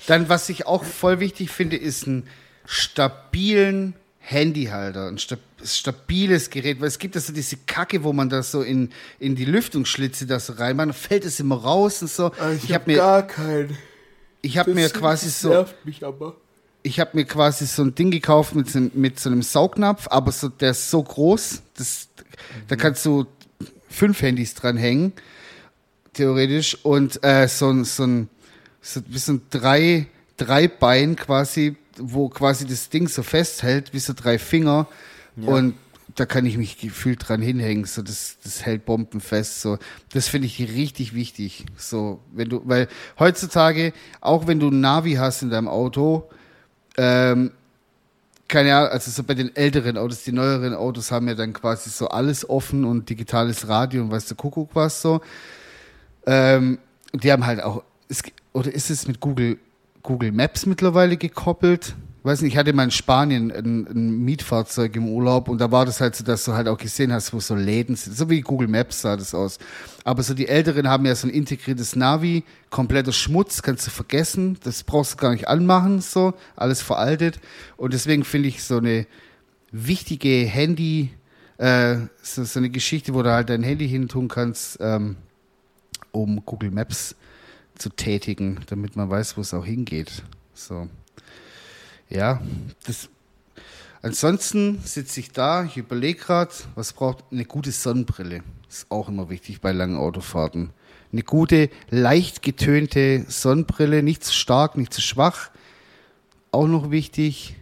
Dann, 0.06 0.28
was 0.28 0.48
ich 0.48 0.66
auch 0.66 0.84
voll 0.84 1.20
wichtig 1.20 1.50
finde, 1.50 1.76
ist 1.76 2.06
einen 2.06 2.28
stabilen 2.66 3.94
Handyhalter, 4.20 5.08
ein 5.08 5.18
sta 5.18 5.36
stabiles 5.64 6.50
Gerät, 6.50 6.80
weil 6.80 6.88
es 6.88 6.98
gibt 6.98 7.14
ja 7.14 7.20
so 7.20 7.32
diese 7.32 7.56
Kacke, 7.66 8.02
wo 8.04 8.12
man 8.12 8.28
das 8.28 8.50
so 8.50 8.62
in, 8.62 8.90
in 9.20 9.36
die 9.36 9.44
Lüftungsschlitze 9.44 10.26
das 10.26 10.46
so 10.46 10.54
reinmacht, 10.54 10.88
dann 10.88 10.92
fällt 10.92 11.24
es 11.24 11.38
immer 11.40 11.56
raus 11.56 12.02
und 12.02 12.10
so. 12.10 12.30
ich 12.62 12.72
habe 12.74 12.90
mir, 12.90 12.96
gar 12.98 13.26
keinen. 13.26 13.76
ich 14.42 14.58
hab 14.58 14.66
mir 14.66 14.88
quasi 14.90 15.28
so, 15.30 15.48
nervt 15.50 15.84
mich 15.86 16.04
aber. 16.04 16.36
ich 16.82 16.98
habe 17.00 17.10
mir 17.14 17.24
quasi 17.24 17.64
so 17.66 17.82
ein 17.82 17.94
Ding 17.94 18.10
gekauft 18.10 18.54
mit, 18.56 18.68
so, 18.70 18.78
einem- 18.78 18.90
mit 18.94 19.18
so 19.20 19.28
einem 19.30 19.42
Saugnapf, 19.42 20.08
aber 20.10 20.32
so, 20.32 20.48
der 20.48 20.72
ist 20.72 20.90
so 20.90 21.00
groß, 21.02 21.62
das, 21.76 22.08
da 22.68 22.74
kannst 22.76 23.04
du 23.06 23.26
fünf 23.88 24.20
Handys 24.22 24.54
dran 24.54 24.76
hängen, 24.76 25.12
theoretisch, 26.12 26.76
und 26.84 27.22
äh, 27.24 27.48
so, 27.48 27.70
ein- 27.70 27.84
so 27.84 28.04
ein, 28.04 28.28
so, 28.80 29.00
ein 29.00 29.42
drei, 29.50 30.06
drei 30.36 30.68
Bein 30.68 31.16
quasi, 31.16 31.76
wo 31.98 32.28
quasi 32.28 32.66
das 32.66 32.88
Ding 32.88 33.08
so 33.08 33.22
festhält, 33.22 33.92
wie 33.92 33.98
so 33.98 34.12
drei 34.14 34.38
Finger, 34.38 34.86
und 35.46 35.74
da 36.14 36.26
kann 36.26 36.44
ich 36.44 36.58
mich 36.58 36.78
gefühlt 36.78 37.26
dran 37.26 37.40
hinhängen, 37.40 37.86
so 37.86 38.02
das, 38.02 38.36
das 38.44 38.66
hält 38.66 38.84
bombenfest, 38.84 39.62
so. 39.62 39.78
Das 40.12 40.28
finde 40.28 40.46
ich 40.46 40.58
richtig 40.60 41.14
wichtig, 41.14 41.64
so, 41.78 42.20
wenn 42.32 42.50
du, 42.50 42.60
weil 42.66 42.88
heutzutage, 43.18 43.94
auch 44.20 44.46
wenn 44.46 44.60
du 44.60 44.68
ein 44.68 44.80
Navi 44.80 45.14
hast 45.14 45.40
in 45.42 45.48
deinem 45.48 45.68
Auto, 45.68 46.28
ähm, 46.98 47.52
keine 48.48 48.76
Ahnung, 48.76 48.90
also 48.90 49.10
so 49.10 49.22
bei 49.22 49.32
den 49.32 49.56
älteren 49.56 49.96
Autos, 49.96 50.24
die 50.24 50.32
neueren 50.32 50.74
Autos 50.74 51.10
haben 51.10 51.28
ja 51.28 51.34
dann 51.34 51.54
quasi 51.54 51.88
so 51.88 52.08
alles 52.08 52.46
offen 52.50 52.84
und 52.84 53.08
digitales 53.08 53.66
Radio 53.68 54.02
und 54.02 54.10
weiß 54.10 54.26
der 54.26 54.36
Kuckuck 54.36 54.68
was 54.74 55.00
so. 55.00 55.22
Ähm, 56.26 56.78
die 57.12 57.32
haben 57.32 57.46
halt 57.46 57.62
auch, 57.62 57.82
es, 58.08 58.22
oder 58.52 58.72
ist 58.72 58.90
es 58.90 59.06
mit 59.06 59.20
Google, 59.20 59.58
Google 60.02 60.32
Maps 60.32 60.66
mittlerweile 60.66 61.16
gekoppelt? 61.16 61.94
Weiß 62.24 62.40
nicht, 62.40 62.52
ich 62.52 62.56
hatte 62.56 62.72
mal 62.72 62.84
in 62.84 62.92
Spanien 62.92 63.50
ein, 63.50 63.86
ein 63.88 64.24
Mietfahrzeug 64.24 64.94
im 64.94 65.08
Urlaub 65.08 65.48
und 65.48 65.60
da 65.60 65.72
war 65.72 65.84
das 65.84 66.00
halt 66.00 66.14
so, 66.14 66.22
dass 66.22 66.44
du 66.44 66.52
halt 66.52 66.68
auch 66.68 66.78
gesehen 66.78 67.12
hast, 67.12 67.32
wo 67.32 67.40
so 67.40 67.56
Läden 67.56 67.96
sind. 67.96 68.16
So 68.16 68.30
wie 68.30 68.42
Google 68.42 68.68
Maps 68.68 69.00
sah 69.00 69.16
das 69.16 69.34
aus. 69.34 69.58
Aber 70.04 70.22
so 70.22 70.32
die 70.32 70.46
Älteren 70.46 70.88
haben 70.88 71.04
ja 71.04 71.16
so 71.16 71.26
ein 71.26 71.34
integriertes 71.34 71.96
Navi, 71.96 72.44
kompletter 72.70 73.10
Schmutz, 73.10 73.62
kannst 73.62 73.88
du 73.88 73.90
vergessen. 73.90 74.56
Das 74.62 74.84
brauchst 74.84 75.14
du 75.14 75.16
gar 75.16 75.32
nicht 75.32 75.48
anmachen, 75.48 76.00
so. 76.00 76.34
Alles 76.54 76.80
veraltet. 76.80 77.40
Und 77.76 77.92
deswegen 77.92 78.22
finde 78.22 78.50
ich 78.50 78.62
so 78.62 78.76
eine 78.76 79.06
wichtige 79.72 80.46
Handy, 80.46 81.10
äh, 81.58 81.96
so, 82.22 82.44
so 82.44 82.60
eine 82.60 82.70
Geschichte, 82.70 83.14
wo 83.14 83.22
du 83.24 83.32
halt 83.32 83.48
dein 83.48 83.64
Handy 83.64 83.88
hin 83.88 84.06
tun 84.06 84.28
kannst, 84.28 84.78
ähm, 84.80 85.16
um 86.12 86.44
Google 86.44 86.70
Maps 86.70 87.16
zu 87.76 87.88
tätigen, 87.90 88.60
damit 88.66 88.96
man 88.96 89.10
weiß, 89.10 89.36
wo 89.36 89.40
es 89.40 89.54
auch 89.54 89.64
hingeht. 89.64 90.22
So. 90.54 90.88
Ja, 92.08 92.40
das. 92.86 93.08
Ansonsten 94.02 94.80
sitze 94.84 95.20
ich 95.20 95.30
da, 95.30 95.64
ich 95.64 95.76
überlege 95.76 96.18
gerade, 96.18 96.52
was 96.74 96.92
braucht 96.92 97.24
eine 97.30 97.44
gute 97.44 97.70
Sonnenbrille. 97.70 98.42
Ist 98.68 98.86
auch 98.90 99.08
immer 99.08 99.30
wichtig 99.30 99.60
bei 99.60 99.70
langen 99.70 99.96
Autofahrten. 99.96 100.70
Eine 101.12 101.22
gute, 101.22 101.70
leicht 101.90 102.42
getönte 102.42 103.24
Sonnenbrille, 103.28 104.02
nicht 104.02 104.24
zu 104.24 104.32
stark, 104.32 104.76
nicht 104.76 104.92
zu 104.92 105.00
schwach. 105.00 105.50
Auch 106.50 106.66
noch 106.66 106.90
wichtig. 106.90 107.54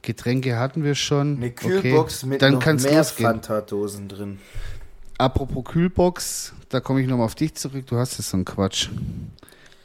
Getränke 0.00 0.58
hatten 0.58 0.84
wir 0.84 0.94
schon. 0.94 1.36
Eine 1.36 1.50
Kühlbox 1.50 2.22
Okay. 2.22 2.26
mit 2.30 2.42
Dann 2.42 2.54
noch 2.54 2.64
mehr. 2.64 3.04
Fanta-Dosen 3.04 4.08
drin. 4.08 4.38
Apropos 5.18 5.64
Kühlbox, 5.64 6.52
da 6.68 6.80
komme 6.80 7.00
ich 7.00 7.06
nochmal 7.06 7.26
auf 7.26 7.36
dich 7.36 7.54
zurück. 7.54 7.86
Du 7.86 7.96
hast 7.96 8.18
ja 8.18 8.24
so 8.24 8.36
einen 8.36 8.44
Quatsch. 8.44 8.88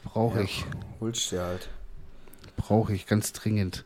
Brauche 0.04 0.42
ich. 0.42 0.64
Holst 1.00 1.30
dir 1.30 1.42
halt. 1.42 1.68
Brauche 2.56 2.92
ich 2.92 3.06
ganz 3.06 3.32
dringend. 3.32 3.84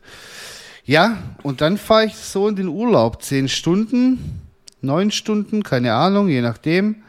Ja, 0.85 1.17
und 1.43 1.61
dann 1.61 1.77
fahre 1.77 2.05
ich 2.05 2.15
so 2.15 2.47
in 2.47 2.55
den 2.55 2.67
Urlaub. 2.67 3.21
Zehn 3.21 3.47
Stunden, 3.47 4.41
neun 4.81 5.11
Stunden, 5.11 5.63
keine 5.63 5.93
Ahnung, 5.93 6.29
je 6.29 6.41
nachdem. 6.41 7.03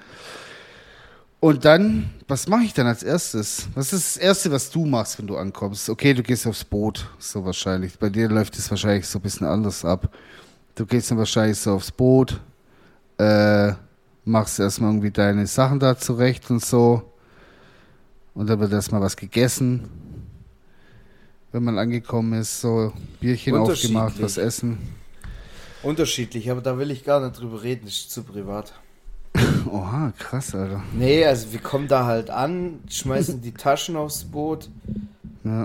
Und 1.40 1.64
dann, 1.64 2.10
was 2.28 2.46
mache 2.46 2.64
ich 2.64 2.74
dann 2.74 2.86
als 2.86 3.02
erstes? 3.02 3.68
Was 3.74 3.92
ist 3.92 4.16
das 4.16 4.22
Erste, 4.22 4.50
was 4.50 4.70
du 4.70 4.84
machst, 4.84 5.18
wenn 5.18 5.26
du 5.26 5.36
ankommst? 5.36 5.88
Okay, 5.88 6.12
du 6.12 6.22
gehst 6.22 6.46
aufs 6.46 6.64
Boot, 6.64 7.08
so 7.18 7.44
wahrscheinlich. 7.44 7.98
Bei 7.98 8.08
dir 8.10 8.28
läuft 8.28 8.58
es 8.58 8.70
wahrscheinlich 8.70 9.06
so 9.06 9.18
ein 9.18 9.22
bisschen 9.22 9.46
anders 9.46 9.84
ab. 9.84 10.10
Du 10.74 10.84
gehst 10.84 11.10
dann 11.10 11.18
wahrscheinlich 11.18 11.58
so 11.58 11.72
aufs 11.72 11.90
Boot, 11.90 12.40
äh, 13.18 13.72
machst 14.26 14.58
erstmal 14.60 14.90
irgendwie 14.90 15.10
deine 15.10 15.46
Sachen 15.46 15.78
da 15.78 15.96
zurecht 15.96 16.50
und 16.50 16.62
so. 16.62 17.02
Und 18.34 18.48
dann 18.50 18.60
wird 18.60 18.72
erstmal 18.72 19.00
was 19.00 19.16
gegessen. 19.16 19.88
Wenn 21.52 21.64
man 21.64 21.78
angekommen 21.78 22.38
ist, 22.38 22.60
so 22.60 22.92
Bierchen 23.20 23.56
aufgemacht, 23.56 24.20
was 24.20 24.36
essen. 24.36 24.78
Unterschiedlich, 25.82 26.50
aber 26.50 26.60
da 26.60 26.76
will 26.76 26.90
ich 26.90 27.04
gar 27.04 27.20
nicht 27.20 27.40
drüber 27.40 27.62
reden, 27.62 27.82
das 27.84 27.94
ist 27.94 28.10
zu 28.10 28.24
privat. 28.24 28.74
Oha, 29.70 30.12
krass, 30.18 30.54
Alter. 30.54 30.82
Nee, 30.92 31.24
also 31.24 31.52
wir 31.52 31.60
kommen 31.60 31.88
da 31.88 32.04
halt 32.04 32.28
an, 32.28 32.80
schmeißen 32.88 33.40
die 33.40 33.52
Taschen 33.52 33.96
aufs 33.96 34.24
Boot. 34.24 34.68
Ja, 35.44 35.64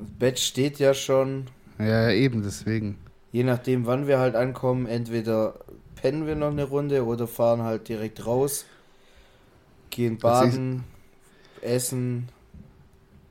Das 0.00 0.10
Bett 0.18 0.38
steht 0.38 0.78
ja 0.78 0.92
schon. 0.94 1.46
ja 1.78 2.10
eben, 2.10 2.42
deswegen. 2.42 2.98
Je 3.32 3.44
nachdem, 3.44 3.86
wann 3.86 4.06
wir 4.06 4.18
halt 4.18 4.36
ankommen, 4.36 4.86
entweder 4.86 5.54
pennen 6.06 6.24
wir 6.24 6.36
noch 6.36 6.52
eine 6.52 6.62
Runde 6.62 7.04
oder 7.04 7.26
fahren 7.26 7.64
halt 7.64 7.88
direkt 7.88 8.24
raus. 8.26 8.64
Gehen 9.90 10.18
baden, 10.18 10.84
essen, 11.62 12.28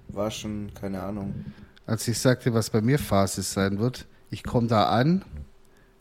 waschen, 0.09 0.73
keine 0.73 1.01
Ahnung. 1.01 1.33
Als 1.85 2.05
ich 2.09 2.19
sagte, 2.19 2.53
was 2.53 2.69
bei 2.69 2.81
mir 2.81 2.99
Phase 2.99 3.43
sein 3.43 3.79
wird, 3.79 4.05
ich 4.29 4.43
komme 4.43 4.67
da 4.67 4.89
an, 4.89 5.23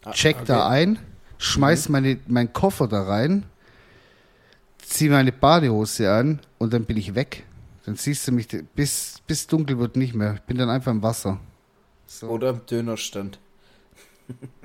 Ah, 0.02 0.10
check 0.10 0.34
okay. 0.38 0.46
da 0.46 0.68
ein, 0.68 0.98
schmeiß 1.38 1.90
meine, 1.90 2.18
meinen 2.26 2.52
Koffer 2.52 2.88
da 2.88 3.04
rein, 3.04 3.44
zieh 4.78 5.10
meine 5.10 5.30
Badehose 5.30 6.10
an 6.12 6.40
und 6.58 6.72
dann 6.72 6.87
bin 6.87 6.96
ich 6.96 7.14
weg. 7.14 7.44
Dann 7.87 7.94
siehst 7.94 8.26
du 8.26 8.32
mich, 8.32 8.48
bis, 8.74 9.22
bis 9.28 9.46
dunkel 9.46 9.78
wird 9.78 9.94
nicht 9.94 10.14
mehr. 10.14 10.34
Ich 10.34 10.40
bin 10.42 10.58
dann 10.58 10.70
einfach 10.70 10.90
im 10.90 11.04
Wasser. 11.04 11.38
So. 12.08 12.30
Oder 12.30 12.50
im 12.50 12.66
Dönerstand. 12.66 13.38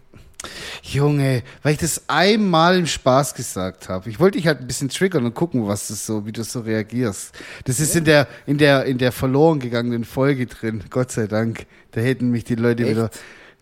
Junge, 0.84 1.44
weil 1.64 1.74
ich 1.74 1.80
das 1.80 2.04
einmal 2.08 2.78
im 2.78 2.86
Spaß 2.88 3.34
gesagt 3.34 3.90
habe. 3.90 4.10
Ich 4.10 4.20
wollte 4.20 4.38
dich 4.38 4.48
halt 4.48 4.62
ein 4.62 4.68
bisschen 4.68 4.90
triggern 4.90 5.26
und 5.26 5.34
gucken, 5.34 5.68
was 5.68 5.90
das 5.90 6.06
so, 6.06 6.26
wie 6.26 6.32
du 6.32 6.44
so 6.44 6.62
reagierst. 6.62 7.34
Das 7.66 7.80
ist 7.80 7.96
in 7.96 8.06
der, 8.06 8.28
in 8.46 8.58
der, 8.58 8.86
in 8.86 8.98
der 8.98 9.12
verloren 9.12 9.60
gegangenen 9.60 10.06
Folge 10.06 10.46
drin. 10.48 10.84
Gott 10.90 11.12
sei 11.12 11.28
Dank. 11.28 11.66
Da 11.92 12.02
hätten 12.02 12.32
mich 12.32 12.46
die 12.46 12.56
Leute 12.56 12.84
Echt? 12.84 12.92
wieder, 12.92 13.10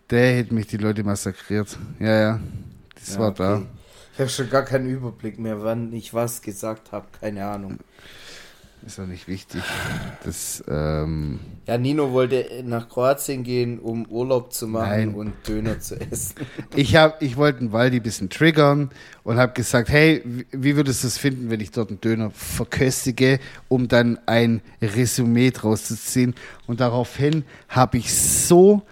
da 0.08 0.16
hätten 0.16 0.54
mich 0.54 0.68
die 0.68 0.76
Leute 0.76 1.02
massakriert. 1.04 1.76
Ja, 1.98 2.20
ja. 2.20 2.40
Das 2.94 3.14
Ja, 3.14 3.20
war 3.20 3.28
okay. 3.30 3.36
da. 3.38 3.62
Ich 4.14 4.20
habe 4.20 4.30
schon 4.30 4.50
gar 4.50 4.64
keinen 4.64 4.88
Überblick 4.88 5.38
mehr, 5.38 5.62
wann 5.62 5.92
ich 5.92 6.12
was 6.14 6.42
gesagt 6.42 6.92
habe. 6.92 7.06
Keine 7.20 7.44
Ahnung. 7.46 7.78
Ist 8.86 8.98
auch 9.00 9.06
nicht 9.06 9.28
wichtig. 9.28 9.60
Das, 10.24 10.64
ähm, 10.68 11.40
Ja, 11.66 11.76
Nino 11.76 12.12
wollte 12.12 12.46
nach 12.64 12.88
Kroatien 12.88 13.42
gehen, 13.42 13.78
um 13.80 14.06
Urlaub 14.06 14.52
zu 14.52 14.66
machen 14.66 14.88
Nein. 14.88 15.14
und 15.14 15.32
Döner 15.46 15.78
zu 15.78 16.00
essen. 16.00 16.36
ich 16.76 16.96
hab, 16.96 17.20
ich 17.20 17.36
wollte 17.36 17.58
den 17.58 17.72
Waldi 17.72 17.96
ein 17.98 18.02
bisschen 18.02 18.30
triggern 18.30 18.90
und 19.24 19.36
habe 19.36 19.52
gesagt, 19.52 19.90
hey, 19.90 20.22
wie- 20.24 20.46
wie 20.52 20.76
würdest 20.76 21.02
du 21.02 21.08
es 21.08 21.18
finden, 21.18 21.50
wenn 21.50 21.60
ich 21.60 21.70
dort 21.70 21.90
einen 21.90 22.00
Döner 22.00 22.30
verköstige, 22.30 23.40
um 23.68 23.88
dann 23.88 24.18
ein 24.26 24.62
Resümee 24.80 25.50
draus 25.50 25.84
zu 25.84 25.96
ziehen? 25.96 26.34
Und 26.66 26.80
daraufhin 26.80 27.44
habe 27.68 27.98
ich 27.98 28.14
so 28.14 28.82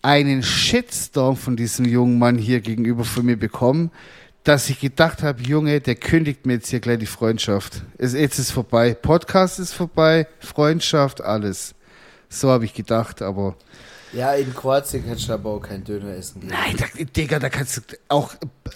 einen 0.00 0.42
Shitstorm 0.42 1.36
von 1.36 1.56
diesem 1.56 1.84
jungen 1.84 2.18
Mann 2.18 2.38
hier 2.38 2.60
gegenüber 2.60 3.04
von 3.04 3.26
mir 3.26 3.36
bekommen, 3.36 3.90
dass 4.44 4.68
ich 4.68 4.80
gedacht 4.80 5.22
habe, 5.22 5.42
Junge, 5.42 5.80
der 5.80 5.94
kündigt 5.94 6.46
mir 6.46 6.54
jetzt 6.54 6.68
hier 6.70 6.80
gleich 6.80 6.98
die 6.98 7.06
Freundschaft. 7.06 7.82
Es, 7.98 8.12
jetzt 8.12 8.38
ist 8.38 8.50
vorbei. 8.50 8.94
Podcast 8.94 9.58
ist 9.60 9.72
vorbei, 9.72 10.26
Freundschaft, 10.40 11.20
alles. 11.20 11.74
So 12.28 12.50
habe 12.50 12.64
ich 12.64 12.74
gedacht, 12.74 13.22
aber 13.22 13.56
Ja, 14.12 14.32
in 14.34 14.52
Kroatien 14.54 15.04
kannst 15.06 15.28
du 15.28 15.32
aber 15.34 15.50
auch 15.50 15.60
kein 15.60 15.84
Döner 15.84 16.14
essen 16.16 16.40
gehen. 16.40 16.50
Nein, 16.50 16.76
da, 16.76 16.86
Digga, 17.04 17.38
da 17.38 17.48
kannst 17.48 17.76
du 17.76 17.82
auch, 18.08 18.34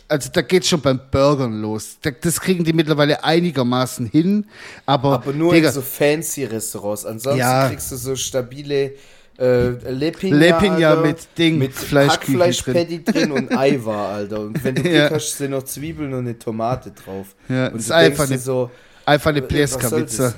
also 0.09 0.31
da 0.33 0.43
geht's 0.43 0.69
schon 0.69 0.81
beim 0.81 1.01
Burgern 1.11 1.61
los. 1.61 1.97
Da, 2.01 2.11
das 2.11 2.41
kriegen 2.41 2.63
die 2.65 2.73
mittlerweile 2.73 3.25
einigermaßen 3.25 4.07
hin, 4.07 4.47
aber, 4.85 5.15
Aber 5.15 5.33
nur 5.33 5.53
Digga, 5.53 5.69
in 5.69 5.75
so 5.75 5.83
fancy 5.83 6.45
Restaurants. 6.45 7.05
Ansonsten 7.05 7.41
Ja. 7.41 7.69
kriegst 7.69 7.91
du 7.91 7.97
so 7.97 8.15
stabile 8.15 8.93
äh, 9.39 9.69
Lepinja, 9.91 10.37
Lepinja 10.37 10.91
Alter, 10.91 11.03
mit 11.03 11.19
Ding, 11.37 11.59
mit 11.59 11.73
Hackfleischpatty 11.75 13.05
drin. 13.05 13.33
und 13.33 13.57
Eiwar, 13.57 14.09
Alter. 14.15 14.41
Und 14.41 14.63
wenn 14.65 14.75
du 14.75 14.83
Glück 14.83 14.95
Ja. 14.95 15.11
hast, 15.11 15.37
sind 15.39 15.51
noch 15.51 15.63
Zwiebeln 15.65 16.13
und 16.15 16.21
eine 16.21 16.39
Tomate 16.39 16.91
drauf. 16.93 17.35
Ja, 17.49 17.67
und 17.67 17.75
das 17.77 17.85
ist 17.85 17.91
einfach 17.93 18.27
eine- 18.27 18.39
so, 18.39 18.71
einfach 19.05 19.31
eine 19.31 19.43
Pläskawitze. 19.43 20.35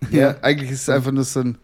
das? 0.00 0.10
Ja, 0.10 0.18
Ja. 0.20 0.36
eigentlich 0.42 0.70
ist 0.70 0.82
es 0.82 0.88
einfach 0.88 1.12
nur 1.12 1.24
so 1.24 1.40
ein, 1.40 1.58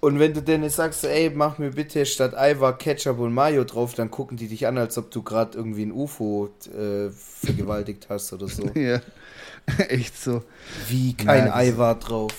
Und 0.00 0.18
wenn 0.18 0.34
du 0.34 0.42
denen 0.42 0.68
sagst, 0.68 1.04
ey, 1.04 1.30
mach 1.32 1.58
mir 1.58 1.70
bitte 1.70 2.04
statt 2.06 2.34
Eiwar 2.36 2.76
Ketchup 2.76 3.20
und 3.20 3.32
Mayo 3.32 3.62
drauf, 3.62 3.94
dann 3.94 4.10
gucken 4.10 4.36
die 4.36 4.48
dich 4.48 4.66
an, 4.66 4.76
als 4.78 4.98
ob 4.98 5.12
du 5.12 5.22
gerade 5.22 5.56
irgendwie 5.56 5.84
ein 5.84 5.92
UFO 5.92 6.50
äh, 6.76 7.08
vergewaltigt 7.10 8.06
hast 8.08 8.32
oder 8.32 8.48
so. 8.48 8.64
ja, 8.74 9.00
echt 9.88 10.20
so. 10.20 10.42
Wie 10.88 11.14
kein 11.14 11.52
Eiwar 11.52 11.94
drauf. 12.00 12.32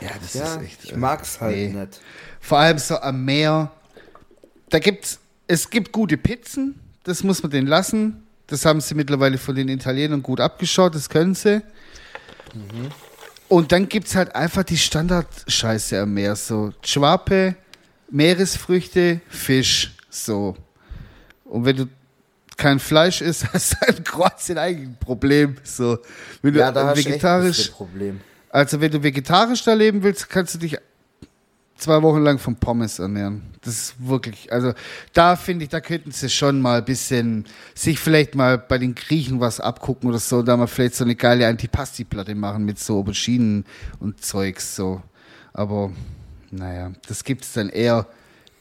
Ja, 0.00 0.08
das 0.20 0.32
Ja, 0.34 0.44
ist 0.54 0.62
echt. 0.62 0.84
ich 0.84 0.92
äh, 0.94 0.96
mag's 0.96 1.40
halt 1.42 1.54
nee. 1.56 1.68
nicht. 1.68 2.00
Vor 2.42 2.58
allem 2.58 2.78
so 2.78 2.98
am 2.98 3.24
Meer. 3.24 3.70
Da 4.68 4.78
gibt's, 4.80 5.20
es 5.46 5.70
gibt 5.70 5.92
gute 5.92 6.16
Pizzen, 6.18 6.78
das 7.04 7.22
muss 7.22 7.42
man 7.42 7.50
denen 7.50 7.68
lassen. 7.68 8.24
Das 8.48 8.66
haben 8.66 8.80
sie 8.80 8.94
mittlerweile 8.94 9.38
von 9.38 9.54
den 9.54 9.68
Italienern 9.68 10.22
gut 10.22 10.40
abgeschaut, 10.40 10.94
das 10.94 11.08
können 11.08 11.34
sie. 11.34 11.62
Und 13.48 13.72
dann 13.72 13.88
gibt's 13.88 14.14
halt 14.14 14.34
einfach 14.34 14.64
die 14.64 14.76
Standardscheiße 14.76 16.00
am 16.00 16.12
Meer, 16.14 16.36
so 16.36 16.74
Schwape, 16.84 17.54
Meeresfrüchte, 18.10 19.20
Fisch, 19.28 19.94
so. 20.10 20.56
Und 21.44 21.64
wenn 21.64 21.76
du 21.76 21.86
kein 22.56 22.78
Fleisch 22.78 23.20
isst, 23.22 23.46
hast 23.52 23.72
du 23.72 23.76
halt 23.80 23.98
in 23.98 24.04
Kroatien 24.04 24.58
eigentlich 24.58 24.88
ein 24.88 24.96
Problem, 24.98 25.56
so. 25.62 25.98
Wenn 26.42 26.54
du 26.54 26.60
Ja, 26.60 26.72
da 26.72 26.88
hast 26.88 26.96
du 26.96 27.00
echt 27.00 27.08
vegetarisch, 27.08 27.68
ein 27.68 27.74
Problem. 27.74 28.20
also 28.50 28.80
wenn 28.80 28.90
du 28.90 29.02
vegetarisch 29.02 29.62
da 29.62 29.74
leben 29.74 30.02
willst, 30.02 30.28
kannst 30.28 30.54
du 30.54 30.58
dich 30.58 30.76
zwei 31.82 32.00
Wochen 32.02 32.22
lang 32.22 32.38
von 32.38 32.56
Pommes 32.56 32.98
ernähren. 32.98 33.42
Das 33.62 33.74
ist 33.74 33.94
wirklich, 33.98 34.52
also 34.52 34.72
da 35.12 35.36
finde 35.36 35.64
ich, 35.64 35.70
da 35.70 35.80
könnten 35.80 36.12
sie 36.12 36.30
schon 36.30 36.60
mal 36.60 36.78
ein 36.78 36.84
bisschen 36.84 37.44
sich 37.74 37.98
vielleicht 37.98 38.34
mal 38.34 38.56
bei 38.56 38.78
den 38.78 38.94
Griechen 38.94 39.40
was 39.40 39.60
abgucken 39.60 40.08
oder 40.08 40.18
so, 40.18 40.42
da 40.42 40.56
mal 40.56 40.68
vielleicht 40.68 40.94
so 40.94 41.04
eine 41.04 41.16
geile 41.16 41.46
Antipasti-Platte 41.48 42.34
machen 42.34 42.64
mit 42.64 42.78
so 42.78 42.98
Auberginen 42.98 43.64
und 43.98 44.24
Zeugs 44.24 44.76
so. 44.76 45.02
Aber 45.52 45.90
naja, 46.50 46.92
das 47.08 47.24
gibt 47.24 47.44
es 47.44 47.52
dann 47.52 47.68
eher 47.68 48.06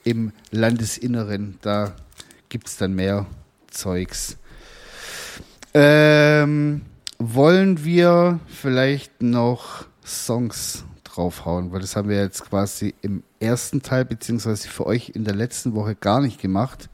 im 0.04 0.32
Landesinneren, 0.50 1.60
da 1.62 1.94
gibt 2.50 2.68
es 2.68 2.78
dann 2.78 2.94
mehr 2.94 3.28
Zeugs. 3.70 4.38
Ähm, 5.74 6.82
wollen 7.20 7.84
wir 7.84 8.40
vielleicht 8.48 9.22
noch 9.22 9.86
Songs 10.04 10.86
draufhauen, 11.16 11.72
weil 11.72 11.82
das 11.82 11.96
haben 11.96 12.10
wir 12.10 12.18
jetzt 12.22 12.44
quasi 12.50 12.94
im 13.02 13.24
ersten 13.40 13.82
Teil 13.82 14.06
beziehungsweise 14.06 14.68
für 14.68 14.86
euch 14.86 15.10
in 15.10 15.24
der 15.26 15.36
letzten 15.36 15.74
Woche 15.76 15.96
gar 15.96 16.22
nicht 16.22 16.40
gemacht. 16.42 16.90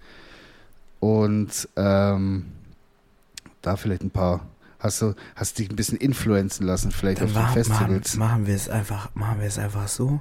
Und 0.99 1.67
ähm, 1.75 2.45
da 3.61 3.75
vielleicht 3.75 4.03
ein 4.03 4.09
paar. 4.11 4.45
Hast 4.79 5.01
du 5.01 5.15
hast 5.35 5.57
dich 5.57 5.69
ein 5.71 5.75
bisschen 5.75 5.97
influenzen 5.97 6.65
lassen, 6.65 6.91
vielleicht 6.91 7.19
Dann 7.21 7.27
auf 7.29 7.33
den 7.33 7.41
machen, 7.41 7.53
Festivals? 7.53 8.15
machen 8.15 8.45
wir 8.47 8.55
es 8.55 8.69
einfach, 8.69 9.13
machen 9.15 9.39
wir 9.39 9.47
es 9.47 9.57
einfach 9.57 9.87
so. 9.87 10.19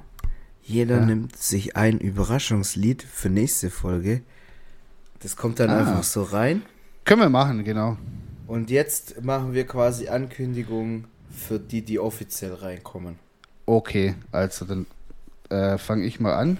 Jeder 0.63 0.97
Ja. 0.97 1.05
nimmt 1.05 1.35
sich 1.37 1.75
ein 1.77 1.99
Überraschungslied 1.99 3.03
für 3.03 3.29
nächste 3.29 3.69
Folge. 3.69 4.21
Das 5.19 5.35
kommt 5.35 5.59
dann 5.59 5.69
Ah. 5.69 5.79
einfach 5.79 6.03
so 6.03 6.23
rein. 6.23 6.63
Können 7.05 7.21
wir 7.21 7.29
machen, 7.29 7.63
genau. 7.63 7.97
Und 8.47 8.69
jetzt 8.71 9.23
machen 9.23 9.53
wir 9.53 9.65
quasi 9.67 10.07
Ankündigungen 10.09 11.05
für 11.29 11.59
die, 11.59 11.83
die 11.83 11.99
offiziell 11.99 12.53
reinkommen. 12.55 13.17
Okay, 13.67 14.15
also 14.31 14.63
dann 14.63 14.85
äh, 15.49 15.77
fange 15.77 16.05
ich 16.05 16.21
mal 16.21 16.33
an. 16.33 16.57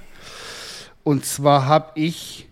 Und 1.05 1.25
zwar 1.25 1.65
habe 1.65 1.91
ich 1.95 2.49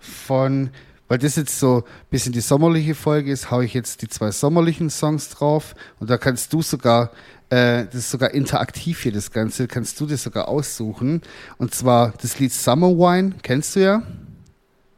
von, 0.00 0.70
weil 1.06 1.18
das 1.18 1.36
jetzt 1.36 1.56
so 1.56 1.84
ein 1.86 2.10
bisschen 2.10 2.32
die 2.32 2.40
sommerliche 2.40 2.96
Folge 2.96 3.30
ist, 3.30 3.52
haue 3.52 3.64
ich 3.64 3.74
jetzt 3.74 4.02
die 4.02 4.08
zwei 4.08 4.32
sommerlichen 4.32 4.90
Songs 4.90 5.28
drauf. 5.28 5.76
Und 6.00 6.10
da 6.10 6.18
kannst 6.18 6.52
du 6.52 6.62
sogar, 6.62 7.12
äh, 7.48 7.84
das 7.84 7.94
ist 7.94 8.10
sogar 8.10 8.32
interaktiv 8.34 9.00
hier 9.02 9.12
das 9.12 9.30
Ganze, 9.30 9.68
kannst 9.68 10.00
du 10.00 10.06
dir 10.06 10.16
sogar 10.16 10.48
aussuchen. 10.48 11.22
Und 11.58 11.72
zwar 11.72 12.12
das 12.20 12.40
Lied 12.40 12.52
Summer 12.52 12.88
Wine, 12.88 13.34
kennst 13.44 13.76
du 13.76 13.84
ja 13.84 14.02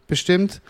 bestimmt. 0.07 0.63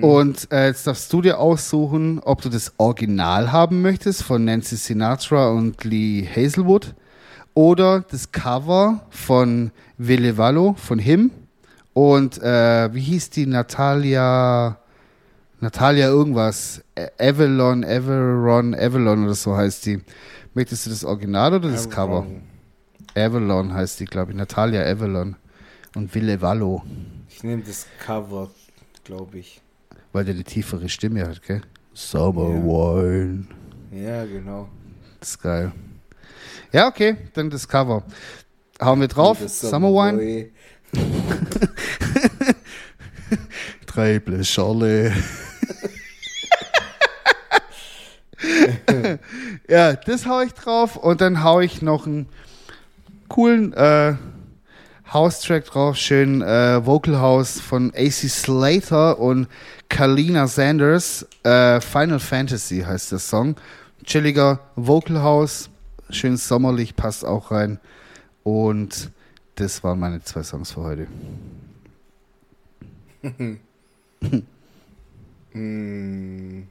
Und 0.00 0.50
äh, 0.50 0.68
jetzt 0.68 0.86
darfst 0.86 1.12
du 1.12 1.20
dir 1.20 1.38
aussuchen, 1.40 2.20
ob 2.20 2.40
du 2.40 2.48
das 2.48 2.72
Original 2.78 3.52
haben 3.52 3.82
möchtest 3.82 4.22
von 4.22 4.46
Nancy 4.46 4.76
Sinatra 4.76 5.50
und 5.50 5.84
Lee 5.84 6.26
Hazelwood 6.26 6.94
oder 7.56 8.02
das 8.10 8.30
Cover 8.32 9.00
von 9.08 9.70
Ville 9.96 10.36
Vallo 10.36 10.74
von 10.74 10.98
Him. 10.98 11.30
Und 11.94 12.36
äh, 12.42 12.92
wie 12.92 13.00
hieß 13.00 13.30
die? 13.30 13.46
Natalia 13.46 14.76
Natalia 15.60 16.08
irgendwas. 16.08 16.84
Ä- 16.94 17.08
Avalon 17.18 17.82
Avalon 17.82 18.74
Avalon 18.74 19.24
oder 19.24 19.34
so 19.34 19.56
heißt 19.56 19.86
die. 19.86 20.00
Möchtest 20.52 20.84
du 20.84 20.90
das 20.90 21.02
Original 21.04 21.54
oder 21.54 21.70
das 21.70 21.88
Cover? 21.88 22.26
Avalon 23.14 23.72
heißt 23.72 24.00
die 24.00 24.04
glaube 24.04 24.32
ich. 24.32 24.36
Natalia 24.36 24.82
Avalon 24.82 25.36
und 25.94 26.14
Ville 26.14 26.40
Vallo 26.42 26.82
Ich 27.30 27.42
nehme 27.42 27.62
das 27.62 27.86
Cover, 28.04 28.50
glaube 29.04 29.38
ich. 29.38 29.62
weil 30.12 30.26
der 30.26 30.34
eine 30.34 30.44
tiefere 30.44 30.90
Stimme 30.90 31.26
hat 31.26 31.40
gell? 31.42 31.62
Summer 31.94 32.50
Ja. 32.50 32.62
Wine. 32.64 33.46
Ja, 33.92 34.26
genau. 34.26 34.68
das 35.20 35.30
ist 35.30 35.42
geil 35.42 35.72
ja 36.72 36.86
okay 36.86 37.16
dann 37.34 37.50
das 37.50 37.68
Cover 37.68 38.02
hauen 38.80 39.00
wir 39.00 39.08
drauf 39.08 39.38
Summer 39.46 39.88
Wine. 39.88 40.50
Drei 43.86 44.20
Schale. 44.42 45.12
Ja, 49.68 49.94
das 49.94 50.26
hau 50.26 50.42
ich 50.42 50.52
drauf 50.52 50.96
und 50.96 51.20
dann 51.20 51.42
hau 51.42 51.60
ich 51.60 51.82
noch 51.82 52.06
einen 52.06 52.28
coolen 53.28 53.72
äh, 53.72 54.14
House-Track 55.12 55.64
drauf, 55.64 55.96
schön 55.96 56.42
äh, 56.42 56.84
Vocal 56.84 57.20
House 57.20 57.60
von 57.60 57.92
AC 57.96 58.12
Slater 58.12 59.18
und 59.18 59.48
Kalina 59.88 60.46
Sanders. 60.46 61.26
Äh, 61.42 61.80
Final 61.80 62.20
Fantasy 62.20 62.84
heißt 62.86 63.12
der 63.12 63.18
Song. 63.18 63.56
Chilliger 64.04 64.60
Vocal 64.76 65.22
House, 65.22 65.70
schön 66.10 66.36
sommerlich, 66.36 66.96
passt 66.96 67.24
auch 67.24 67.50
rein. 67.50 67.78
Und 68.42 69.10
das 69.56 69.82
waren 69.82 69.98
meine 69.98 70.22
zwei 70.22 70.42
Songs 70.42 70.72
für 70.72 70.82
heute. 70.82 71.06
Hm. 73.22 73.58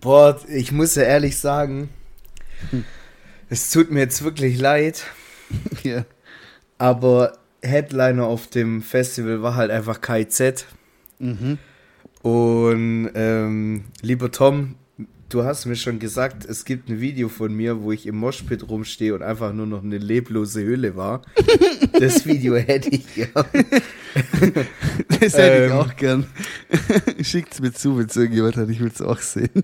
Boah, 0.00 0.40
ich 0.48 0.72
muss 0.72 0.96
ja 0.96 1.04
ehrlich 1.04 1.38
sagen, 1.38 1.90
es 3.48 3.70
tut 3.70 3.92
mir 3.92 4.00
jetzt 4.00 4.24
wirklich 4.24 4.58
leid, 4.58 5.04
ja. 5.84 6.04
aber 6.76 7.38
Headliner 7.62 8.26
auf 8.26 8.48
dem 8.48 8.82
Festival 8.82 9.42
war 9.42 9.54
halt 9.54 9.70
einfach 9.70 10.00
KIZ. 10.00 10.66
Mhm. 11.20 11.58
Und 12.22 13.10
ähm, 13.14 13.84
lieber 14.00 14.32
Tom, 14.32 14.74
du 15.32 15.44
hast 15.44 15.66
mir 15.66 15.76
schon 15.76 15.98
gesagt, 15.98 16.44
es 16.44 16.64
gibt 16.64 16.88
ein 16.88 17.00
Video 17.00 17.28
von 17.28 17.54
mir, 17.54 17.82
wo 17.82 17.92
ich 17.92 18.06
im 18.06 18.16
Moshpit 18.16 18.68
rumstehe 18.68 19.14
und 19.14 19.22
einfach 19.22 19.52
nur 19.52 19.66
noch 19.66 19.82
eine 19.82 19.98
leblose 19.98 20.62
Hülle 20.62 20.96
war. 20.96 21.22
das 21.98 22.26
Video 22.26 22.56
hätte 22.56 22.90
ich 22.90 23.14
gern. 23.14 23.30
Das 25.20 25.34
hätte 25.34 25.66
ich 25.66 25.70
Ähm. 25.70 25.78
auch 25.78 25.96
gern. 25.96 26.26
Schickt's 27.22 27.60
mir 27.60 27.72
zu, 27.72 27.96
wenn 27.96 28.06
es 28.06 28.16
irgendjemand 28.16 28.56
hat. 28.56 28.68
Ich 28.68 28.80
will's 28.80 29.00
auch 29.00 29.18
sehen. 29.20 29.62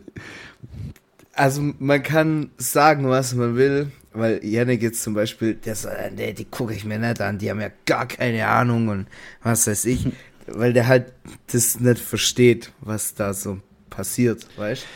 Also 1.35 1.61
man 1.78 2.02
kann 2.02 2.50
sagen, 2.57 3.09
was 3.09 3.35
man 3.35 3.57
will, 3.57 3.90
weil 4.12 4.42
Yannick 4.44 4.83
jetzt 4.83 5.02
zum 5.02 5.14
Beispiel, 5.14 5.54
der 5.54 5.74
sagt, 5.74 6.18
die 6.18 6.44
gucke 6.44 6.72
ich 6.72 6.85
mir 6.85 6.98
nicht 6.98 7.20
an, 7.20 7.38
die 7.38 7.50
haben 7.50 7.61
ja 7.61 7.70
gar 7.87 8.07
keine 8.07 8.46
Ahnung 8.46 8.88
und 8.88 9.07
was 9.42 9.66
weiß 9.66 9.85
ich, 9.87 10.07
weil 10.46 10.72
der 10.72 10.87
halt 10.87 11.12
das 11.52 11.78
nicht 11.81 11.98
versteht, 12.00 12.72
was 12.81 13.14
da 13.14 13.35
so 13.35 13.59
passiert, 13.90 14.46
weißt 14.57 14.87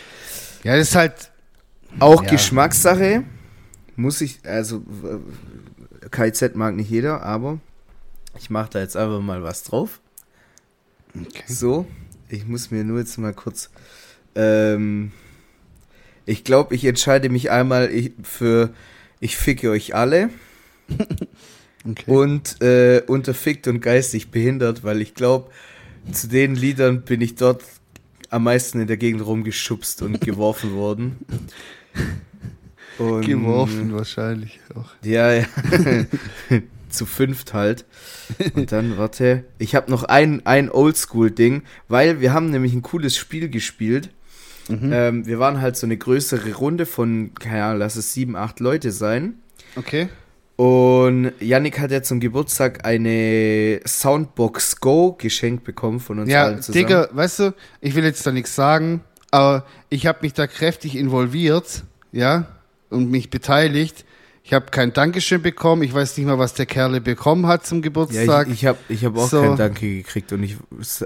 Ja, 0.65 0.77
das 0.77 0.89
ist 0.89 0.95
halt. 0.95 1.31
Auch 1.99 2.23
Ja. 2.23 2.31
Geschmackssache, 2.31 3.25
muss 3.97 4.21
ich, 4.23 4.41
also 4.45 4.83
KZ 6.11 6.57
mag 6.57 6.75
nicht 6.75 6.91
jeder, 6.91 7.23
aber 7.23 7.61
ich 8.39 8.49
mache 8.49 8.71
da 8.71 8.81
jetzt 8.81 8.97
einfach 8.97 9.21
mal 9.21 9.43
was 9.43 9.63
drauf. 9.63 10.01
Okay. 11.15 11.43
So, 11.47 11.87
ich 12.29 12.47
muss 12.47 12.71
mir 12.71 12.85
nur 12.85 12.99
jetzt 12.99 13.19
mal 13.19 13.35
kurz. 13.35 13.71
Ähm, 14.35 15.13
ich 16.25 16.45
glaube, 16.45 16.75
ich 16.75 16.85
entscheide 16.85 17.29
mich 17.29 17.51
einmal 17.51 17.91
ich, 17.91 18.13
für 18.23 18.73
Ich 19.21 19.37
ficke 19.37 19.71
euch 19.71 19.95
alle 19.95 20.31
okay. 21.89 22.11
und 22.11 22.63
äh, 22.63 23.03
unterfickt 23.07 23.69
und 23.69 23.81
geistig 23.81 24.31
behindert, 24.31 24.83
weil 24.83 25.03
ich 25.03 25.15
glaube, 25.15 25.51
zu 26.11 26.29
den 26.29 26.57
Liedern 26.57 27.03
bin 27.03 27.21
ich 27.21 27.35
dort 27.35 27.63
am 28.33 28.45
meisten 28.45 28.81
in 28.81 28.87
der 28.87 28.97
Gegend 28.97 29.25
rumgeschubst 29.25 30.03
und 30.03 30.21
geworfen 30.21 30.75
worden. 30.75 31.19
Und, 32.99 33.27
Geworfen 33.27 33.93
wahrscheinlich 33.95 34.61
auch. 34.75 34.91
Ja, 35.05 35.33
ja. 35.33 35.45
Zu 36.89 37.07
fünft 37.07 37.55
halt. 37.55 37.87
Und 38.55 38.73
dann, 38.73 38.99
warte, 38.99 39.45
ich 39.59 39.75
habe 39.75 39.91
noch 39.91 40.05
ein, 40.05 40.45
ein 40.45 40.71
Oldschool-Ding, 40.71 41.63
weil 41.89 42.21
wir 42.21 42.33
haben 42.33 42.51
nämlich 42.51 42.75
ein 42.75 42.83
cooles 42.83 43.17
Spiel 43.17 43.49
gespielt. 43.49 44.11
Ähm, 44.69 45.27
wir 45.27 45.39
waren 45.39 45.61
halt 45.61 45.77
so 45.77 45.87
eine 45.87 45.97
größere 45.97 46.55
Runde 46.55 46.87
von, 46.87 47.33
keine 47.35 47.65
Ahnung, 47.65 47.79
lass 47.81 47.97
es 47.97 48.13
sieben, 48.13 48.37
acht 48.37 48.61
Leute 48.61 48.93
sein. 48.93 49.35
Okay. 49.77 50.09
Und 50.57 51.33
Yannick 51.41 51.79
hat 51.81 51.91
ja 51.91 52.03
zum 52.03 52.21
Geburtstag 52.21 52.85
eine 52.87 53.81
Soundbox 53.87 54.81
Go 54.81 55.13
geschenkt 55.19 55.65
bekommen 55.65 55.99
von 55.99 56.19
uns 56.21 56.31
Ja, 56.31 56.45
allen 56.45 56.63
zusammen. 56.63 56.87
Digga, 56.87 57.09
weißt 57.13 57.39
du, 57.41 57.55
ich 57.81 57.95
will 57.95 58.05
jetzt 58.05 58.25
da 58.27 58.33
nichts 58.33 58.55
sagen, 58.55 59.01
aber 59.31 59.65
ich 59.89 60.07
habe 60.07 60.19
mich 60.23 60.35
da 60.35 60.47
kräftig 60.47 60.95
involviert, 60.97 61.85
ja, 62.13 62.47
und 62.91 63.11
mich 63.11 63.31
beteiligt. 63.31 64.05
Ich 64.45 64.53
habe 64.53 64.67
kein 64.71 64.93
Dankeschön 64.93 65.41
bekommen. 65.41 65.83
Ich 65.85 65.95
weiß 65.95 66.17
nicht 66.19 66.27
mal, 66.27 66.39
was 66.39 66.53
der 66.55 66.67
Kerle 66.67 67.01
bekommen 67.01 67.47
hat 67.47 67.65
zum 67.65 67.79
Ja, 67.79 67.83
Geburtstag. 67.83 68.49
ich, 68.49 68.55
ich 68.55 68.67
habe 68.67 68.79
ich 68.89 69.05
hab 69.05 69.17
auch 69.17 69.29
So. 69.29 69.41
kein 69.41 69.57
Danke 69.57 69.89
gekriegt 69.99 70.33
und 70.33 70.43
ich 70.43 70.57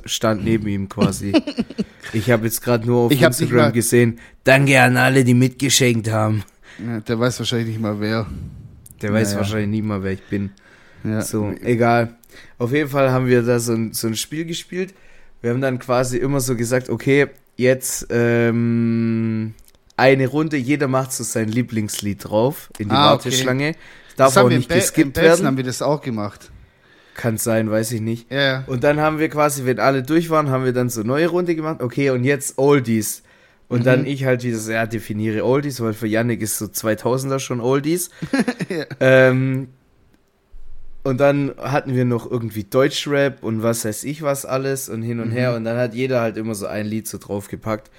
stand 0.07 0.43
neben 0.43 0.67
ihm 0.67 0.89
quasi. 0.89 1.33
ich 2.15 2.31
habe 2.31 2.47
jetzt 2.47 2.63
gerade 2.63 2.87
nur 2.87 3.03
auf 3.03 3.13
Ich 3.13 3.21
Instagram 3.23 3.73
gesehen, 3.73 4.19
danke 4.45 4.81
an 4.81 4.97
alle, 4.97 5.23
die 5.23 5.35
mitgeschenkt 5.35 6.11
haben. 6.11 6.45
ja, 6.85 7.01
der 7.01 7.21
weiß 7.21 7.39
wahrscheinlich 7.39 7.69
nicht 7.69 7.81
mal 7.81 8.01
wer. 8.01 8.27
Der 9.03 9.13
weiß 9.13 9.29
Naja. 9.29 9.39
wahrscheinlich 9.41 9.69
nie 9.69 9.83
mal, 9.83 10.03
wer 10.03 10.13
ich 10.13 10.23
bin. 10.25 10.51
Ja. 11.05 11.21
So, 11.23 11.53
egal. 11.63 12.17
Auf 12.59 12.73
jeden 12.73 12.89
Fall 12.91 13.11
haben 13.11 13.27
wir 13.27 13.43
da 13.43 13.59
so 13.59 13.73
ein, 13.75 13.93
so 13.93 14.07
ein 14.09 14.17
Spiel 14.17 14.45
gespielt. 14.45 14.95
Wir 15.43 15.51
haben 15.51 15.61
dann 15.61 15.79
quasi 15.79 16.17
immer 16.19 16.41
so 16.41 16.57
gesagt, 16.57 16.89
okay, 16.91 17.29
jetzt 17.57 18.07
ähm, 18.11 19.55
eine 19.97 20.27
Runde, 20.27 20.57
jeder 20.57 20.89
macht 20.89 21.13
so 21.13 21.25
sein 21.25 21.49
Lieblingslied 21.49 22.25
drauf 22.29 22.71
in 22.79 22.89
die 22.89 22.95
Ah, 22.95 23.15
okay. 23.15 23.25
Warteschlange. 23.27 23.73
Darf 24.17 24.35
Das 24.35 24.43
auch 24.45 24.49
nicht 24.49 24.69
Be 24.69 24.77
geskippt 24.77 25.17
werden. 25.19 25.47
haben 25.47 25.57
wir 25.57 25.65
das 25.65 25.83
auch 25.83 26.01
gemacht. 26.03 26.51
Kann 27.15 27.39
sein, 27.39 27.71
weiß 27.71 27.93
ich 27.93 28.01
nicht. 28.01 28.31
Ja, 28.31 28.41
ja. 28.41 28.65
Und 28.67 28.85
dann 28.85 29.01
haben 29.01 29.19
wir 29.19 29.29
quasi, 29.29 29.65
wenn 29.65 29.79
alle 29.79 30.03
durch 30.03 30.29
waren, 30.31 30.51
haben 30.51 30.65
wir 30.65 30.73
dann 30.73 30.91
so 30.91 31.03
neue 31.03 31.29
Runde 31.29 31.55
gemacht. 31.55 31.81
Okay, 31.83 32.11
und 32.11 32.25
jetzt 32.25 32.59
Oldies. 32.59 33.23
Und 33.69 33.81
Mhm. 33.81 33.85
dann 33.85 34.07
ich 34.07 34.25
halt 34.25 34.45
wieder 34.45 34.59
so, 34.59 34.71
ja, 34.73 34.87
definiere 34.87 35.45
Oldies, 35.45 35.81
weil 35.81 35.93
für 35.93 36.07
Yannick 36.07 36.41
ist 36.41 36.59
so 36.59 36.67
2000er 36.67 37.39
schon 37.41 37.61
Oldies. 37.61 38.11
ähm, 39.01 39.69
und 41.03 41.19
dann 41.19 41.55
hatten 41.59 41.95
wir 41.95 42.05
noch 42.05 42.29
irgendwie 42.31 42.65
Deutschrap 42.65 43.43
und 43.43 43.63
was 43.63 43.85
weiß 43.85 44.05
ich 44.05 44.23
was 44.23 44.45
alles 44.45 44.89
und 44.89 45.03
hin 45.03 45.21
und 45.21 45.31
her. 45.31 45.51
Mhm. 45.51 45.57
Und 45.59 45.65
dann 45.65 45.77
hat 45.79 45.95
jeder 45.95 46.21
halt 46.21 46.37
immer 46.37 46.55
so 46.55 46.67
ein 46.67 46.87
Lied 46.87 47.07
so 47.07 47.19
draufgepackt. 47.19 47.91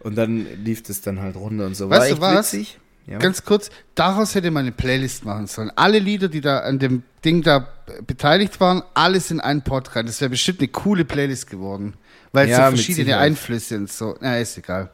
Und 0.00 0.16
dann 0.16 0.46
lief 0.62 0.82
das 0.82 1.00
dann 1.00 1.20
halt 1.20 1.36
runter 1.36 1.66
und 1.66 1.74
so. 1.74 1.90
Weißt 1.90 2.20
War 2.20 2.32
du 2.32 2.38
was? 2.38 2.52
witzig. 2.52 2.78
Ja. 3.06 3.18
Ganz 3.18 3.44
kurz, 3.44 3.70
daraus 3.94 4.34
hätte 4.34 4.50
man 4.50 4.62
eine 4.62 4.72
Playlist 4.72 5.24
machen 5.24 5.46
sollen. 5.46 5.70
Alle 5.76 5.98
Lieder, 6.00 6.28
die 6.28 6.40
da 6.40 6.58
an 6.60 6.78
dem 6.80 7.04
Ding 7.24 7.40
da 7.42 7.68
beteiligt 8.06 8.58
waren, 8.60 8.82
alles 8.94 9.30
in 9.30 9.38
einen 9.40 9.62
Pod 9.62 9.94
rein. 9.94 10.06
Das 10.06 10.20
wäre 10.20 10.30
bestimmt 10.30 10.58
eine 10.58 10.68
coole 10.68 11.04
Playlist 11.04 11.48
geworden. 11.48 11.94
Weil 12.32 12.48
Ja, 12.48 12.68
so 12.70 12.76
verschiedene. 12.76 13.16
Einflüsse 13.18 13.76
und 13.76 13.90
so. 13.92 14.16
Na, 14.20 14.38
ist 14.38 14.58
egal. 14.58 14.90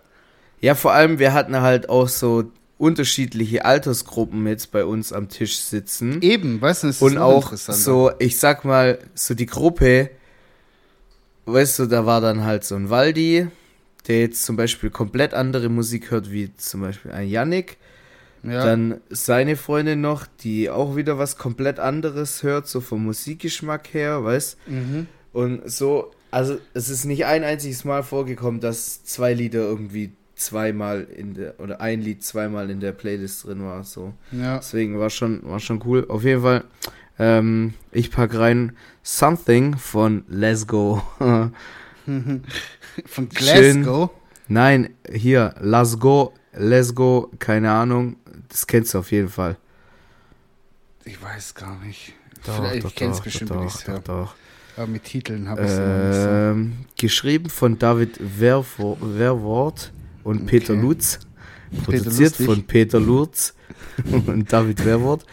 Ja, 0.63 0.75
vor 0.75 0.93
allem, 0.93 1.19
wir 1.19 1.35
hatten 1.35 1.61
halt 1.61 1.89
auch 1.89 2.09
so 2.09 2.45
unterschiedliche 2.79 3.65
Altersgruppen 3.65 4.47
jetzt 4.47 4.73
bei 4.73 4.85
uns 4.85 5.13
am 5.13 5.29
Tisch 5.29 5.59
sitzen. 5.59 6.23
Eben, 6.23 6.61
weißt 6.61 6.85
du, 6.85 6.87
das 6.89 6.97
ist 6.97 7.03
Und 7.03 7.19
auch 7.19 7.53
so, 7.53 8.11
ich 8.19 8.39
sag 8.39 8.65
mal, 8.65 8.99
so 9.15 9.35
die 9.35 9.47
Gruppe, 9.47 10.11
weißt 11.47 11.81
du, 11.81 11.87
da 11.87 12.07
war 12.07 12.21
dann 12.21 12.45
halt 12.45 12.65
so 12.65 12.75
ein 12.77 12.91
Waldi, 12.91 13.49
der 14.09 14.21
jetzt 14.21 14.45
zum 14.45 14.57
Beispiel 14.57 14.91
komplett 14.91 15.35
andere 15.35 15.69
Musik 15.69 16.11
hört, 16.11 16.31
wie 16.33 16.55
zum 16.57 16.81
Beispiel 16.81 17.13
ein 17.13 17.29
Yannick. 17.29 17.77
Ja. 18.45 18.65
Dann 18.65 19.01
seine 19.11 19.57
Freundin 19.57 20.01
noch, 20.01 20.27
die 20.41 20.69
auch 20.69 20.97
wieder 20.97 21.19
was 21.19 21.37
komplett 21.37 21.79
anderes 21.79 22.43
hört, 22.43 22.67
so 22.67 22.81
vom 22.81 23.05
Musikgeschmack 23.05 23.95
her, 23.95 24.25
weißt 24.25 24.59
Mhm. 24.67 25.07
Und 25.33 25.71
so, 25.71 26.11
also 26.31 26.59
es 26.75 26.89
ist 26.89 27.05
nicht 27.05 27.25
ein 27.25 27.45
einziges 27.45 27.85
Mal 27.85 28.03
vorgekommen, 28.03 28.61
dass 28.61 29.05
zwei 29.05 29.33
Lieder 29.33 29.61
irgendwie 29.61 30.13
zweimal 30.45 31.03
in 31.03 31.35
der, 31.35 31.59
oder 31.61 31.81
ein 31.81 32.01
Lied 32.01 32.23
zweimal 32.25 32.71
in 32.71 32.81
der 32.81 32.93
Playlist 32.93 33.45
drin 33.45 33.63
war, 33.63 33.85
so. 33.85 34.13
ja. 34.31 34.59
Deswegen 34.59 34.99
war 34.99 35.11
schon, 35.11 35.43
war 35.45 35.61
schon 35.61 35.83
cool. 35.85 36.07
Auf 36.09 36.25
jeden 36.25 36.43
Fall, 36.43 36.65
ähm, 37.19 37.75
ich 37.91 38.11
pack 38.11 38.35
rein 38.35 38.77
Something 39.03 39.77
von 39.77 40.25
Let's 40.29 40.67
Go. 40.67 41.03
Von 43.07 43.31
Schön. 43.33 43.85
Glasgow. 43.85 44.11
Nein, 44.49 44.91
hier, 45.11 45.55
Let's 45.61 45.99
Go, 45.99 46.35
Let's 46.53 46.95
Go, 46.95 47.31
keine 47.39 47.71
Ahnung. 47.71 48.17
Das 48.49 48.67
kennst 48.67 48.93
du 48.93 48.99
auf 48.99 49.11
jeden 49.13 49.29
Fall. 49.29 49.57
Ich 51.05 51.23
weiß 51.23 51.55
gar 51.55 51.79
nicht. 51.85 52.13
Doch, 52.45 52.57
Vielleicht, 52.57 52.85
doch, 52.85 52.91
ich 52.91 52.97
kenn's 52.97 53.17
doch, 53.19 53.25
bestimmt, 53.25 53.51
doch, 53.51 53.83
doch, 53.83 53.99
doch. 54.01 54.35
Aber 54.77 54.87
mit 54.87 55.05
Titeln 55.05 55.49
habe 55.49 55.63
ich 55.63 55.69
es. 55.69 55.79
Ähm, 55.79 56.87
geschrieben 56.99 57.51
von 57.51 57.79
David 57.79 58.19
Werwort 58.21 59.93
und 60.25 60.47
Peter 60.47 60.75
Okay. 60.75 60.83
Lutz. 60.83 61.19
Peter 61.71 61.85
Produziert 61.85 62.19
Lustig. 62.39 62.47
von 62.47 62.63
Peter 62.65 63.01
Lutz 63.01 63.55
und 64.27 64.53
David 64.53 64.85
Werwort. 64.85 65.25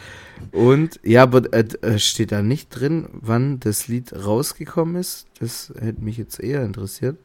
Und 0.52 1.00
ja, 1.04 1.24
aber 1.24 1.54
äh, 1.54 1.66
äh, 1.82 2.00
steht 2.00 2.32
da 2.32 2.42
nicht 2.42 2.70
drin, 2.70 3.08
wann 3.12 3.60
das 3.60 3.88
Lied 3.90 4.14
rausgekommen 4.14 4.96
ist. 4.96 5.28
Das 5.40 5.74
hätte 5.80 6.02
mich 6.02 6.18
jetzt 6.18 6.40
eher 6.40 6.64
interessiert. 6.64 7.18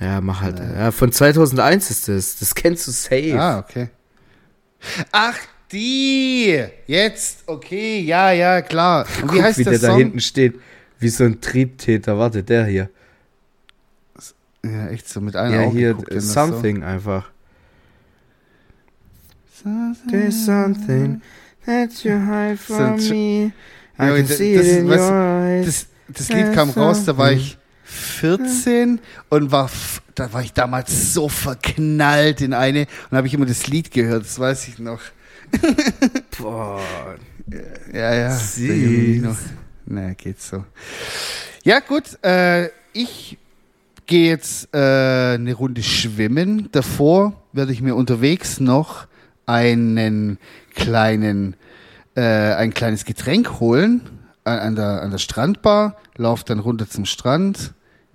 Ja, 0.00 0.20
mach 0.20 0.40
halt. 0.40 0.58
Nee. 0.58 0.74
Ja, 0.74 0.90
von 0.90 1.10
2001 1.12 1.90
ist 1.90 2.08
das. 2.08 2.38
Das 2.38 2.54
kennst 2.54 2.86
du 2.86 2.90
safe. 2.92 3.38
Ah, 3.38 3.58
okay. 3.58 3.88
Ach, 5.12 5.36
die! 5.72 6.62
Jetzt, 6.86 7.44
okay, 7.46 8.00
ja, 8.00 8.30
ja, 8.32 8.60
klar. 8.62 9.06
Und 9.22 9.32
wie 9.32 9.36
Guck, 9.36 9.42
heißt 9.44 9.58
wie 9.58 9.64
der 9.64 9.72
der 9.74 9.80
da 9.80 9.88
Song? 9.88 9.98
hinten 9.98 10.20
steht. 10.20 10.54
Wie 10.98 11.08
so 11.08 11.24
ein 11.24 11.40
Triebtäter. 11.40 12.18
Warte, 12.18 12.42
der 12.42 12.66
hier. 12.66 12.90
Ja, 14.64 14.88
echt 14.88 15.08
so 15.08 15.20
mit 15.20 15.36
einem 15.36 15.54
Ja, 15.54 15.60
Auge 15.66 15.76
hier, 15.78 15.94
guckt 15.94 16.10
äh, 16.12 16.20
Something 16.20 16.82
einfach. 16.82 17.30
So. 19.62 19.70
There's 20.10 20.44
something 20.44 21.20
that 21.66 22.02
you 22.04 22.12
hide 22.12 22.56
from 22.56 22.98
So- 22.98 23.14
me. 23.14 23.52
I 23.98 24.02
Ja, 24.06 24.16
can 24.16 24.26
das- 24.28 24.36
see 24.38 24.54
it 24.54 24.66
in 24.78 24.86
your 24.86 24.98
eyes. 24.98 25.66
Das, 25.66 25.86
das 26.08 26.28
Lied 26.30 26.52
kam 26.52 26.70
raus, 26.70 27.04
da 27.04 27.16
war 27.16 27.32
ich 27.32 27.56
14 27.84 29.00
und 29.30 29.52
war, 29.52 29.70
da 30.14 30.32
war 30.32 30.42
ich 30.42 30.52
damals 30.52 31.14
so 31.14 31.28
verknallt 31.28 32.40
in 32.40 32.52
eine 32.52 32.86
und 33.10 33.16
habe 33.16 33.26
ich 33.26 33.34
immer 33.34 33.46
das 33.46 33.66
Lied 33.68 33.90
gehört, 33.90 34.24
das 34.24 34.38
weiß 34.38 34.68
ich 34.68 34.78
noch. 34.78 35.00
Boah. 36.38 36.80
Ja, 37.92 38.14
ja. 38.14 38.34
Süß. 38.36 39.36
Na, 39.86 40.14
geht 40.14 40.40
so. 40.40 40.64
Ja, 41.62 41.80
gut, 41.80 42.18
äh, 42.24 42.70
ich 42.92 43.38
gehe 44.06 44.28
jetzt 44.28 44.68
äh, 44.74 45.34
eine 45.34 45.54
Runde 45.54 45.82
schwimmen. 45.82 46.68
Davor 46.72 47.42
werde 47.52 47.72
ich 47.72 47.80
mir 47.80 47.94
unterwegs 47.94 48.60
noch 48.60 49.06
einen 49.46 50.38
kleinen, 50.74 51.56
äh, 52.14 52.22
ein 52.22 52.72
kleines 52.74 53.04
Getränk 53.04 53.60
holen 53.60 54.02
an, 54.44 54.58
an, 54.58 54.76
der, 54.76 55.02
an 55.02 55.10
der 55.10 55.18
Strandbar, 55.18 55.96
laufe 56.16 56.44
dann 56.46 56.58
runter 56.58 56.88
zum 56.88 57.04
Strand, 57.04 57.74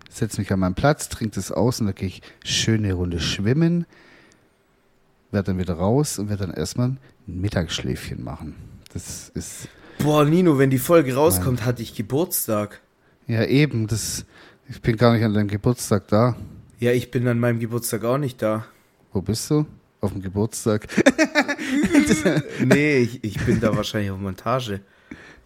setze 0.09 0.39
mich 0.39 0.51
an 0.51 0.59
meinen 0.59 0.75
Platz, 0.75 1.09
trinke 1.09 1.35
das 1.35 1.51
aus 1.51 1.79
und 1.79 1.87
dann 1.87 1.95
gehe 1.95 2.07
ich 2.07 2.21
schöne 2.43 2.93
Runde 2.93 3.19
schwimmen, 3.19 3.85
werde 5.31 5.51
dann 5.51 5.59
wieder 5.59 5.75
raus 5.75 6.19
und 6.19 6.29
werde 6.29 6.47
dann 6.47 6.55
erstmal 6.55 6.89
ein 6.89 6.97
Mittagsschläfchen 7.27 8.23
machen. 8.23 8.55
Das 8.93 9.29
ist 9.33 9.67
Boah, 9.99 10.23
Nino, 10.23 10.57
wenn 10.57 10.69
die 10.69 10.79
Folge 10.79 11.13
rauskommt, 11.15 11.65
hatte 11.65 11.81
ich 11.81 11.93
Geburtstag. 11.93 12.79
ja 13.27 13.43
eben, 13.43 13.85
das 13.87 14.25
ich 14.69 14.81
bin 14.81 14.95
gar 14.95 15.13
nicht 15.13 15.23
an 15.23 15.33
deinem 15.33 15.47
Geburtstag 15.47 16.07
da. 16.07 16.35
Ja, 16.79 16.91
ich 16.91 17.11
bin 17.11 17.27
an 17.27 17.39
meinem 17.39 17.59
Geburtstag 17.59 18.03
auch 18.05 18.17
nicht 18.17 18.41
da. 18.41 18.65
Wo 19.11 19.21
bist 19.21 19.49
du? 19.49 19.65
Auf 20.01 20.11
dem 20.13 20.21
Geburtstag. 20.21 20.87
Nee, 22.63 22.99
ich, 22.99 23.23
ich 23.23 23.45
bin 23.45 23.59
da 23.59 23.75
wahrscheinlich 23.75 24.11
auf 24.11 24.19
Montage. 24.19 24.81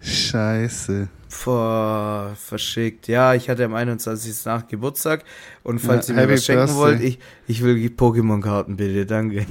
Scheiße. 0.04 1.08
Boah, 1.46 2.36
verschickt. 2.40 3.08
Ja, 3.08 3.34
ich 3.34 3.50
hatte 3.50 3.66
am 3.66 3.74
21. 3.74 4.46
nach 4.46 4.68
Geburtstag. 4.68 5.24
Und 5.64 5.80
falls 5.80 6.08
Ja, 6.08 6.16
ihr 6.22 6.28
mir 6.28 6.34
was 6.34 6.46
schenken 6.46 6.66
Birthday. 6.66 6.78
wollt, 6.78 7.02
ich, 7.02 7.20
ich 7.48 7.64
will 7.64 7.76
die 7.80 7.90
Pokémon-Karten, 7.90 8.76
bitte, 8.78 9.06
danke. 9.06 9.46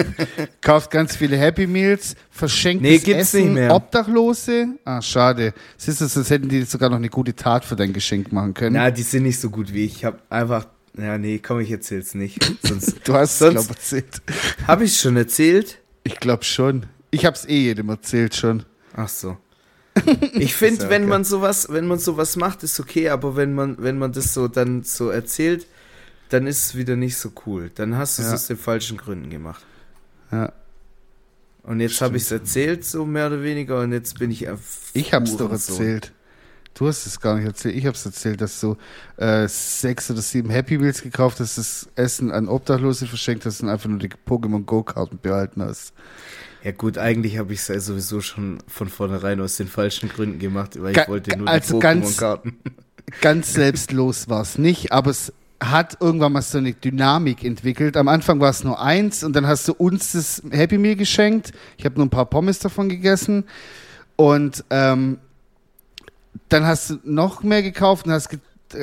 Kauft 0.60 0.90
ganz 0.90 1.16
viele 1.16 1.38
Happy 1.38 1.66
Meals, 1.66 2.16
verschenkt 2.30 2.82
Nee, 2.82 2.98
gibt's 2.98 3.34
Essen, 3.34 3.44
nicht 3.44 3.54
mehr. 3.54 3.74
Obdachlose. 3.74 4.66
Ah, 4.84 5.00
schade. 5.00 5.54
Siehst 5.78 6.02
du, 6.02 6.06
sonst 6.06 6.28
hätten 6.30 6.48
die 6.50 6.62
sogar 6.62 6.90
noch 6.90 6.96
eine 6.98 7.08
gute 7.08 7.34
Tat 7.34 7.64
für 7.64 7.76
dein 7.76 7.92
Geschenk 7.94 8.30
machen 8.30 8.52
können. 8.52 8.76
Na, 8.76 8.90
die 8.90 9.02
sind 9.02 9.22
nicht 9.22 9.40
so 9.40 9.48
gut 9.48 9.72
wie 9.72 9.86
ich. 9.86 9.96
Ich 9.96 10.04
hab 10.04 10.20
einfach. 10.30 10.66
Ja, 10.98 11.16
nee, 11.16 11.38
komm, 11.38 11.60
ich 11.60 11.70
erzähl's 11.70 12.14
nicht. 12.14 12.44
Sonst. 12.62 12.96
du 13.04 13.14
hast 13.14 13.40
es, 13.40 13.50
glaube 13.50 13.60
ich, 13.64 13.70
erzählt. 13.70 14.22
Hab 14.66 14.82
ich 14.82 14.94
schon 15.00 15.16
erzählt? 15.16 15.78
Ich 16.04 16.16
glaube 16.20 16.44
schon. 16.44 16.84
Ich 17.10 17.24
hab's 17.24 17.46
eh 17.46 17.56
jedem 17.62 17.88
erzählt 17.88 18.34
schon. 18.34 18.64
Ach 18.94 19.08
so. 19.08 19.38
Ich 20.34 20.54
finde, 20.54 20.84
ja 20.84 20.90
wenn 20.90 21.02
okay. 21.02 21.08
man 21.10 21.24
sowas, 21.24 21.68
wenn 21.70 21.86
man 21.86 21.98
sowas 21.98 22.36
macht, 22.36 22.62
ist 22.62 22.78
okay, 22.80 23.08
aber 23.08 23.36
wenn 23.36 23.54
man, 23.54 23.76
wenn 23.78 23.98
man 23.98 24.12
das 24.12 24.34
so 24.34 24.48
dann 24.48 24.82
so 24.82 25.10
erzählt, 25.10 25.66
dann 26.30 26.46
ist 26.46 26.66
es 26.66 26.74
wieder 26.76 26.96
nicht 26.96 27.16
so 27.16 27.30
cool. 27.46 27.70
Dann 27.74 27.96
hast 27.96 28.18
du 28.18 28.22
es 28.22 28.28
Ja. 28.28 28.34
aus 28.34 28.46
den 28.46 28.56
falschen 28.56 28.96
Gründen 28.96 29.30
gemacht. 29.30 29.64
Ja. 30.30 30.52
Und 31.62 31.80
jetzt 31.80 32.00
habe 32.00 32.16
ich 32.16 32.24
es 32.24 32.30
erzählt, 32.32 32.84
so 32.84 33.04
mehr 33.04 33.28
oder 33.28 33.42
weniger, 33.42 33.80
und 33.80 33.92
jetzt 33.92 34.18
bin 34.18 34.30
ich. 34.30 34.48
Ich 34.94 35.12
hab's 35.14 35.36
doch 35.36 35.46
Hurensohn. 35.48 35.76
erzählt. 35.76 36.12
Du 36.74 36.86
hast 36.88 37.06
es 37.06 37.20
gar 37.20 37.36
nicht 37.36 37.44
erzählt. 37.46 37.76
Ich 37.76 37.86
hab's 37.86 38.04
erzählt, 38.06 38.40
dass 38.40 38.58
du 38.60 38.76
äh, 39.18 39.46
sechs 39.46 40.10
oder 40.10 40.22
sieben 40.22 40.48
Happy 40.50 40.78
Meals 40.78 41.02
gekauft 41.02 41.38
hast, 41.40 41.58
das 41.58 41.88
Essen 41.96 42.30
an 42.32 42.48
Obdachlose 42.48 43.06
verschenkt 43.06 43.44
hast 43.44 43.62
und 43.62 43.68
einfach 43.68 43.88
nur 43.90 43.98
die 43.98 44.08
Pokémon 44.08 44.64
Go-Karten 44.64 45.18
behalten 45.20 45.62
hast. 45.62 45.92
Ja 46.64 46.70
gut, 46.72 46.96
eigentlich 46.96 47.38
habe 47.38 47.52
ich 47.52 47.60
es 47.60 47.68
ja 47.68 47.78
sowieso 47.80 48.20
schon 48.20 48.58
von 48.68 48.88
vornherein 48.88 49.40
aus 49.40 49.56
den 49.56 49.66
falschen 49.68 50.08
Gründen 50.08 50.38
gemacht, 50.38 50.80
weil 50.80 50.92
Ga- 50.94 51.02
ich 51.02 51.08
wollte 51.08 51.36
nur 51.36 51.48
also 51.48 51.74
die 51.74 51.80
ganz- 51.80 52.06
Pokémon-Karten. 52.18 52.56
Ganz 53.20 53.52
selbstlos 53.52 54.28
war 54.28 54.40
es 54.42 54.56
nicht, 54.58 54.92
aber 54.92 55.10
es 55.10 55.32
hat 55.62 55.98
irgendwann 56.00 56.32
mal 56.32 56.40
so 56.40 56.58
eine 56.58 56.72
Dynamik 56.72 57.44
entwickelt. 57.44 57.96
Am 57.96 58.06
Anfang 58.08 58.40
war 58.40 58.48
es 58.50 58.64
nur 58.64 58.80
eins 58.80 59.22
und 59.24 59.34
dann 59.34 59.46
hast 59.46 59.66
du 59.68 59.72
uns 59.74 60.12
das 60.12 60.40
Happy 60.50 60.78
Meal 60.78 60.94
geschenkt. 60.96 61.50
Ich 61.76 61.84
habe 61.84 61.96
nur 61.96 62.06
ein 62.06 62.10
paar 62.10 62.26
Pommes 62.26 62.60
davon 62.60 62.88
gegessen 62.88 63.44
und 64.16 64.64
ähm, 64.70 65.18
dann 66.48 66.66
hast 66.66 66.90
du 66.90 66.98
noch 67.04 67.42
mehr 67.42 67.62
gekauft 67.62 68.06
und 68.06 68.12
hast, 68.12 68.36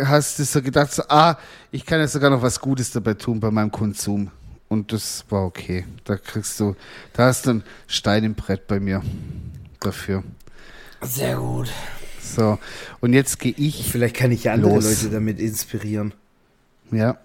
hast 0.04 0.40
dir 0.40 0.46
so 0.46 0.62
gedacht, 0.62 0.92
so, 0.92 1.04
ah, 1.08 1.38
ich 1.72 1.86
kann 1.86 2.00
jetzt 2.00 2.14
sogar 2.14 2.30
noch 2.30 2.42
was 2.42 2.60
Gutes 2.60 2.92
dabei 2.92 3.14
tun 3.14 3.40
bei 3.40 3.52
meinem 3.52 3.72
Konsum. 3.72 4.32
Und 4.68 4.94
das 4.94 5.26
war 5.30 5.46
okay. 5.46 5.86
Da 6.04 6.16
kriegst 6.16 6.60
du, 6.60 6.76
da 7.14 7.26
hast 7.26 7.48
du 7.48 7.52
ein 7.52 7.64
Stein 7.88 8.24
im 8.24 8.36
Brett 8.36 8.68
bei 8.68 8.80
mir 8.80 9.02
dafür. 9.80 10.24
Sehr 11.02 11.38
gut. 11.38 11.72
So, 12.22 12.60
und 13.00 13.14
jetzt 13.14 13.40
gehe 13.40 13.54
ich 13.58 13.92
Vielleicht 13.92 14.16
kann 14.16 14.32
ich 14.32 14.44
ja 14.44 14.54
andere 14.54 14.76
Los. 14.76 14.84
Leute 15.04 15.14
damit 15.14 15.40
inspirieren. 15.40 16.14
Ja. 16.92 17.18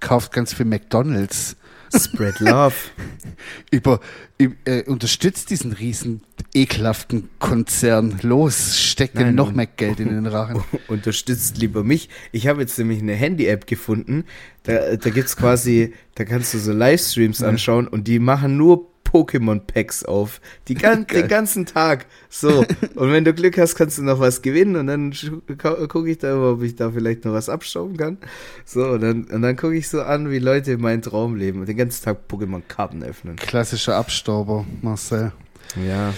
Kauft 0.00 0.32
ganz 0.32 0.52
viel 0.52 0.66
McDonalds. 0.66 1.56
Spread 1.92 2.40
Love. 2.40 2.74
Über, 3.70 4.00
üb- 4.40 4.54
äh, 4.64 4.82
unterstützt 4.84 5.50
diesen 5.50 5.72
riesen 5.72 6.22
ekelhaften 6.54 7.28
Konzern. 7.38 8.18
Los, 8.22 8.78
steckt 8.78 9.16
ihm 9.16 9.22
Nein, 9.26 9.34
noch 9.34 9.52
mehr 9.52 9.66
Geld 9.66 10.00
in 10.00 10.08
den 10.08 10.26
Rachen. 10.26 10.62
Unterstützt 10.88 11.58
lieber 11.58 11.82
mich. 11.82 12.08
Ich 12.32 12.46
habe 12.46 12.60
jetzt 12.60 12.78
nämlich 12.78 13.00
eine 13.00 13.14
Handy-App 13.14 13.66
gefunden. 13.66 14.24
Da, 14.62 14.96
da 14.96 15.10
gibt's 15.10 15.36
quasi, 15.36 15.92
da 16.14 16.24
kannst 16.24 16.54
du 16.54 16.58
so 16.58 16.72
Livestreams 16.72 17.42
anschauen 17.42 17.88
und 17.88 18.06
die 18.08 18.18
machen 18.18 18.56
nur 18.56 18.90
Pokémon-Packs 19.14 20.04
auf. 20.04 20.40
Die 20.66 20.74
gan 20.74 21.06
den 21.12 21.28
ganzen 21.28 21.66
Tag. 21.66 22.06
So. 22.28 22.64
Und 22.96 23.12
wenn 23.12 23.24
du 23.24 23.32
Glück 23.32 23.56
hast, 23.58 23.76
kannst 23.76 23.96
du 23.98 24.02
noch 24.02 24.18
was 24.18 24.42
gewinnen 24.42 24.74
und 24.74 24.88
dann 24.88 25.14
gucke 25.88 26.10
ich 26.10 26.18
da 26.18 26.32
immer, 26.32 26.52
ob 26.52 26.62
ich 26.62 26.74
da 26.74 26.90
vielleicht 26.90 27.24
noch 27.24 27.32
was 27.32 27.48
abstauben 27.48 27.96
kann. 27.96 28.18
So, 28.64 28.84
und 28.88 29.02
dann, 29.02 29.24
und 29.24 29.42
dann 29.42 29.56
gucke 29.56 29.76
ich 29.76 29.88
so 29.88 30.02
an, 30.02 30.30
wie 30.32 30.40
Leute 30.40 30.76
meinen 30.78 31.00
Traum 31.00 31.36
leben 31.36 31.60
und 31.60 31.68
den 31.68 31.76
ganzen 31.76 32.04
Tag 32.04 32.28
Pokémon-Karten 32.28 33.04
öffnen. 33.04 33.36
Klassischer 33.36 33.94
Abstauber, 33.94 34.66
Marcel. 34.82 35.30
Ja. 35.86 36.12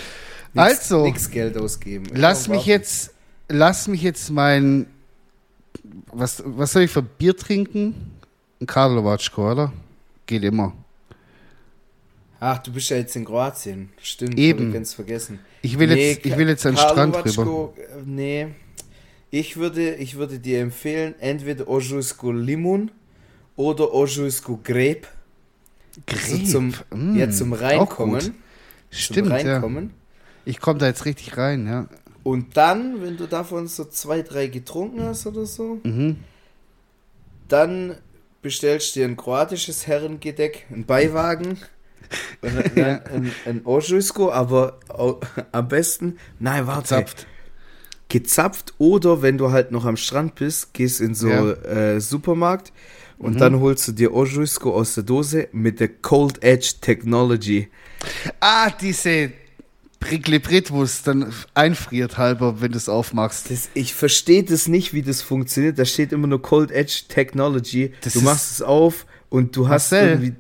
Also, 0.55 1.05
Nix 1.05 1.31
Geld 1.31 1.59
ausgeben. 1.59 2.07
Lass 2.15 2.49
mich 2.49 2.65
jetzt, 2.65 3.13
lass 3.51 3.89
mich 3.89 4.01
jetzt 4.01 4.31
mein, 4.31 4.87
was, 6.11 6.43
was 6.47 6.73
soll 6.73 6.83
ich 6.85 6.91
für 6.91 7.03
Bier 7.03 7.37
trinken? 7.37 8.13
Ein 8.59 8.67
Karlovatschko, 8.67 9.53
oder? 9.53 9.73
Geht 10.25 10.45
immer. 10.45 10.73
Ach, 12.39 12.59
du 12.59 12.73
bist 12.73 12.91
ja 12.91 12.97
jetzt 12.99 13.17
in 13.17 13.25
Kroatien. 13.25 13.89
Stimmt, 14.03 14.39
Eben. 14.39 14.69
ich 14.69 14.75
ganz 14.75 14.93
vergessen. 14.95 15.39
Ich 15.63 15.79
will 15.79 15.91
jetzt, 15.91 16.25
ich 16.27 16.37
will 16.37 16.49
jetzt 16.49 16.67
an 16.67 16.75
den 16.75 16.79
Strand 16.79 17.17
rüber. 17.39 17.73
Äh, 17.77 18.03
Nee. 18.05 18.47
Ich 19.31 19.57
würde, 19.57 19.95
ich 19.97 20.17
würde 20.17 20.39
dir 20.39 20.61
empfehlen, 20.61 21.15
entweder 21.19 21.67
Ožujsko 21.69 22.31
Limun 22.33 22.91
oder 23.57 23.93
Ožujsko 23.93 24.61
Greb. 24.63 25.09
So 26.29 26.39
zum, 26.39 26.75
Mm, 26.91 27.17
ja, 27.17 27.31
zum 27.31 27.53
auch 27.55 27.61
Reinkommen. 27.61 28.35
Stimmt, 28.91 29.29
zum 29.29 29.37
ja. 29.39 29.53
Reinkommen. 29.53 29.91
Ich 30.45 30.61
komme 30.61 30.79
da 30.79 30.87
jetzt 30.87 31.05
richtig 31.07 31.37
rein, 31.37 31.67
ja. 31.67 31.89
Und 32.23 32.57
dann, 32.57 33.03
wenn 33.03 33.17
du 33.17 33.27
davon 33.27 33.67
so 33.67 33.85
zwei, 33.87 34.23
drei 34.23 34.47
getrunken 34.49 35.03
hast 35.03 35.27
oder 35.27 35.47
so, 35.47 35.81
Mhm. 35.85 36.17
dann 37.49 37.97
bestellst 38.43 38.95
du 38.95 39.01
dir 39.01 39.07
ein 39.07 39.17
kroatisches 39.17 39.87
Herrengedeck, 39.87 40.67
einen 40.73 40.85
Beiwagen, 40.85 41.59
Ja. 42.75 43.01
ein, 43.13 43.33
ein 43.45 43.61
Ožujsko, 43.65 44.31
aber 44.33 44.79
am 45.53 45.69
besten, 45.69 46.19
nein, 46.39 46.67
warte, 46.67 46.89
Zapft. 46.89 47.27
gezapft 48.09 48.75
oder 48.79 49.23
wenn 49.23 49.39
du 49.39 49.51
halt 49.51 49.73
noch 49.73 49.85
am 49.85 49.97
Strand 49.97 50.35
bist, 50.37 50.73
gehst 50.75 51.01
in 51.01 51.15
so 51.15 51.29
Ja. 51.29 51.51
äh, 51.53 52.01
Supermarkt 52.01 52.73
und 53.19 53.35
Mhm. 53.35 53.39
dann 53.39 53.61
holst 53.61 53.89
du 53.89 53.93
dir 53.93 54.13
Ožujsko 54.15 54.73
aus 54.75 54.95
der 54.95 55.05
Dose 55.05 55.49
mit 55.53 55.81
der 55.81 55.89
Cold 55.89 56.43
Edge 56.43 56.75
Technology. 56.81 57.69
Ah, 58.41 58.71
diese 58.71 59.33
wo 60.71 60.83
es 60.85 61.03
dann 61.03 61.33
einfriert 61.55 62.17
halber, 62.17 62.61
wenn 62.61 62.71
du 62.71 62.77
es 62.79 62.89
aufmachst. 62.89 63.51
Das, 63.51 63.71
ich 63.75 63.93
verstehe 63.93 64.45
das 64.45 64.69
nicht, 64.69 64.93
wie 64.93 65.03
das 65.03 65.21
funktioniert. 65.23 65.79
Da 65.81 65.85
steht 65.85 66.13
immer 66.13 66.29
nur 66.29 66.41
Cold 66.43 66.71
Edge 66.71 67.05
Technology. 67.09 67.93
Das 68.03 68.13
du 68.13 68.21
machst 68.21 68.53
es 68.53 68.63
auf 68.63 69.05
und 69.31 69.57
du 69.57 69.69
hast 69.69 69.91
Marcel. 69.91 70.09
irgendwie 70.11 70.35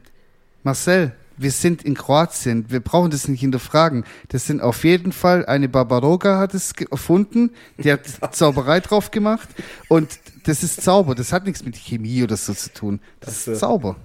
Marcel, 0.62 1.12
wir 1.38 1.50
sind 1.50 1.82
in 1.82 1.94
Kroatien. 1.94 2.64
Wir 2.68 2.80
brauchen 2.80 3.10
das 3.10 3.28
nicht 3.28 3.40
hinterfragen. 3.40 4.04
Das 4.28 4.46
sind 4.46 4.60
auf 4.60 4.84
jeden 4.84 5.12
Fall, 5.12 5.44
eine 5.46 5.68
Barbaroga 5.68 6.38
hat 6.38 6.54
es 6.54 6.72
erfunden, 6.90 7.50
die 7.78 7.92
hat 7.92 8.00
Zauberei 8.34 8.80
drauf 8.80 9.10
gemacht 9.10 9.48
und 9.88 10.18
das 10.44 10.62
ist 10.62 10.82
Zauber. 10.82 11.14
Das 11.14 11.32
hat 11.32 11.44
nichts 11.46 11.64
mit 11.64 11.76
Chemie 11.76 12.22
oder 12.22 12.36
so 12.36 12.54
zu 12.54 12.72
tun. 12.72 13.00
Das 13.20 13.44
so. 13.44 13.52
ist 13.52 13.60
Zauber. 13.60 13.96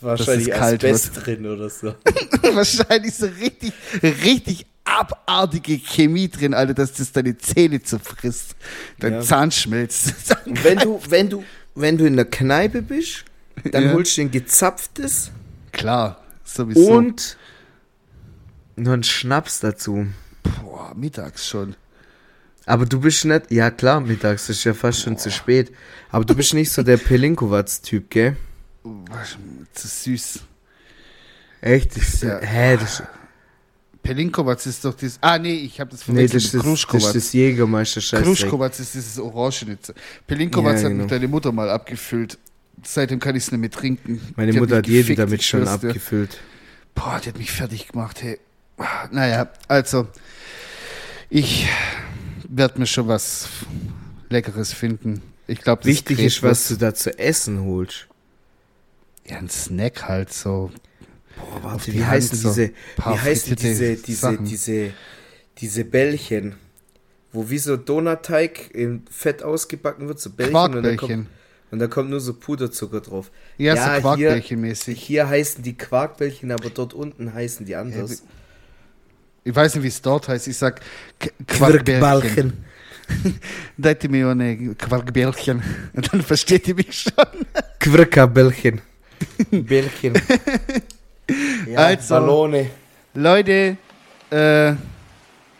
wahrscheinlich 0.00 0.48
es 0.48 0.54
kalt 0.58 0.84
Asbest 0.84 1.26
drin 1.26 1.46
oder 1.46 1.68
so. 1.70 1.94
Wahrscheinlich 2.54 3.14
so 3.14 3.26
richtig, 3.26 3.72
richtig 4.02 4.66
abartige 4.84 5.78
Chemie 5.78 6.28
drin, 6.28 6.54
Alter, 6.54 6.74
dass 6.74 6.92
das 6.94 7.12
deine 7.12 7.38
Zähne 7.38 7.82
zerfrisst, 7.82 8.56
dein 8.98 9.12
Ja. 9.14 9.20
Zahn 9.20 9.50
schmilzt. 9.52 10.14
Wenn 10.44 10.78
du, 10.78 11.00
wenn 11.08 11.28
du, 11.30 11.44
wenn 11.76 11.96
du 11.98 12.04
in 12.04 12.16
der 12.16 12.24
Kneipe 12.24 12.82
bist, 12.82 13.24
dann 13.70 13.84
Ja. 13.84 13.92
holst 13.92 14.16
du 14.16 14.22
ein 14.22 14.30
gezapftes 14.30 15.30
Klar, 15.70 16.21
sowieso. 16.54 16.92
und 16.92 17.36
Nur 18.76 18.94
ein 18.94 19.02
Schnaps 19.02 19.60
dazu. 19.60 20.06
Boah, 20.62 20.94
mittags 20.94 21.46
schon. 21.48 21.74
Aber 22.64 22.86
du 22.86 23.00
bist 23.00 23.24
nicht, 23.24 23.50
ja 23.50 23.70
klar, 23.70 24.00
mittags 24.00 24.48
ist 24.48 24.64
ja 24.64 24.72
fast 24.74 25.00
schon 25.00 25.18
zu 25.18 25.30
spät. 25.30 25.72
Aber 26.10 26.24
du 26.24 26.34
bist 26.34 26.54
nicht 26.54 26.70
so 26.70 26.82
der 26.82 26.96
Pelinkowatz-Typ, 26.96 28.08
gell? 28.10 28.36
Was, 28.84 29.36
zu 29.74 29.88
süß. 29.88 30.40
Echt? 31.60 31.96
Das, 31.96 32.02
ist- 32.14 32.22
Ja. 32.22 32.40
Hä, 32.40 32.76
das, 32.76 33.02
Pelinkowatz 34.02 34.66
ist 34.66 34.84
doch 34.84 34.94
das. 34.94 35.18
Ah, 35.20 35.38
nee, 35.38 35.54
ich 35.54 35.78
habe 35.78 35.90
das 35.90 36.00
nee, 36.08 36.14
verwechselt 36.26 36.34
das, 36.42 36.44
ist 36.44 36.54
mit 36.54 36.94
das, 36.94 37.04
ist 37.04 37.14
das 37.14 37.32
Jägermeister. 37.32 38.22
Kruschkowatz 38.22 38.80
ist 38.80 38.94
dieses 38.94 39.18
Orangene. 39.20 39.78
Pelinkowatz 40.26 40.80
Ja, 40.80 40.86
hat 40.86 40.92
genau. 40.92 41.04
mir 41.04 41.08
deine 41.10 41.28
Mutter 41.28 41.52
mal 41.52 41.70
abgefüllt. 41.70 42.36
Seitdem 42.84 43.20
kann 43.20 43.36
ich 43.36 43.44
es 43.44 43.52
nicht 43.52 43.60
mehr 43.60 43.70
trinken. 43.70 44.20
Meine 44.36 44.52
Die 44.52 44.58
Mutter 44.58 44.76
mich 44.76 44.78
hat 44.78 44.86
jeden 44.88 45.00
gefickt, 45.02 45.18
damit 45.18 45.42
schon 45.42 45.64
dir. 45.64 45.70
abgefüllt. 45.70 46.38
Boah, 46.94 47.20
die 47.22 47.28
hat 47.28 47.38
mich 47.38 47.52
fertig 47.52 47.88
gemacht, 47.88 48.22
hey. 48.22 48.38
Naja, 49.10 49.50
also, 49.68 50.08
ich 51.30 51.68
werde 52.48 52.78
mir 52.80 52.86
schon 52.86 53.06
was 53.08 53.48
Leckeres 54.28 54.72
finden. 54.72 55.22
Ich 55.46 55.60
glaube, 55.60 55.84
Wichtig 55.84 56.18
ist, 56.18 56.42
was 56.42 56.68
du 56.68 56.76
da 56.76 56.94
zu 56.94 57.18
essen 57.18 57.62
holst. 57.64 58.06
Ja, 59.28 59.38
ein 59.38 59.48
Snack 59.48 60.08
halt 60.08 60.32
so. 60.32 60.70
Boah, 61.36 61.62
warte, 61.62 61.90
die 61.90 61.98
wie 61.98 62.04
heißen 62.04 62.36
so 62.36 62.48
diese, 62.48 62.70
wie 62.96 63.02
heißen 63.18 63.56
diese, 63.56 63.96
diese, 63.96 64.20
Sachen. 64.20 64.44
diese, 64.44 64.92
diese 65.58 65.84
Bällchen, 65.84 66.56
wo 67.32 67.48
wie 67.48 67.58
so 67.58 67.76
Donutteig 67.76 68.74
in 68.74 69.04
Fett 69.10 69.42
ausgebacken 69.42 70.08
wird, 70.08 70.20
so 70.20 70.30
Bällchen 70.30 70.74
und 70.74 70.82
da, 70.82 70.96
kommt. 70.96 71.28
und 71.71 71.79
da 71.79 71.87
kommt 71.87 72.09
nur 72.09 72.19
so 72.19 72.33
Puderzucker 72.33 73.01
drauf. 73.01 73.29
Ja, 73.57 73.75
Ja, 73.75 73.83
so 73.85 73.91
hier- 73.91 74.01
Quarkbällchen 74.01 74.61
mäßig. 74.61 75.01
Hier 75.01 75.27
heißen 75.27 75.63
die 75.63 75.77
Quarkbällchen, 75.77 76.51
aber 76.51 76.69
dort 76.69 76.93
unten 76.93 77.33
heißen 77.33 77.65
die 77.65 77.75
anders. 77.75 78.23
Ich 79.43 79.55
weiß 79.55 79.75
nicht, 79.75 79.83
wie 79.83 79.87
es 79.87 80.01
dort 80.01 80.27
heißt. 80.27 80.47
Ich 80.47 80.57
sag 80.57 80.81
K- 81.19 81.29
Quarkbällchen. 81.47 82.53
Dайте 83.77 84.09
mir 84.09 84.27
eine 84.29 84.75
Quarkbällchen. 84.75 85.63
Und 85.93 86.11
dann 86.13 86.21
versteht 86.21 86.67
ihr 86.67 86.75
mich 86.75 87.01
schon. 87.03 87.45
Quirka-Bällchen. 87.79 88.81
Bällchen. 89.51 90.13
ja, 91.67 91.77
Also- 91.79 92.15
Ballone. 92.15 92.69
Leute, 93.13 93.77
äh, 94.29 94.73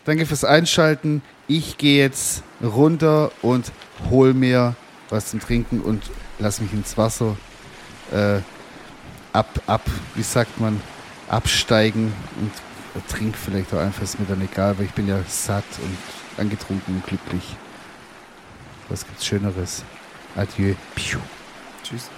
danke 0.06 0.26
fürs 0.26 0.44
Einschalten. 0.44 1.22
Ich 1.48 1.78
gehe 1.78 2.04
jetzt 2.04 2.44
runter 2.62 3.32
und 3.42 3.72
hol 4.10 4.34
mir 4.34 4.76
was 5.13 5.31
zum 5.31 5.41
Trinken 5.41 5.81
und 5.81 6.11
lass 6.39 6.61
mich 6.61 6.73
ins 6.73 6.97
Wasser 6.97 7.37
äh, 8.11 8.41
ab, 9.33 9.49
ab, 9.67 9.83
wie 10.15 10.23
sagt 10.23 10.61
man, 10.61 10.81
absteigen 11.29 12.13
und 12.41 13.09
trink 13.09 13.37
vielleicht 13.37 13.73
auch 13.73 13.79
einfach, 13.79 14.03
ist 14.03 14.19
mir 14.19 14.27
dann 14.27 14.43
egal, 14.43 14.79
weil 14.79 14.87
ich 14.87 14.93
bin 14.93 15.09
ja 15.09 15.19
satt 15.29 15.65
und 15.83 15.97
angetrunken 16.41 16.97
und 16.97 17.07
glücklich. 17.07 17.57
Was 18.89 19.07
gibt's 19.07 19.25
Schöneres? 19.25 19.85
Adieu. 20.37 20.75
Piu. 20.95 21.19
Tschüss. 21.83 22.11